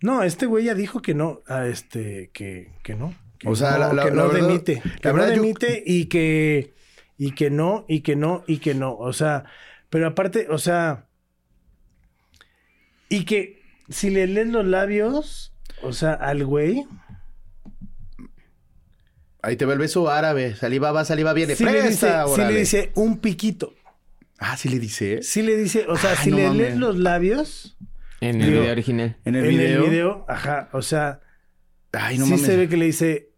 No, 0.00 0.22
este 0.22 0.46
güey 0.46 0.64
ya 0.64 0.74
dijo 0.74 1.02
que 1.02 1.12
no, 1.14 1.40
a 1.48 1.66
este, 1.66 2.30
que, 2.32 2.72
que 2.84 2.94
no. 2.94 3.12
Que 3.38 3.48
O 3.48 3.56
sea, 3.56 3.72
no, 3.72 3.78
la- 3.78 3.92
la- 3.92 4.04
que 4.04 4.10
la 4.10 4.14
no 4.22 4.28
verdad- 4.28 4.46
demite. 4.48 4.82
la 4.84 4.96
Que 5.00 5.08
no 5.08 5.14
verdad 5.14 5.28
yo- 5.34 5.42
demite 5.42 5.82
y 5.84 6.04
que, 6.06 6.74
y 7.16 7.32
que 7.32 7.50
no, 7.50 7.84
y 7.88 8.00
que 8.02 8.14
no, 8.14 8.44
y 8.46 8.58
que 8.58 8.74
no. 8.74 8.94
O 8.96 9.12
sea, 9.12 9.44
pero 9.90 10.06
aparte, 10.06 10.46
o 10.50 10.58
sea, 10.58 11.06
y 13.08 13.24
que 13.24 13.62
si 13.88 14.10
le 14.10 14.26
lees 14.26 14.48
los 14.48 14.66
labios, 14.66 15.52
o 15.82 15.92
sea, 15.92 16.12
al 16.14 16.44
güey, 16.44 16.84
Ahí 19.40 19.56
te 19.56 19.64
va 19.64 19.72
el 19.72 19.78
beso 19.78 20.10
árabe. 20.10 20.56
Saliva 20.56 20.90
va, 20.90 21.04
saliva 21.04 21.32
viene. 21.32 21.54
sí 21.54 21.64
le, 21.64 21.80
dice, 21.82 22.12
sí 22.34 22.40
le 22.42 22.54
dice 22.58 22.92
un 22.96 23.18
piquito. 23.18 23.72
Ah, 24.38 24.56
sí 24.56 24.68
le 24.68 24.78
dice. 24.80 25.22
Sí 25.22 25.42
le 25.42 25.56
dice, 25.56 25.86
o 25.88 25.96
sea, 25.96 26.10
Ay, 26.10 26.16
si 26.24 26.30
no 26.30 26.36
le 26.38 26.42
mames. 26.48 26.58
lees 26.58 26.76
los 26.76 26.98
labios 26.98 27.76
En 28.20 28.40
el 28.40 28.48
Digo, 28.48 28.60
video 28.62 28.72
original. 28.72 29.16
En 29.24 29.36
el 29.36 29.44
en 29.44 29.50
video. 29.50 29.84
el 29.84 29.90
video, 29.90 30.24
ajá, 30.28 30.68
o 30.72 30.82
sea, 30.82 31.20
Ay, 31.92 32.18
no 32.18 32.24
sí 32.24 32.32
mames. 32.32 32.46
se 32.46 32.56
ve 32.56 32.68
que 32.68 32.76
le 32.76 32.86
dice 32.86 33.30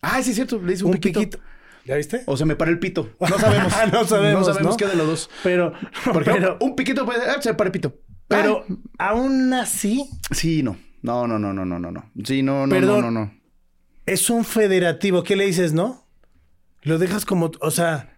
Ay, 0.00 0.22
sí 0.22 0.30
es 0.30 0.36
cierto. 0.36 0.60
Le 0.62 0.72
dice 0.72 0.84
un, 0.84 0.90
un 0.92 1.00
piquito. 1.00 1.20
piquito. 1.20 1.40
¿Ya 1.84 1.96
viste? 1.96 2.22
O 2.26 2.36
se 2.36 2.44
me 2.44 2.56
para 2.56 2.70
el 2.70 2.78
pito. 2.78 3.10
No 3.20 3.38
sabemos. 3.38 3.72
No 3.92 4.04
sabemos, 4.04 4.46
No 4.46 4.54
sabemos 4.54 4.72
¿no? 4.72 4.76
qué 4.76 4.86
de 4.86 4.96
los 4.96 5.06
dos. 5.06 5.30
Pero, 5.42 5.72
Porque 6.12 6.30
pero, 6.32 6.56
un 6.60 6.74
piquito 6.76 7.04
puede... 7.04 7.28
Ah, 7.28 7.40
se 7.40 7.50
me 7.50 7.54
para 7.56 7.68
el 7.68 7.72
pito. 7.72 7.94
pero 8.28 8.64
Ay. 8.68 8.76
aún 8.98 9.52
así 9.52 10.08
Sí, 10.30 10.62
no. 10.62 10.76
No, 11.02 11.26
no, 11.26 11.38
no, 11.38 11.52
no, 11.52 11.64
no, 11.66 11.78
no, 11.78 11.90
no. 11.90 12.10
Sí, 12.24 12.42
no, 12.42 12.66
no, 12.66 12.74
Perdón. 12.74 13.00
no, 13.02 13.10
no, 13.10 13.20
no. 13.26 13.34
es 14.06 14.30
un 14.30 14.44
federativo. 14.44 15.22
¿Qué 15.22 15.36
le 15.36 15.44
dices, 15.44 15.74
no? 15.74 16.06
Lo 16.82 16.96
dejas 16.98 17.26
como, 17.26 17.50
o 17.60 17.70
sea, 17.70 18.10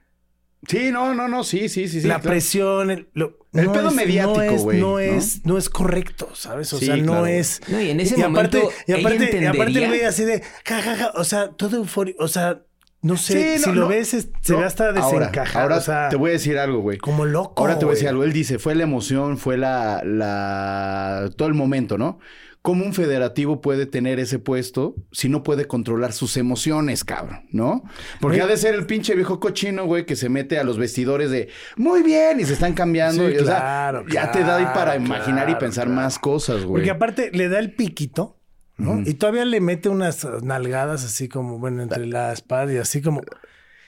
Sí, 0.69 0.91
no, 0.91 1.15
no, 1.15 1.27
no. 1.29 1.43
Sí, 1.45 1.69
sí, 1.69 1.87
sí, 1.89 2.01
sí. 2.01 2.07
la 2.09 2.17
claro. 2.21 2.31
presión, 2.31 2.91
el, 2.91 3.09
lo- 3.13 3.39
El 3.53 3.71
pedo 3.71 3.91
mediático, 3.93 4.37
no 4.39 4.43
es, 4.43 4.63
güey, 4.63 4.81
no 4.81 4.87
¿no? 4.93 4.99
es, 5.01 5.45
no 5.45 5.59
es 5.59 5.69
correcto, 5.69 6.29
¿sabes? 6.35 6.73
O 6.73 6.79
Sí, 6.79 6.87
sea, 6.87 6.97
no 6.97 7.13
claro. 7.13 7.27
es. 7.27 7.61
No, 7.69 7.81
y 7.81 7.91
en 7.91 8.01
ese 8.01 8.15
aparte, 8.25 8.59
momento 8.59 8.77
y 8.87 8.93
aparte, 8.93 9.37
ella 9.37 9.43
y 9.43 9.47
aparte 9.47 9.79
el 9.83 9.87
güey 9.89 10.03
así 10.03 10.25
de, 10.25 10.43
ja, 10.65 10.83
ja, 10.83 10.97
ja, 10.97 11.13
o 11.15 11.25
sea, 11.25 11.49
todo 11.51 11.77
euforia, 11.77 12.15
o 12.19 12.27
sea, 12.29 12.63
no 13.07 13.17
sé, 13.17 13.57
Sí, 13.59 13.63
si 13.65 13.69
no, 13.71 13.75
lo 13.75 13.81
no. 13.83 13.89
ves, 13.89 14.15
es- 14.15 14.29
se 14.41 14.55
ve 14.55 14.65
hasta 14.65 14.89
ahora, 14.89 15.07
desencajado, 15.07 15.63
Ahora 15.63 15.77
o 15.77 15.81
sea, 15.81 16.09
te 16.09 16.17
voy 16.17 16.31
a 16.31 16.33
decir 16.35 16.59
algo, 16.59 16.81
güey. 16.81 16.99
como 16.99 17.25
loco. 17.25 17.55
Ahora 17.63 17.79
te 17.79 17.85
voy 17.85 17.93
a 17.93 17.95
decir 17.95 18.09
algo. 18.09 18.25
Él 18.25 18.33
dice, 18.33 18.59
fue 18.59 18.75
la 18.75 18.83
emoción, 18.83 19.39
fue 19.39 19.57
la, 19.57 20.03
la, 20.05 21.31
todo 21.37 21.49
el 21.49 21.55
momento, 21.55 21.99
¿no? 21.99 22.19
¿Cómo 22.63 22.85
un 22.85 22.95
federativo 22.95 23.61
puede 23.61 23.87
tener 23.87 24.19
ese 24.19 24.41
puesto 24.41 24.97
si 25.13 25.29
no 25.29 25.45
puede 25.45 25.67
controlar 25.67 26.13
sus 26.13 26.37
emociones, 26.37 27.05
cabrón? 27.05 27.47
¿No? 27.53 27.85
Porque 28.21 28.41
ha 28.43 28.47
de 28.49 28.57
ser 28.57 28.75
el 28.75 28.87
pinche 28.87 29.15
viejo 29.15 29.39
cochino, 29.39 29.85
güey, 29.87 30.05
que 30.05 30.17
se 30.17 30.29
mete 30.29 30.59
a 30.59 30.65
los 30.65 30.77
vestidores 30.77 31.31
de 31.31 31.49
muy 31.77 32.03
bien 32.03 32.41
y 32.41 32.45
se 32.45 32.55
están 32.55 32.73
cambiando. 32.75 33.29
Sí, 33.29 33.35
y, 33.35 33.39
o 33.39 33.45
sea, 33.45 33.59
claro, 33.59 34.05
ya 34.11 34.33
te 34.33 34.41
da 34.41 34.57
ahí 34.57 34.65
para 34.65 34.95
claro, 34.95 35.05
imaginar 35.05 35.45
y 35.45 35.53
claro, 35.53 35.59
pensar 35.61 35.85
claro. 35.85 36.01
más 36.01 36.19
cosas, 36.19 36.65
güey. 36.65 36.83
Porque 36.83 36.91
aparte 36.91 37.31
le 37.33 37.49
da 37.49 37.61
el 37.61 37.73
piquito, 37.73 38.36
¿no? 38.77 39.01
Y 39.05 39.15
todavía 39.15 39.45
le 39.45 39.61
mete 39.61 39.89
unas 39.89 40.27
nalgadas 40.43 41.05
así 41.05 41.29
como, 41.29 41.59
bueno, 41.59 41.83
entre 41.83 42.07
la 42.07 42.33
espada 42.33 42.73
y 42.73 42.77
así 42.77 43.01
como. 43.03 43.23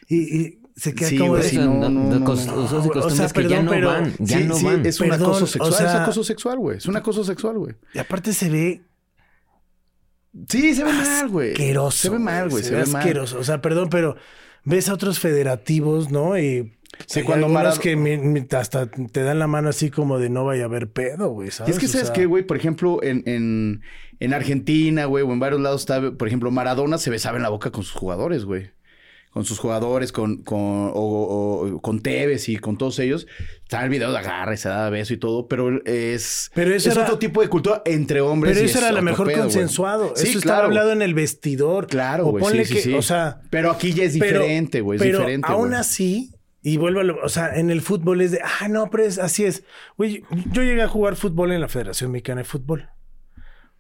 Y, 0.08 0.16
y 0.40 0.62
se 0.76 0.94
queda 0.94 1.08
Sí, 1.08 1.18
como 1.18 1.36
de. 1.36 1.42
sí, 1.42 1.56
Eso, 1.58 1.66
no, 1.74 1.88
no, 1.90 2.18
no, 2.18 2.32
usos 2.32 2.46
y 2.46 2.48
O 2.50 2.68
sea, 2.68 2.92
costumbres 2.92 3.32
que 3.32 3.42
ya 3.42 3.48
perdón, 3.48 3.64
no 3.66 3.70
pero- 3.72 3.88
van, 3.88 4.14
ya 4.18 4.38
sí, 4.38 4.44
no 4.44 4.54
sí, 4.56 4.64
van. 4.64 4.86
es 4.86 5.00
un 5.00 5.08
Perdón, 5.08 5.26
acoso 5.30 5.44
o 5.44 5.46
sexual. 5.46 5.70
es 5.72 5.76
sea- 5.78 6.02
acoso 6.02 6.24
sexual, 6.24 6.58
güey. 6.58 6.78
Es 6.78 6.86
un 6.86 6.96
acoso 6.96 7.24
sexual, 7.24 7.58
güey. 7.58 7.74
Y 7.94 7.98
aparte 7.98 8.32
se 8.32 8.48
ve 8.48 8.82
Sí, 10.48 10.74
se 10.74 10.84
ve 10.84 10.92
mal, 10.92 11.28
güey. 11.28 11.52
asqueroso. 11.52 11.98
Se 11.98 12.10
ve 12.10 12.18
mal, 12.18 12.48
güey. 12.48 12.62
Se, 12.62 12.70
ve 12.74 12.86
mal. 12.86 12.96
asqueroso. 12.96 13.38
O 13.38 13.44
sea, 13.44 13.60
perdón, 13.60 13.88
pero 13.90 14.16
ves 14.64 14.88
a 14.88 14.94
otros 14.94 15.18
federativos, 15.18 16.10
¿no? 16.10 16.38
Y. 16.38 16.77
Sí, 17.06 17.22
cuando 17.22 17.48
Marado- 17.48 17.78
que 17.80 17.96
mi- 17.96 18.16
mi- 18.18 18.46
hasta 18.52 18.90
te 18.90 19.22
dan 19.22 19.38
la 19.38 19.46
mano 19.46 19.68
así 19.68 19.90
como 19.90 20.18
de 20.18 20.28
no 20.30 20.44
vaya 20.44 20.62
a 20.62 20.66
haber 20.66 20.90
pedo, 20.90 21.30
güey. 21.30 21.48
Y 21.48 21.50
¿sabes? 21.50 21.74
es 21.74 21.78
que, 21.80 21.86
O 21.86 21.88
¿sabes 21.88 22.06
sea, 22.08 22.14
qué, 22.14 22.26
güey? 22.26 22.42
Por 22.44 22.56
ejemplo, 22.56 23.02
en, 23.02 23.22
en, 23.26 23.82
en 24.20 24.34
Argentina, 24.34 25.04
güey, 25.06 25.24
o 25.24 25.32
en 25.32 25.40
varios 25.40 25.60
lados 25.60 25.82
está, 25.82 26.12
por 26.12 26.26
ejemplo, 26.28 26.50
Maradona 26.50 26.98
se 26.98 27.10
besaba 27.10 27.36
en 27.36 27.42
la 27.42 27.48
boca 27.50 27.70
con 27.70 27.84
sus 27.84 27.94
jugadores, 27.94 28.44
güey. 28.44 28.70
Con 29.30 29.44
sus 29.44 29.58
jugadores, 29.58 30.10
con, 30.10 30.38
con, 30.42 30.90
o, 30.94 31.78
con 31.82 32.00
Tevez 32.00 32.48
y 32.48 32.56
con 32.56 32.78
todos 32.78 32.98
ellos. 32.98 33.26
Está 33.62 33.84
el 33.84 33.90
video 33.90 34.10
de 34.10 34.18
agarra 34.18 34.54
y 34.54 34.56
se 34.56 34.70
da 34.70 34.88
beso 34.90 35.12
y 35.12 35.18
todo, 35.18 35.46
pero 35.48 35.84
es, 35.84 36.50
Pero 36.54 36.74
eso 36.74 36.88
es 36.88 36.96
era- 36.96 37.04
otro 37.04 37.18
tipo 37.18 37.42
de 37.42 37.48
cultura 37.48 37.82
entre 37.84 38.22
hombres. 38.22 38.54
Pero 38.54 38.66
y 38.66 38.70
eso 38.70 38.78
es 38.78 38.84
era 38.84 38.92
lo 38.92 39.02
mejor 39.02 39.26
pedo, 39.28 39.42
consensuado. 39.42 40.14
Sí, 40.16 40.28
eso 40.30 40.38
estaba 40.38 40.56
claro. 40.60 40.66
hablado 40.68 40.92
en 40.92 41.02
el 41.02 41.12
vestidor. 41.14 41.86
Claro, 41.86 42.24
güey. 42.26 42.42
ponle 42.42 42.64
sí, 42.64 42.78
sí, 42.80 42.94
o 42.94 43.02
sea, 43.02 43.42
Pero 43.50 43.70
aquí 43.70 43.92
ya 43.92 44.04
es 44.04 44.14
diferente, 44.14 44.80
güey. 44.80 44.96
Es 44.96 45.02
pero 45.02 45.18
diferente, 45.18 45.46
aún 45.48 45.74
así, 45.74 46.32
y 46.62 46.76
vuelvo 46.76 47.00
a 47.00 47.04
lo, 47.04 47.24
o 47.24 47.28
sea, 47.28 47.54
en 47.56 47.70
el 47.70 47.80
fútbol 47.80 48.20
es 48.20 48.32
de, 48.32 48.40
ah, 48.42 48.68
no, 48.68 48.90
pero 48.90 49.04
es, 49.04 49.18
así 49.18 49.44
es. 49.44 49.64
Güey, 49.96 50.24
yo 50.50 50.62
llegué 50.62 50.82
a 50.82 50.88
jugar 50.88 51.16
fútbol 51.16 51.52
en 51.52 51.60
la 51.60 51.68
Federación 51.68 52.10
Mexicana 52.10 52.40
de 52.40 52.44
Fútbol. 52.44 52.90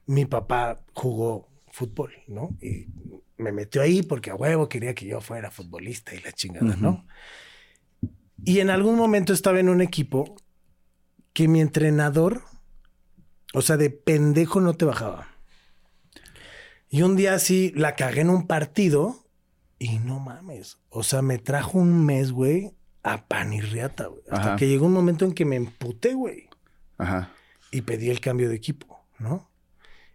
Mi 0.06 0.24
papá 0.24 0.84
jugó 0.94 1.48
fútbol, 1.70 2.12
¿no? 2.28 2.56
Y 2.62 2.86
me 3.36 3.52
metió 3.52 3.82
ahí 3.82 4.02
porque 4.02 4.30
a 4.30 4.34
huevo 4.34 4.68
quería 4.68 4.94
que 4.94 5.06
yo 5.06 5.20
fuera 5.20 5.50
futbolista 5.50 6.14
y 6.14 6.20
la 6.20 6.32
chingada, 6.32 6.76
¿no? 6.76 7.06
Y 8.44 8.60
en 8.60 8.70
algún 8.70 8.96
momento 8.96 9.32
estaba 9.32 9.60
en 9.60 9.68
un 9.68 9.80
equipo 9.80 10.36
que 11.32 11.48
mi 11.48 11.60
entrenador, 11.60 12.42
o 13.54 13.62
sea, 13.62 13.76
de 13.76 13.90
pendejo 13.90 14.60
no 14.60 14.74
te 14.74 14.84
bajaba. 14.84 15.28
Y 16.88 17.02
un 17.02 17.16
día 17.16 17.34
así 17.34 17.72
la 17.74 17.96
cagué 17.96 18.22
en 18.22 18.30
un 18.30 18.46
partido 18.46 19.27
y 19.78 19.98
no 19.98 20.18
mames. 20.18 20.78
O 20.90 21.02
sea, 21.02 21.22
me 21.22 21.38
trajo 21.38 21.78
un 21.78 22.04
mes, 22.04 22.32
güey, 22.32 22.72
a 23.02 23.26
pan 23.26 23.52
y 23.52 23.60
riata, 23.60 24.06
güey. 24.06 24.22
Hasta 24.30 24.48
Ajá. 24.48 24.56
que 24.56 24.68
llegó 24.68 24.86
un 24.86 24.92
momento 24.92 25.24
en 25.24 25.32
que 25.32 25.44
me 25.44 25.56
emputé, 25.56 26.14
güey. 26.14 26.48
Ajá. 26.98 27.30
Y 27.70 27.82
pedí 27.82 28.10
el 28.10 28.20
cambio 28.20 28.48
de 28.48 28.56
equipo, 28.56 29.04
¿no? 29.18 29.48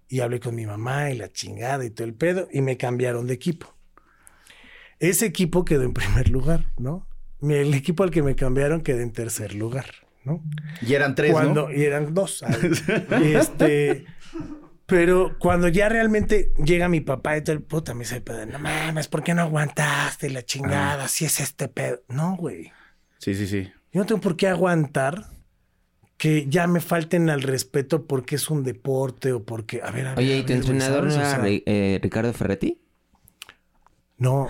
Y 0.07 0.19
hablé 0.19 0.39
con 0.39 0.55
mi 0.55 0.65
mamá 0.65 1.11
y 1.11 1.17
la 1.17 1.31
chingada 1.31 1.85
y 1.85 1.89
todo 1.89 2.05
el 2.05 2.13
pedo 2.13 2.47
y 2.51 2.61
me 2.61 2.77
cambiaron 2.77 3.27
de 3.27 3.33
equipo. 3.33 3.73
Ese 4.99 5.25
equipo 5.25 5.65
quedó 5.65 5.83
en 5.83 5.93
primer 5.93 6.29
lugar, 6.29 6.71
¿no? 6.77 7.07
El 7.41 7.73
equipo 7.73 8.03
al 8.03 8.11
que 8.11 8.21
me 8.21 8.35
cambiaron 8.35 8.81
quedó 8.81 8.99
en 8.99 9.11
tercer 9.11 9.53
lugar, 9.53 9.85
¿no? 10.23 10.41
Y 10.81 10.93
eran 10.93 11.13
tres, 11.15 11.31
cuando, 11.33 11.67
¿no? 11.67 11.73
Y 11.73 11.83
eran 11.83 12.13
dos. 12.13 12.43
este, 13.21 14.05
pero 14.85 15.37
cuando 15.39 15.67
ya 15.67 15.89
realmente 15.89 16.53
llega 16.63 16.89
mi 16.89 17.01
papá 17.01 17.37
y 17.37 17.43
todo 17.43 17.55
el 17.55 17.63
puta, 17.63 17.93
me 17.93 18.01
dice, 18.01 18.21
"Pero 18.21 18.45
no 18.45 18.59
mames, 18.59 19.07
¿por 19.07 19.23
qué 19.23 19.33
no 19.33 19.41
aguantaste 19.43 20.29
la 20.29 20.43
chingada? 20.43 21.07
Si 21.07 21.25
es 21.25 21.39
este 21.39 21.67
pedo. 21.67 22.01
No, 22.09 22.35
güey. 22.35 22.71
Sí, 23.19 23.33
sí, 23.35 23.47
sí. 23.47 23.71
Yo 23.91 24.01
no 24.01 24.05
tengo 24.05 24.21
por 24.21 24.35
qué 24.35 24.47
aguantar 24.47 25.25
que 26.17 26.45
ya 26.47 26.67
me 26.67 26.79
falten 26.79 27.29
al 27.29 27.41
respeto 27.41 28.05
porque 28.05 28.35
es 28.35 28.49
un 28.49 28.63
deporte 28.63 29.33
o 29.33 29.43
porque, 29.43 29.81
a 29.81 29.91
ver, 29.91 30.07
a 30.07 30.09
ver. 30.15 30.19
Oye, 30.19 30.37
¿y 30.39 30.43
tu 30.43 30.53
entrenador 30.53 31.05
no 31.05 31.13
era 31.15 31.41
eh, 31.47 31.99
Ricardo 32.01 32.33
Ferretti? 32.33 32.82
No, 34.23 34.47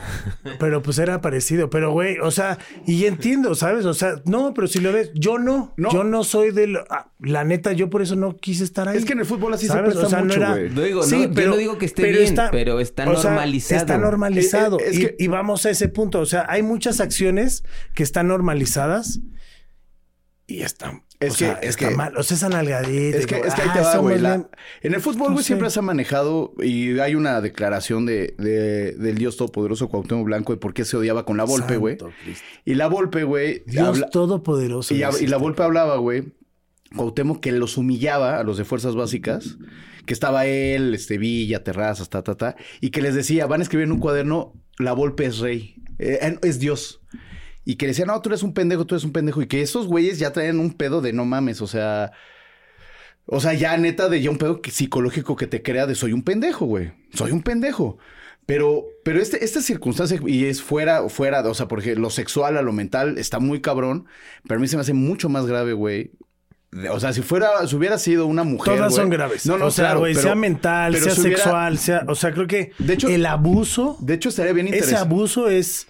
pero 0.60 0.84
pues 0.84 1.00
era 1.00 1.20
parecido. 1.20 1.70
Pero, 1.72 1.92
güey, 1.92 2.18
o 2.20 2.30
sea, 2.30 2.60
y 2.86 3.06
entiendo, 3.06 3.56
¿sabes? 3.56 3.86
O 3.86 3.94
sea, 3.96 4.22
no, 4.26 4.54
pero 4.54 4.68
si 4.68 4.80
lo 4.80 4.92
ves, 4.94 5.10
yo 5.16 5.40
no. 5.40 5.74
No. 5.78 5.92
Yo 5.92 6.04
no 6.04 6.24
soy 6.24 6.52
de... 6.52 6.68
lo- 6.68 6.86
ah, 6.92 7.12
la 7.20 7.44
neta, 7.44 7.74
yo 7.74 7.90
por 7.90 8.04
eso 8.04 8.16
no 8.16 8.38
quise 8.38 8.64
estar 8.64 8.88
ahí. 8.88 8.98
Es 8.98 9.06
que 9.06 9.14
en 9.14 9.20
el 9.22 9.26
fútbol 9.26 9.52
así 9.54 9.66
se 9.66 9.74
¿Sabes? 9.74 9.96
presta 9.96 10.06
O 10.06 10.10
sea, 10.10 10.20
no 10.20 10.26
mucho, 10.26 10.38
era- 10.38 10.50
güey. 10.52 10.70
No 10.70 10.82
digo, 10.82 11.02
no, 11.04 11.26
yo 11.34 11.50
no 11.50 11.58
digo 11.58 11.78
que 11.80 11.86
esté 11.88 12.04
bien, 12.12 12.36
pero 12.52 12.80
está 12.80 13.10
o 13.10 13.16
sea, 13.16 13.32
normalizado. 13.32 13.82
está 13.82 13.98
normalizado. 13.98 14.80
Eh, 14.80 14.84
eh, 14.84 14.90
es 14.90 14.96
y, 14.98 15.00
que- 15.02 15.16
y 15.18 15.28
vamos 15.28 15.66
a 15.66 15.72
ese 15.72 15.88
punto. 15.88 16.20
O 16.20 16.26
sea, 16.28 16.46
hay 16.48 16.62
muchas 16.62 17.00
acciones 17.00 17.64
que 17.96 18.04
están 18.04 18.28
normalizadas 18.28 19.22
y 20.46 20.62
están... 20.62 21.04
Es 21.28 21.34
o 21.34 21.38
que- 21.38 21.46
sea, 21.46 21.54
es 21.62 21.70
está 21.70 21.90
que- 21.90 21.96
mal. 21.96 22.18
O 22.18 22.24
sea, 22.24 22.36
es 22.38 22.44
analgadita. 22.44 23.18
Es 23.18 23.26
que, 23.26 23.36
es 23.40 23.54
que 23.54 23.62
ahí 23.62 23.68
ah, 23.72 23.74
te 23.74 23.80
va, 23.82 23.98
güey. 23.98 24.20
bien- 24.20 24.48
En 24.82 24.94
el 24.94 25.02
fútbol, 25.02 25.34
güey, 25.34 25.44
siempre 25.44 25.70
se 25.70 25.80
ha 25.80 25.82
manejado 25.82 26.54
y 26.62 27.00
hay 27.00 27.16
una 27.16 27.42
declaración 27.42 28.06
de, 28.06 28.36
de- 28.38 28.94
del 28.94 29.18
Dios 29.18 29.38
Todopoderoso 29.38 29.90
Cuauhtémoc 29.90 30.26
Blanco 30.26 30.54
de 30.54 30.58
por 30.58 30.74
qué 30.74 30.86
se 30.86 30.98
odiaba 30.98 31.26
con 31.26 31.38
la 31.38 31.44
Volpe, 31.44 31.78
güey. 31.78 31.98
Y 32.66 32.76
la 32.76 32.88
Volpe, 32.88 33.24
güey, 33.24 33.64
Dios 33.66 33.88
habla- 33.88 34.10
todopoderoso. 34.10 34.94
y, 34.94 35.04
y 35.22 35.28
la 35.28 35.38
Volpe 35.38 35.64
hablaba, 35.64 35.98
güey, 35.98 36.34
Cuauhtémoc 36.96 37.40
que 37.42 37.52
los 37.52 37.78
humillaba 37.78 38.40
a 38.40 38.44
los 38.44 38.58
de 38.58 38.66
fuerzas 38.66 38.96
básicas, 38.96 39.58
que 40.06 40.14
estaba 40.14 40.46
él, 40.46 40.94
este 40.94 41.18
Villa, 41.18 41.64
Terrazas, 41.64 42.10
ta, 42.10 42.24
ta, 42.24 42.36
ta, 42.36 42.56
y 42.82 42.90
que 42.92 43.02
les 43.02 43.16
decía, 43.16 43.46
van 43.48 43.62
a 43.62 43.64
escribir 43.64 43.86
en 43.86 43.94
un 43.94 44.00
cuaderno, 44.00 44.54
la 44.78 44.94
Volpe 44.94 45.26
es 45.26 45.40
rey, 45.40 45.76
eh, 45.98 46.38
es 46.44 46.60
Dios. 46.60 47.02
Y 47.66 47.76
que 47.76 47.86
le 47.86 47.92
decían, 47.92 48.08
no, 48.10 48.22
tú 48.22 48.30
eres 48.30 48.44
un 48.44 48.54
pendejo, 48.54 48.86
tú 48.86 48.96
eres 48.96 49.06
un 49.06 49.14
pendejo. 49.14 49.42
Y 49.42 49.48
que 49.48 49.62
esos 49.62 49.88
güeyes 49.88 50.20
ya 50.20 50.32
traían 50.34 50.60
un 50.60 50.74
pedo 50.74 51.02
de 51.02 51.14
no 51.14 51.26
mames, 51.26 51.62
o 51.62 51.68
sea... 51.68 52.12
O 53.26 53.40
sea, 53.40 53.54
ya 53.54 53.78
neta 53.78 54.10
de 54.10 54.22
ya 54.22 54.30
un 54.30 54.38
pedo 54.38 54.62
que- 54.62 54.70
psicológico 54.72 55.38
que 55.38 55.48
te 55.48 55.62
crea 55.64 55.88
de 55.88 55.96
soy 55.96 56.12
un 56.12 56.24
pendejo, 56.24 56.66
güey. 56.66 56.92
Soy 57.14 57.32
un 57.32 57.42
pendejo. 57.42 57.98
Pero, 58.46 58.84
pero 59.06 59.22
este, 59.22 59.46
esta 59.46 59.62
circunstancia, 59.62 60.20
y 60.28 60.44
es 60.46 60.62
fuera, 60.62 61.08
fuera, 61.08 61.42
o 61.50 61.54
sea, 61.54 61.70
porque 61.70 61.96
lo 61.96 62.10
sexual 62.10 62.58
a 62.58 62.62
lo 62.62 62.74
mental 62.74 63.18
está 63.18 63.40
muy 63.40 63.62
cabrón, 63.62 64.08
pero 64.46 64.58
a 64.58 64.62
mí 64.62 64.68
se 64.68 64.76
me 64.76 64.82
hace 64.82 64.92
mucho 64.92 65.30
más 65.30 65.46
grave, 65.46 65.72
güey. 65.72 66.12
O 66.92 67.00
sea, 67.00 67.14
si 67.14 67.22
fuera, 67.22 67.66
si 67.66 67.76
hubiera 67.78 67.98
sido 67.98 68.26
una 68.26 68.44
mujer. 68.44 68.76
Todas 68.76 68.94
son 68.96 69.10
graves. 69.10 69.46
No, 69.46 69.58
no, 69.58 69.68
o 69.68 69.72
sea, 69.72 69.94
güey, 69.96 70.16
sea 70.16 70.36
mental, 70.36 70.98
sea 70.98 71.14
si 71.16 71.22
hubiera- 71.22 71.38
sexual, 71.38 71.78
sea. 71.78 72.04
O 72.10 72.16
sea, 72.16 72.34
creo 72.34 72.48
que 72.48 72.72
De 72.80 72.96
hecho- 72.96 73.08
el 73.08 73.26
abuso, 73.26 73.96
De 74.02 74.16
hecho, 74.16 74.28
estaría 74.28 74.52
bien 74.52 74.68
ese 74.68 74.76
interesante. 74.80 75.08
abuso 75.14 75.48
es. 75.50 75.88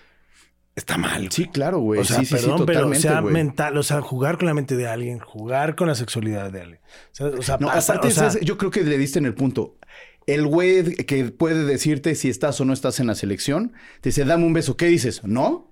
Está 0.75 0.97
mal. 0.97 1.31
Sí, 1.31 1.47
claro, 1.47 1.79
güey. 1.79 2.01
O 2.01 2.03
sea, 2.03 2.19
sí, 2.19 2.25
sí, 2.25 2.33
perdón, 2.33 2.59
sí, 2.59 2.63
pero 2.65 2.95
sea 2.95 3.21
güey. 3.21 3.33
mental, 3.33 3.77
o 3.77 3.83
sea, 3.83 4.01
jugar 4.01 4.37
con 4.37 4.47
la 4.47 4.55
mente 4.55 4.75
de 4.75 4.87
alguien, 4.87 5.19
jugar 5.19 5.75
con 5.75 5.87
la 5.87 5.95
sexualidad 5.95 6.51
de 6.51 6.61
alguien. 6.61 6.79
O 7.11 7.15
sea, 7.15 7.27
o 7.27 7.41
sea, 7.43 7.57
No, 7.59 7.67
pasa, 7.67 7.93
aparte, 7.93 8.07
o 8.07 8.11
sea, 8.11 8.31
¿sabes? 8.31 8.45
yo 8.45 8.57
creo 8.57 8.71
que 8.71 8.83
le 8.83 8.97
diste 8.97 9.19
en 9.19 9.25
el 9.25 9.35
punto. 9.35 9.77
El 10.25 10.47
güey 10.47 10.95
que 11.05 11.25
puede 11.25 11.65
decirte 11.65 12.15
si 12.15 12.29
estás 12.29 12.59
o 12.59 12.65
no 12.65 12.73
estás 12.73 12.99
en 12.99 13.07
la 13.07 13.13
selección, 13.13 13.73
te 14.01 14.09
dice, 14.09 14.25
dame 14.25 14.45
un 14.45 14.53
beso. 14.53 14.75
¿Qué 14.75 14.87
dices? 14.87 15.23
¿No? 15.23 15.71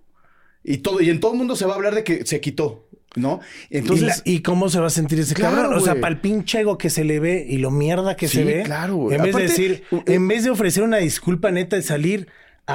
Y 0.63 0.79
todo, 0.79 1.01
y 1.01 1.09
en 1.09 1.19
todo 1.19 1.31
el 1.31 1.37
mundo 1.39 1.55
se 1.55 1.65
va 1.65 1.73
a 1.73 1.75
hablar 1.75 1.95
de 1.95 2.03
que 2.03 2.25
se 2.27 2.39
quitó, 2.39 2.87
¿no? 3.15 3.39
Entonces, 3.71 4.21
¿y, 4.25 4.41
cómo 4.41 4.69
se 4.69 4.79
va 4.79 4.87
a 4.87 4.91
sentir 4.91 5.19
ese 5.19 5.33
Claro, 5.33 5.55
cabrón? 5.55 5.73
O 5.79 5.81
sea, 5.81 5.95
para 5.95 6.09
el 6.09 6.21
pinche 6.21 6.59
ego 6.59 6.77
que 6.77 6.91
se 6.91 7.03
le 7.03 7.19
ve 7.19 7.43
y 7.49 7.57
lo 7.57 7.71
mierda 7.71 8.15
que 8.15 8.27
se 8.27 8.43
ve. 8.43 8.61
claro, 8.63 8.97
güey. 8.97 9.15
En 9.15 9.23
vez 9.23 9.33
Aparte, 9.33 9.47
de 9.47 9.69
decir, 9.69 9.83
eh, 9.91 10.03
en 10.05 10.27
vez 10.27 10.43
de 10.43 10.51
ofrecer 10.51 10.83
una 10.83 10.97
disculpa 10.97 11.49
neta 11.49 11.75
de 11.75 11.81
salir 11.81 12.27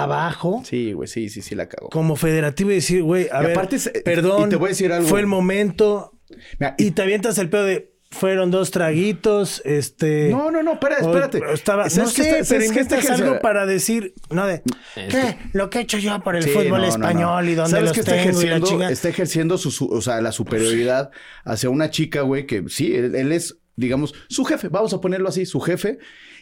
abajo 0.03 0.63
sí, 0.65 0.93
güey, 0.93 1.09
sí, 1.09 1.29
sí, 1.29 1.43
sí 1.43 1.55
la 1.55 1.69
cago. 1.69 1.91
como 1.91 2.17
federativo 2.17 2.71
y 2.71 2.77
decir, 2.77 3.03
güey, 3.03 3.29
a 3.33 3.41
Y 3.43 3.47
ver, 3.47 3.53
aparte 3.59 3.79
perdón, 4.05 4.47
y 4.47 4.51
te 4.51 4.57
voy 4.57 4.67
a 4.67 4.71
decir 4.71 4.93
algo. 4.93 5.09
fue 5.09 5.21
el 5.21 5.27
momento 5.27 6.13
Mira, 6.59 6.75
y 6.79 6.91
te 6.93 7.03
avientas 7.03 7.39
el 7.39 7.49
pedo 7.51 7.65
de 7.65 7.95
fueron 8.09 8.51
dos 8.53 8.71
traguitos, 8.71 9.61
este 9.65 10.29
No, 10.31 10.51
no, 10.51 10.63
no, 10.63 10.75
espera, 10.75 10.97
o- 11.03 11.07
espérate. 11.09 11.41
estaba, 11.53 11.85
no 11.85 11.91
¿Sabes 11.91 12.15
qué 12.15 12.23
sé, 12.23 12.39
está- 12.39 12.55
pero 12.55 12.65
inventas 12.65 12.99
está- 13.05 13.15
algo 13.15 13.41
para 13.41 13.67
decir, 13.67 14.15
no 14.31 14.47
de, 14.47 14.63
¿qué? 14.95 15.37
Lo 15.53 15.69
que 15.71 15.79
he 15.79 15.83
hecho 15.83 15.99
yo 15.99 16.19
por 16.23 16.37
el 16.37 16.45
Sí, 16.45 16.51
fútbol 16.51 16.69
no, 16.69 16.77
no, 16.79 16.81
no. 16.83 16.87
español 16.89 17.49
y 17.49 17.55
donde 17.55 17.71
¿Sabes 17.73 17.85
los 17.87 17.93
qué 17.95 18.01
está 18.01 18.13
tengo 18.13 18.41
y 18.43 18.47
la 18.47 18.57
ejerciendo? 18.57 18.89
Está 18.89 19.09
ejerciendo 19.09 19.59
su, 19.59 19.71
su- 19.73 19.89
o 19.89 20.01
sea, 20.01 20.21
la 20.21 20.31
superioridad 20.33 21.11
hacia 21.45 21.69
una 21.69 21.91
chica, 21.91 22.23
güey, 22.23 22.47
que 22.47 22.65
sí, 22.69 22.95
él, 22.95 23.15
él 23.17 23.33
es, 23.33 23.59
digamos, 23.75 24.15
su 24.29 24.45
jefe, 24.45 24.69
vamos 24.69 24.95
a 24.95 25.01
ponerlo 25.01 25.29
así, 25.29 25.45
su 25.45 25.61
jefe, 25.61 25.99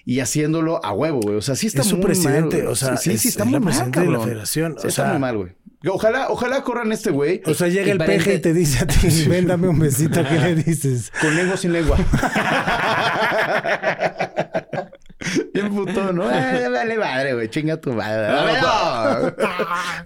y 0.06 0.20
haciéndolo 0.20 0.84
a 0.84 0.92
huevo, 0.92 1.20
güey. 1.20 1.36
O 1.36 1.42
sea, 1.42 1.54
sí 1.56 1.66
está 1.66 1.80
Es 1.82 1.88
su 1.88 1.96
muy 1.96 2.04
presidente, 2.06 2.56
mal, 2.56 2.62
güey. 2.62 2.72
o 2.72 2.76
sea, 2.76 2.96
sí, 2.96 3.10
sí, 3.10 3.16
es- 3.16 3.20
sí, 3.22 3.28
está 3.28 3.42
es 3.44 3.46
muy 3.46 3.52
la 3.54 3.60
mal, 3.60 3.68
presidente 3.68 4.00
de 4.00 4.08
la 4.10 4.20
federación, 4.20 4.76
Sí, 4.80 4.88
está 4.88 5.04
muy 5.10 5.18
mal, 5.18 5.36
güey. 5.38 5.52
Ojalá, 5.86 6.28
ojalá 6.30 6.62
corran 6.62 6.92
este 6.92 7.10
güey 7.10 7.42
O 7.44 7.52
sea, 7.52 7.68
llega 7.68 7.92
el 7.92 7.98
peje 7.98 8.36
y 8.36 8.38
te 8.38 8.54
dice 8.54 8.84
a 8.84 8.86
ti, 8.86 8.96
ven, 9.28 9.46
dame 9.46 9.68
un 9.68 9.78
besito, 9.78 10.22
¿qué 10.26 10.38
le 10.40 10.54
dices? 10.54 11.12
con 11.20 11.34
lengua 11.36 11.56
sin 11.58 11.72
lengua. 11.74 11.98
Bien 15.54 15.68
puto, 15.72 16.12
¿no? 16.12 16.24
Eh, 16.30 16.68
vale 16.68 16.98
madre, 16.98 17.34
güey. 17.34 17.48
Chinga 17.48 17.80
tu 17.80 17.92
madre. 17.92 18.22
¡Dámelo! 18.22 19.34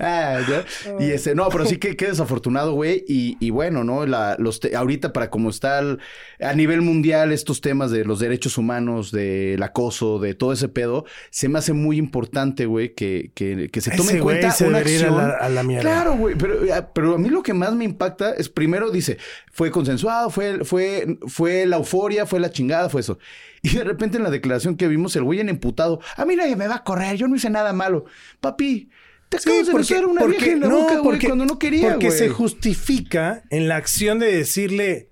Ah, 0.01 0.41
¿no? 0.49 1.01
Y 1.05 1.11
ese, 1.11 1.35
no, 1.35 1.49
pero 1.49 1.67
sí 1.67 1.79
que, 1.79 1.97
que 1.97 2.07
desafortunado, 2.07 2.73
güey. 2.75 3.05
Y, 3.09 3.37
y 3.41 3.51
bueno, 3.51 3.83
¿no? 3.83 4.07
La, 4.07 4.37
los 4.39 4.61
te- 4.61 4.77
ahorita, 4.77 5.13
para 5.13 5.29
como 5.31 5.51
está 5.51 5.81
el- 5.81 5.99
a 6.41 6.53
nivel 6.55 6.83
mundial, 6.83 7.33
estos 7.33 7.61
temas 7.61 7.91
de 7.91 8.05
los 8.05 8.21
derechos 8.21 8.59
humanos, 8.59 9.11
del 9.11 9.61
acoso, 9.63 10.19
de 10.21 10.35
todo 10.35 10.53
ese 10.53 10.69
pedo, 10.69 11.05
se 11.31 11.49
me 11.49 11.59
hace 11.59 11.73
muy 11.73 11.97
importante, 11.97 12.67
güey, 12.67 12.95
que, 12.95 13.33
que, 13.35 13.69
que 13.73 13.81
se 13.81 13.91
tome 13.91 14.11
Ese 14.11 14.17
en 14.19 14.23
cuenta 14.23 14.51
se 14.53 14.67
una 14.69 14.79
a 14.79 14.81
acción. 14.83 15.17
la- 15.17 15.31
a 15.41 15.49
la 15.49 15.63
mierda. 15.65 15.83
Claro, 15.83 16.15
güey. 16.17 16.37
Pero, 16.37 16.57
pero 16.95 17.15
a 17.15 17.19
mí 17.19 17.29
lo 17.29 17.43
que 17.43 17.55
más 17.55 17.75
me 17.75 17.85
impacta 17.85 18.33
es, 18.35 18.49
primero 18.49 18.91
dice, 18.91 19.19
fue 19.51 19.71
consensuado, 19.71 20.31
fue, 20.31 20.65
fue, 20.65 21.19
fue 21.27 21.67
la 21.67 21.77
euforia, 21.79 22.27
fue 22.27 22.39
la 22.39 22.51
chingada, 22.51 22.89
fue 22.89 23.01
eso. 23.01 23.19
Y 23.61 23.71
de 23.77 23.83
repente 23.83 24.19
en 24.19 24.23
la 24.23 24.31
declaración 24.31 24.77
que 24.77 24.87
vimos, 24.87 25.17
el 25.17 25.25
güey 25.25 25.38
en 25.41 25.49
emputado, 25.49 26.01
a 26.17 26.25
mí 26.25 26.37
nadie 26.37 26.57
me 26.57 26.67
va 26.69 26.77
a 26.77 26.85
correr, 26.85 27.17
yo 27.17 27.29
no 27.29 27.37
hice 27.37 27.51
nada 27.51 27.73
malo. 27.73 28.05
Papi, 28.41 28.91
te 29.29 29.37
acabas 29.39 29.67
de 29.67 29.75
besar 29.75 30.05
a 30.05 30.07
una 30.07 30.25
vieja 30.25 30.47
en 30.53 30.61
la 30.61 30.69
boca, 30.69 30.99
güey, 31.01 31.19
cuando 31.21 31.45
no 31.47 31.59
quería, 31.59 31.91
Porque 31.91 32.07
güey. 32.07 32.19
se 32.19 32.29
justifica 32.31 33.43
en 33.51 33.69
la 33.69 33.77
acción 33.77 34.19
de 34.19 34.35
decirle 34.37 35.11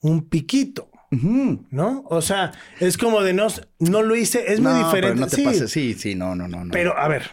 un 0.00 0.28
piquito. 0.28 0.90
¿no? 1.10 2.04
O 2.10 2.20
sea, 2.20 2.52
es 2.80 2.98
como 2.98 3.22
de 3.22 3.32
no, 3.32 3.46
no 3.78 4.02
lo 4.02 4.16
hice, 4.16 4.52
es 4.52 4.60
muy 4.60 4.72
No, 4.72 4.78
diferente. 4.84 5.14
Pero 5.14 5.20
no 5.20 5.26
te 5.28 5.36
sí, 5.36 5.44
pases, 5.44 5.70
sí, 5.70 5.94
sí, 5.94 6.14
no, 6.14 6.34
no, 6.34 6.46
no. 6.48 6.64
no. 6.64 6.70
pero 6.72 6.98
a 6.98 7.08
ver, 7.08 7.30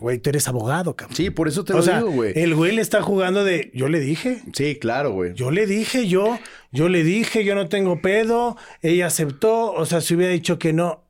güey, 0.00 0.18
tú 0.18 0.28
eres 0.30 0.48
abogado, 0.48 0.94
cabrón. 0.96 1.16
Sí, 1.16 1.30
por 1.30 1.48
eso 1.48 1.64
te 1.64 1.72
o 1.72 1.76
lo 1.76 1.82
sea, 1.82 1.98
digo, 1.98 2.10
güey. 2.10 2.32
el 2.36 2.54
güey 2.54 2.74
le 2.74 2.82
está 2.82 3.00
jugando 3.00 3.44
de, 3.44 3.70
yo 3.74 3.88
le 3.88 4.00
dije, 4.00 4.42
Sí, 4.52 4.76
claro, 4.78 5.12
güey. 5.12 5.32
yo 5.34 5.50
le 5.50 5.66
dije, 5.66 6.08
yo, 6.08 6.38
yo 6.72 6.88
le 6.88 7.02
dije, 7.04 7.44
yo 7.44 7.54
no 7.54 7.68
tengo 7.68 8.00
pedo, 8.02 8.56
ella 8.82 9.06
aceptó, 9.06 9.72
o 9.72 9.86
sea, 9.86 10.00
si 10.00 10.14
hubiera 10.14 10.32
dicho 10.32 10.58
que 10.58 10.72
no, 10.72 11.04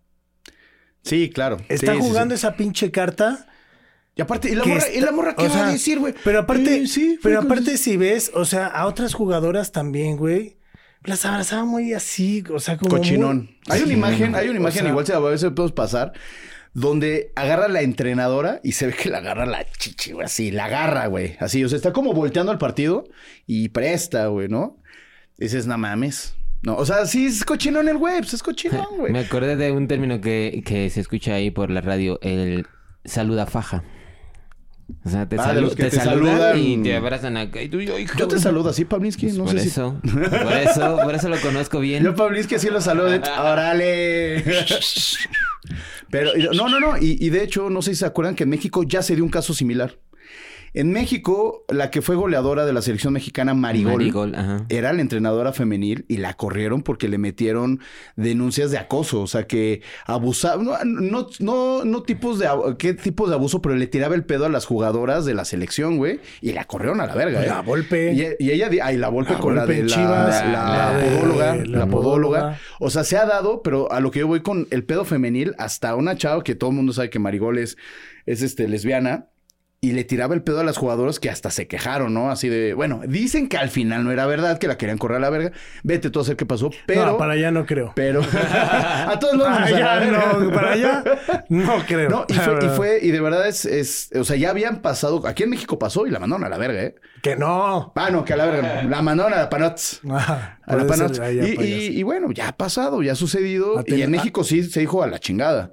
Sí, 1.02 1.30
claro. 1.30 1.58
está 1.68 1.94
Sí, 1.94 1.98
jugando 2.00 2.34
sí. 2.34 2.40
esa 2.40 2.56
pinche 2.56 2.90
carta. 2.90 3.46
Y 4.14 4.20
aparte, 4.20 4.50
¿y 4.50 4.54
la 4.56 4.64
morra, 4.64 4.78
está- 4.78 4.92
¿y 4.92 5.00
la 5.00 5.12
morra 5.12 5.34
qué 5.36 5.44
va 5.48 5.54
sea, 5.54 5.68
a 5.68 5.72
decir, 5.72 5.98
güey? 6.00 6.12
Pero 6.24 6.40
aparte, 6.40 6.82
Eh, 6.82 7.18
pero 7.22 7.38
aparte 7.40 7.76
si 7.76 7.96
ves, 7.96 8.32
o 8.34 8.44
sea, 8.44 8.66
a 8.66 8.86
otras 8.86 9.14
jugadoras 9.14 9.70
también, 9.70 10.16
güey, 10.16 10.58
las 11.04 11.24
abrazaba 11.24 11.64
muy 11.64 11.92
así, 11.94 12.42
o 12.52 12.58
sea, 12.58 12.76
como 12.76 12.96
Cochinón. 12.96 13.36
muy- 13.36 13.58
Hay 13.68 13.82
una 13.82 13.92
imagen, 13.92 14.34
hay 14.34 14.48
una 14.48 14.58
o 14.58 14.62
imagen, 14.62 14.80
sea, 14.82 14.90
igual 14.90 15.06
se 15.06 15.14
a 15.14 15.20
veces 15.20 15.50
podemos 15.52 15.72
pasar, 15.72 16.12
donde 16.74 17.32
agarra 17.36 17.68
la 17.68 17.82
entrenadora 17.82 18.60
y 18.64 18.72
se 18.72 18.88
ve 18.88 18.92
que 18.92 19.08
la 19.08 19.18
agarra 19.18 19.46
la 19.46 19.64
chichi, 19.78 20.12
güey, 20.12 20.26
así, 20.26 20.50
la 20.50 20.64
agarra, 20.64 21.06
güey. 21.06 21.36
Así, 21.38 21.62
o 21.64 21.68
sea, 21.68 21.76
está 21.76 21.92
como 21.92 22.12
volteando 22.12 22.50
al 22.50 22.58
partido 22.58 23.04
y 23.46 23.68
presta, 23.68 24.26
güey, 24.26 24.48
¿no? 24.48 24.77
Dices, 25.38 25.66
no 25.66 25.78
mames. 25.78 26.34
No, 26.62 26.74
o 26.76 26.84
sea, 26.84 27.06
sí 27.06 27.26
es 27.26 27.44
cochinón 27.44 27.88
el 27.88 27.96
güey, 27.96 28.18
pues 28.18 28.34
es 28.34 28.42
cochinón, 28.42 28.86
güey. 28.98 29.12
Me 29.12 29.20
acordé 29.20 29.56
de 29.56 29.70
un 29.72 29.86
término 29.88 30.20
que, 30.20 30.62
que 30.66 30.90
se 30.90 31.00
escucha 31.00 31.34
ahí 31.34 31.50
por 31.50 31.70
la 31.70 31.80
radio, 31.80 32.18
el 32.22 32.66
saluda 33.04 33.46
faja. 33.46 33.84
O 35.04 35.08
sea, 35.10 35.28
te, 35.28 35.36
Ah, 35.38 35.52
salu- 35.54 35.74
te 35.74 35.90
te 35.90 35.96
saludan, 35.96 36.38
saludan. 36.38 36.58
y 36.58 36.82
te 36.82 36.96
abrazan 36.96 37.36
acá. 37.36 37.60
Y 37.62 37.68
tú, 37.68 37.78
ay, 37.78 38.06
Yo 38.16 38.26
te 38.26 38.38
saludo 38.40 38.70
así, 38.70 38.86
Pavlinsky, 38.86 39.26
Pues 39.26 39.36
no 39.38 39.44
por 39.44 39.52
sé 39.52 39.60
si... 39.60 39.68
eso, 39.68 40.00
por 40.02 40.52
eso, 40.54 40.98
por 41.04 41.14
eso 41.14 41.28
lo 41.28 41.38
conozco 41.40 41.78
bien. 41.78 42.02
Yo, 42.02 42.14
Pavlinsky, 42.14 42.54
así 42.54 42.68
lo 42.70 42.80
saludo. 42.80 43.10
¡Órale! 43.38 44.42
Pero, 46.10 46.30
no, 46.54 46.68
no, 46.70 46.80
no. 46.80 46.96
Y, 46.96 47.18
y 47.24 47.28
de 47.30 47.42
hecho, 47.44 47.68
no 47.68 47.82
sé 47.82 47.90
si 47.92 47.96
se 48.00 48.06
acuerdan 48.06 48.34
que 48.34 48.44
en 48.44 48.50
México 48.50 48.82
ya 48.82 49.02
se 49.02 49.14
dio 49.14 49.24
un 49.24 49.30
caso 49.30 49.52
similar. 49.52 49.94
En 50.74 50.92
México, 50.92 51.64
la 51.68 51.90
que 51.90 52.02
fue 52.02 52.14
goleadora 52.16 52.66
de 52.66 52.72
la 52.72 52.82
selección 52.82 53.12
mexicana, 53.14 53.54
Marigol, 53.54 53.92
Marigol, 53.94 54.34
ajá. 54.34 54.64
era 54.68 54.92
la 54.92 55.00
entrenadora 55.00 55.52
femenil 55.52 56.04
y 56.08 56.18
la 56.18 56.34
corrieron 56.34 56.82
porque 56.82 57.08
le 57.08 57.18
metieron 57.18 57.80
denuncias 58.16 58.70
de 58.70 58.78
acoso. 58.78 59.20
O 59.22 59.26
sea, 59.26 59.46
que 59.46 59.82
abusaba, 60.06 60.62
no, 60.62 60.76
no, 60.84 61.26
no, 61.40 61.84
no 61.84 62.02
tipos 62.02 62.38
de, 62.38 62.48
qué 62.78 62.94
tipos 62.94 63.28
de 63.28 63.34
abuso, 63.36 63.62
pero 63.62 63.74
le 63.76 63.86
tiraba 63.86 64.14
el 64.14 64.24
pedo 64.24 64.44
a 64.46 64.48
las 64.48 64.66
jugadoras 64.66 65.24
de 65.24 65.34
la 65.34 65.44
selección, 65.44 65.96
güey, 65.96 66.20
y 66.40 66.52
la 66.52 66.64
corrieron 66.64 67.00
a 67.00 67.06
la 67.06 67.14
verga. 67.14 67.42
¿eh? 67.44 67.48
La 67.48 67.62
Volpe. 67.62 68.12
Y, 68.12 68.44
y 68.44 68.50
ella, 68.50 68.68
ay, 68.82 68.96
la 68.96 69.08
Volpe 69.08 69.32
La 69.34 69.38
con 69.40 69.54
la 69.56 69.66
de 69.66 69.82
la, 69.82 69.86
Chivas, 69.88 70.44
la, 70.44 70.92
la 70.92 70.98
de- 70.98 71.16
podóloga, 71.16 71.56
la 71.56 71.64
la 71.78 71.86
podóloga. 71.86 71.90
podóloga. 71.90 72.58
O 72.80 72.90
sea, 72.90 73.04
se 73.04 73.16
ha 73.16 73.24
dado, 73.26 73.62
pero 73.62 73.90
a 73.90 74.00
lo 74.00 74.10
que 74.10 74.20
yo 74.20 74.26
voy 74.26 74.40
con 74.40 74.66
el 74.70 74.84
pedo 74.84 75.04
femenil, 75.04 75.54
hasta 75.58 75.94
una 75.96 76.16
chava 76.16 76.44
que 76.44 76.54
todo 76.54 76.70
el 76.70 76.76
mundo 76.76 76.92
sabe 76.92 77.10
que 77.10 77.18
Marigol 77.18 77.58
es, 77.58 77.76
es 78.26 78.42
este, 78.42 78.68
lesbiana. 78.68 79.26
Y 79.80 79.92
le 79.92 80.02
tiraba 80.02 80.34
el 80.34 80.42
pedo 80.42 80.58
a 80.58 80.64
las 80.64 80.76
jugadoras 80.76 81.20
que 81.20 81.30
hasta 81.30 81.52
se 81.52 81.68
quejaron, 81.68 82.12
¿no? 82.12 82.32
Así 82.32 82.48
de, 82.48 82.74
bueno, 82.74 83.00
dicen 83.06 83.48
que 83.48 83.58
al 83.58 83.68
final 83.68 84.02
no 84.02 84.10
era 84.10 84.26
verdad, 84.26 84.58
que 84.58 84.66
la 84.66 84.76
querían 84.76 84.98
correr 84.98 85.18
a 85.18 85.20
la 85.20 85.30
verga. 85.30 85.52
Vete 85.84 86.10
tú 86.10 86.18
a 86.18 86.22
hacer 86.22 86.34
qué 86.34 86.44
pasó, 86.46 86.70
pero... 86.84 87.06
no, 87.06 87.16
para 87.16 87.34
allá 87.34 87.52
no 87.52 87.64
creo. 87.64 87.92
Pero... 87.94 88.20
a 88.52 89.16
todos 89.20 89.36
los 89.36 89.46
Para 89.46 89.64
allá 89.66 90.00
no, 90.10 90.50
para 90.52 90.72
allá 90.72 91.04
no 91.48 91.84
creo. 91.86 92.10
No, 92.10 92.26
y 92.28 92.34
fue, 92.34 92.58
y 92.60 92.68
fue, 92.70 92.98
y 93.02 93.10
de 93.12 93.20
verdad 93.20 93.46
es, 93.46 93.64
es, 93.66 94.10
o 94.16 94.24
sea, 94.24 94.34
ya 94.34 94.50
habían 94.50 94.82
pasado, 94.82 95.24
aquí 95.28 95.44
en 95.44 95.50
México 95.50 95.78
pasó 95.78 96.08
y 96.08 96.10
la 96.10 96.18
mandaron 96.18 96.44
a 96.44 96.48
la 96.48 96.58
verga, 96.58 96.82
¿eh? 96.82 96.96
Que 97.22 97.36
no. 97.36 97.92
Ah, 97.94 98.10
no, 98.10 98.24
que 98.24 98.32
a 98.32 98.36
la 98.36 98.46
verga, 98.46 98.82
no. 98.82 98.90
la 98.90 99.02
mandaron 99.02 99.32
a 99.32 99.36
la 99.36 99.48
panots. 99.48 100.00
Ajá, 100.10 100.58
A 100.68 100.76
la 100.76 100.86
Panots. 100.86 101.20
Y, 101.30 102.02
bueno, 102.02 102.30
ya 102.30 102.48
ha 102.48 102.56
pasado, 102.56 103.02
ya 103.02 103.12
ha 103.12 103.16
sucedido. 103.16 103.78
A 103.78 103.84
y 103.86 104.02
en 104.02 104.10
México 104.10 104.44
sí 104.44 104.62
se 104.62 104.80
dijo 104.80 105.02
a 105.02 105.06
la 105.06 105.18
chingada. 105.18 105.72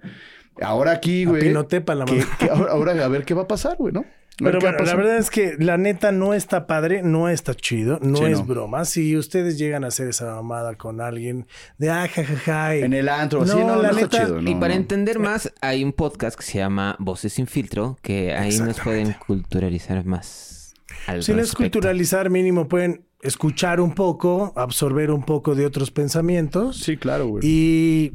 Ahora 0.62 0.91
aquí, 0.91 1.26
güey. 1.26 1.41
Pinotepa 1.41 1.95
la 1.95 2.06
que- 2.06 2.12
mandó. 2.18 2.28
que 2.39 2.49
ahora, 2.49 2.72
ahora 2.72 3.06
a 3.06 3.08
ver 3.08 3.26
qué 3.26 3.34
va 3.34 3.43
a 3.43 3.47
pasar, 3.47 3.78
güey, 3.78 3.93
¿no? 3.93 4.06
Pero 4.38 4.60
bueno, 4.60 4.80
la 4.80 4.95
verdad 4.95 5.18
es 5.18 5.30
que 5.30 5.56
la 5.60 5.78
neta 5.78 6.12
no 6.12 6.34
está 6.34 6.68
padre, 6.68 7.01
no 7.03 7.30
está 7.30 7.53
chido, 7.53 7.99
no 8.01 8.18
Sí, 8.18 8.26
es 8.26 8.39
no. 8.39 8.45
broma. 8.45 8.84
Si 8.84 9.16
ustedes 9.16 9.58
llegan 9.58 9.86
a 9.86 9.88
hacer 9.88 10.10
esa 10.10 10.36
mamada 10.36 10.76
con 10.76 10.99
alguien 10.99 11.47
de 11.78 11.89
ah, 11.89 12.06
jajaja. 12.14 12.76
y- 12.76 12.82
En 12.84 12.91
el 12.93 13.08
antro, 13.08 13.43
así, 13.43 13.53
No, 13.58 13.66
no, 13.66 13.82
la 13.82 13.91
no 13.93 13.97
está 13.97 14.18
neta- 14.18 14.26
chido. 14.26 14.41
y 14.41 14.56
para 14.56 14.74
no. 14.74 14.82
entender 14.82 15.20
más, 15.20 15.53
hay 15.62 15.86
un 15.86 15.93
podcast 15.93 16.38
que 16.38 16.43
se 16.45 16.58
llama 16.58 16.97
Voces 16.99 17.32
sin 17.32 17.47
filtro, 17.47 17.97
que 18.01 18.34
ahí 18.34 18.58
nos 18.60 18.78
pueden 18.82 19.14
culturalizar 19.26 20.03
más. 20.03 20.74
Al 21.08 21.24
Si 21.24 21.32
no 21.32 21.38
es 21.39 21.49
respecto. 21.51 21.80
culturalizar, 21.80 22.30
mínimo 22.30 22.68
pueden 22.68 23.06
escuchar 23.22 23.80
un 23.80 23.93
poco, 23.95 24.51
absorber 24.58 25.12
un 25.12 25.24
poco 25.24 25.56
de 25.56 25.66
otros 25.66 25.91
pensamientos 25.91 26.80
Sí, 26.80 26.97
claro, 26.97 27.28
güey. 27.28 27.41
y, 27.47 28.12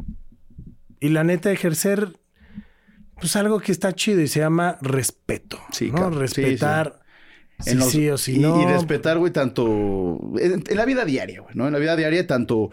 y 1.00 1.08
la 1.08 1.24
neta 1.24 1.50
ejercer 1.50 2.19
pues 3.20 3.36
algo 3.36 3.60
que 3.60 3.72
está 3.72 3.92
chido 3.92 4.20
y 4.20 4.28
se 4.28 4.40
llama 4.40 4.78
respeto. 4.80 5.58
Sí, 5.72 5.90
¿no? 5.90 5.96
claro. 6.10 6.26
Sí, 6.26 6.42
Respetar. 6.42 7.00
los- 7.74 7.90
sí 7.90 8.08
o 8.08 8.16
si 8.18 8.36
y, 8.36 8.38
no. 8.38 8.60
y 8.62 8.66
respetar, 8.66 9.18
güey, 9.18 9.32
tanto 9.32 10.18
en, 10.38 10.64
en 10.66 10.76
la 10.76 10.84
vida 10.86 11.04
diaria, 11.04 11.40
güey, 11.42 11.54
¿no? 11.54 11.66
En 11.66 11.72
la 11.72 11.78
vida 11.78 11.94
diaria, 11.96 12.26
tanto 12.26 12.70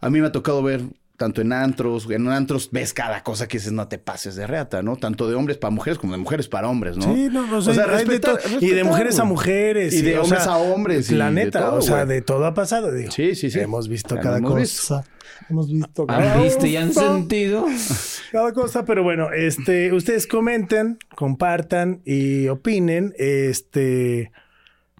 a 0.00 0.10
mí 0.10 0.20
me 0.20 0.26
ha 0.26 0.32
tocado 0.32 0.62
ver 0.62 0.82
tanto 1.16 1.40
en 1.42 1.52
antros, 1.52 2.08
en 2.10 2.26
antros 2.28 2.70
ves 2.72 2.92
cada 2.92 3.22
cosa 3.22 3.46
que 3.46 3.58
dices, 3.58 3.72
no 3.72 3.86
te 3.86 3.98
pases 3.98 4.34
de 4.34 4.46
reata, 4.48 4.82
¿no? 4.82 4.96
Tanto 4.96 5.28
de 5.28 5.36
hombres 5.36 5.58
para 5.58 5.70
mujeres 5.70 5.98
como 5.98 6.12
de 6.12 6.18
mujeres 6.18 6.48
para 6.48 6.68
hombres, 6.68 6.96
¿no? 6.96 7.04
Sí, 7.14 7.28
no, 7.30 7.42
o 7.56 7.62
sea, 7.62 7.72
O 7.72 7.74
sea, 7.74 7.86
de 7.86 8.04
respetar- 8.04 8.38
todo. 8.42 8.58
y 8.60 8.70
de 8.70 8.82
mujeres 8.84 9.18
a 9.20 9.24
mujeres. 9.24 9.94
Y 9.94 10.02
de 10.02 10.18
o 10.18 10.22
hombres 10.24 10.42
sea, 10.42 10.52
a 10.54 10.56
hombres, 10.58 11.10
y 11.10 11.14
La 11.14 11.26
de 11.28 11.32
neta, 11.32 11.60
todo, 11.66 11.76
o 11.78 11.82
sea, 11.82 12.04
de 12.04 12.20
todo 12.20 12.44
ha 12.46 12.54
pasado, 12.54 12.90
digo. 12.92 13.12
Sí, 13.12 13.34
sí, 13.36 13.50
sí. 13.50 13.60
Hemos 13.60 13.86
visto 13.88 14.16
Ya 14.16 14.20
cada 14.22 14.38
hemos 14.38 14.52
cosa. 14.52 15.04
Hemos 15.48 15.70
visto 15.72 16.06
cada 16.06 16.34
¿Han 16.34 16.42
visto 16.42 16.66
y 16.66 16.76
han 16.76 16.88
cosa. 16.88 17.12
sentido? 17.14 17.66
Cada 18.32 18.52
cosa, 18.52 18.84
pero 18.84 19.04
bueno, 19.04 19.32
este, 19.32 19.92
ustedes 19.92 20.26
comenten, 20.26 20.98
compartan 21.14 22.02
y 22.04 22.48
opinen, 22.48 23.14
este, 23.16 24.32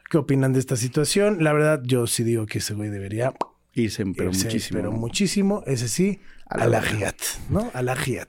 ¿qué 0.09 0.19
opinan 0.19 0.53
de 0.53 0.61
esta 0.61 0.77
situación? 0.77 1.43
La 1.43 1.53
verdad, 1.53 1.81
yo 1.85 2.07
sí 2.07 2.23
digo 2.23 2.47
que 2.47 2.59
ese 2.59 2.75
güey 2.75 2.91
debería 2.91 3.33
Irse, 3.75 4.05
pero 4.17 4.31
irse, 4.31 4.45
muchísimo. 4.45 4.79
pero 4.79 4.93
muchísimo, 4.93 5.63
ese 5.67 5.89
sí, 5.89 6.21
A 6.49 6.63
a 6.63 6.67
la. 6.67 6.83
Giat, 6.83 7.17
¿no? 7.51 7.71
A 7.75 7.83
la 7.83 7.97
Giat. 7.97 8.29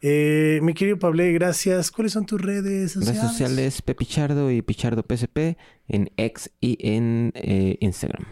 Eh, 0.00 0.58
mi 0.62 0.74
querido 0.74 0.98
Pablo, 0.98 1.22
gracias. 1.32 1.90
¿Cuáles 1.90 2.12
son 2.12 2.26
tus 2.26 2.40
redes 2.40 2.92
sociales? 2.92 3.20
Redes 3.20 3.30
sociales 3.30 3.82
Pepichardo 3.82 4.50
y 4.50 4.62
Pichardo 4.62 5.04
PSP 5.08 5.56
en 5.88 6.10
X 6.16 6.50
y 6.60 6.78
en 6.80 7.32
eh, 7.34 7.76
Instagram. 7.80 8.24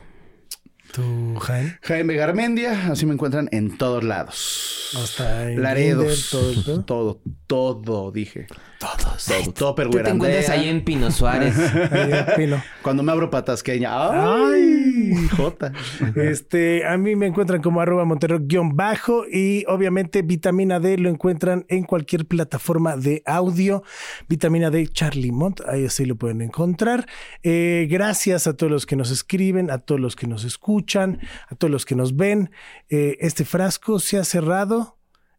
Tu 0.92 1.36
Jaime. 1.38 1.78
Jaime 1.82 2.14
Garmendia, 2.14 2.90
así 2.90 3.06
me 3.06 3.14
encuentran 3.14 3.48
en 3.52 3.78
todos 3.78 4.02
lados. 4.02 4.90
Hasta 5.00 5.50
en 5.50 5.62
Laredos. 5.62 6.30
Todo 6.30 6.82
todo, 6.86 7.22
todo, 7.46 8.12
dije. 8.12 8.46
Todos. 8.78 9.26
Todo, 9.26 9.74
todo 9.74 9.90
Tú 9.90 10.02
te 10.02 10.10
encuentras 10.10 10.48
ahí 10.48 10.68
en 10.68 10.84
Pino 10.84 11.10
Suárez. 11.10 11.56
Ahí 11.92 12.12
en 12.12 12.26
Pino. 12.36 12.62
Cuando 12.82 13.02
me 13.02 13.12
abro 13.12 13.30
patasqueña. 13.30 13.90
Ay. 13.92 14.80
¡Ay! 15.12 15.28
Jota. 15.36 15.72
Este, 16.16 16.86
a 16.86 16.96
mí 16.96 17.14
me 17.16 17.26
encuentran 17.26 17.62
como 17.62 17.80
arroba 17.80 18.04
Montero 18.04 18.38
guion 18.40 18.76
bajo 18.76 19.24
y 19.30 19.64
obviamente 19.68 20.22
vitamina 20.22 20.80
D 20.80 20.98
lo 20.98 21.08
encuentran 21.08 21.64
en 21.68 21.84
cualquier 21.84 22.26
plataforma 22.26 22.96
de 22.96 23.22
audio. 23.26 23.82
Vitamina 24.28 24.70
D 24.70 24.86
Charlie 24.88 25.32
Mont, 25.32 25.60
ahí 25.66 25.86
así 25.86 26.04
lo 26.04 26.16
pueden 26.16 26.40
encontrar. 26.40 27.06
Eh, 27.42 27.86
gracias 27.90 28.46
a 28.46 28.56
todos 28.56 28.70
los 28.70 28.86
que 28.86 28.96
nos 28.96 29.10
escriben, 29.10 29.70
a 29.70 29.78
todos 29.78 30.00
los 30.00 30.16
que 30.16 30.26
nos 30.26 30.44
escuchan, 30.80 31.20
a 31.48 31.54
todos 31.54 31.70
los 31.70 31.84
que 31.84 31.94
nos 31.94 32.16
ven. 32.16 32.50
Eh, 32.88 33.18
este 33.20 33.44
frasco 33.44 33.98
se 34.00 34.18
ha 34.18 34.24
cerrado. 34.24 34.98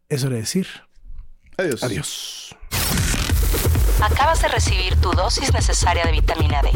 Es 0.10 0.24
hora 0.24 0.36
de 0.36 0.42
decir 0.42 0.68
Adiós. 1.58 1.84
adiós. 1.84 2.56
Acabas 4.02 4.42
de 4.42 4.48
recibir 4.48 4.96
tu 5.00 5.12
dosis 5.12 5.54
necesaria 5.54 6.04
de 6.06 6.12
vitamina 6.12 6.62
D. 6.64 6.70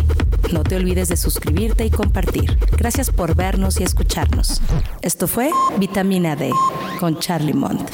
No 0.52 0.64
te 0.64 0.76
olvides 0.76 1.10
de 1.10 1.18
suscribirte 1.18 1.86
y 1.86 1.90
compartir. 1.90 2.58
Gracias 2.78 3.10
por 3.10 3.36
vernos 3.36 3.80
y 3.80 3.84
escucharnos. 3.84 4.62
Esto 5.02 5.28
fue 5.28 5.50
Vitamina 5.80 6.36
D 6.36 6.52
con 7.00 7.20
Charlie 7.20 7.54
Mont. 7.54 7.90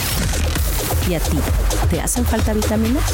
¿Y 1.10 1.16
a 1.16 1.20
ti? 1.20 1.38
¿Te 1.90 2.02
hacen 2.02 2.26
falta 2.26 2.54
vitaminas? 2.54 3.14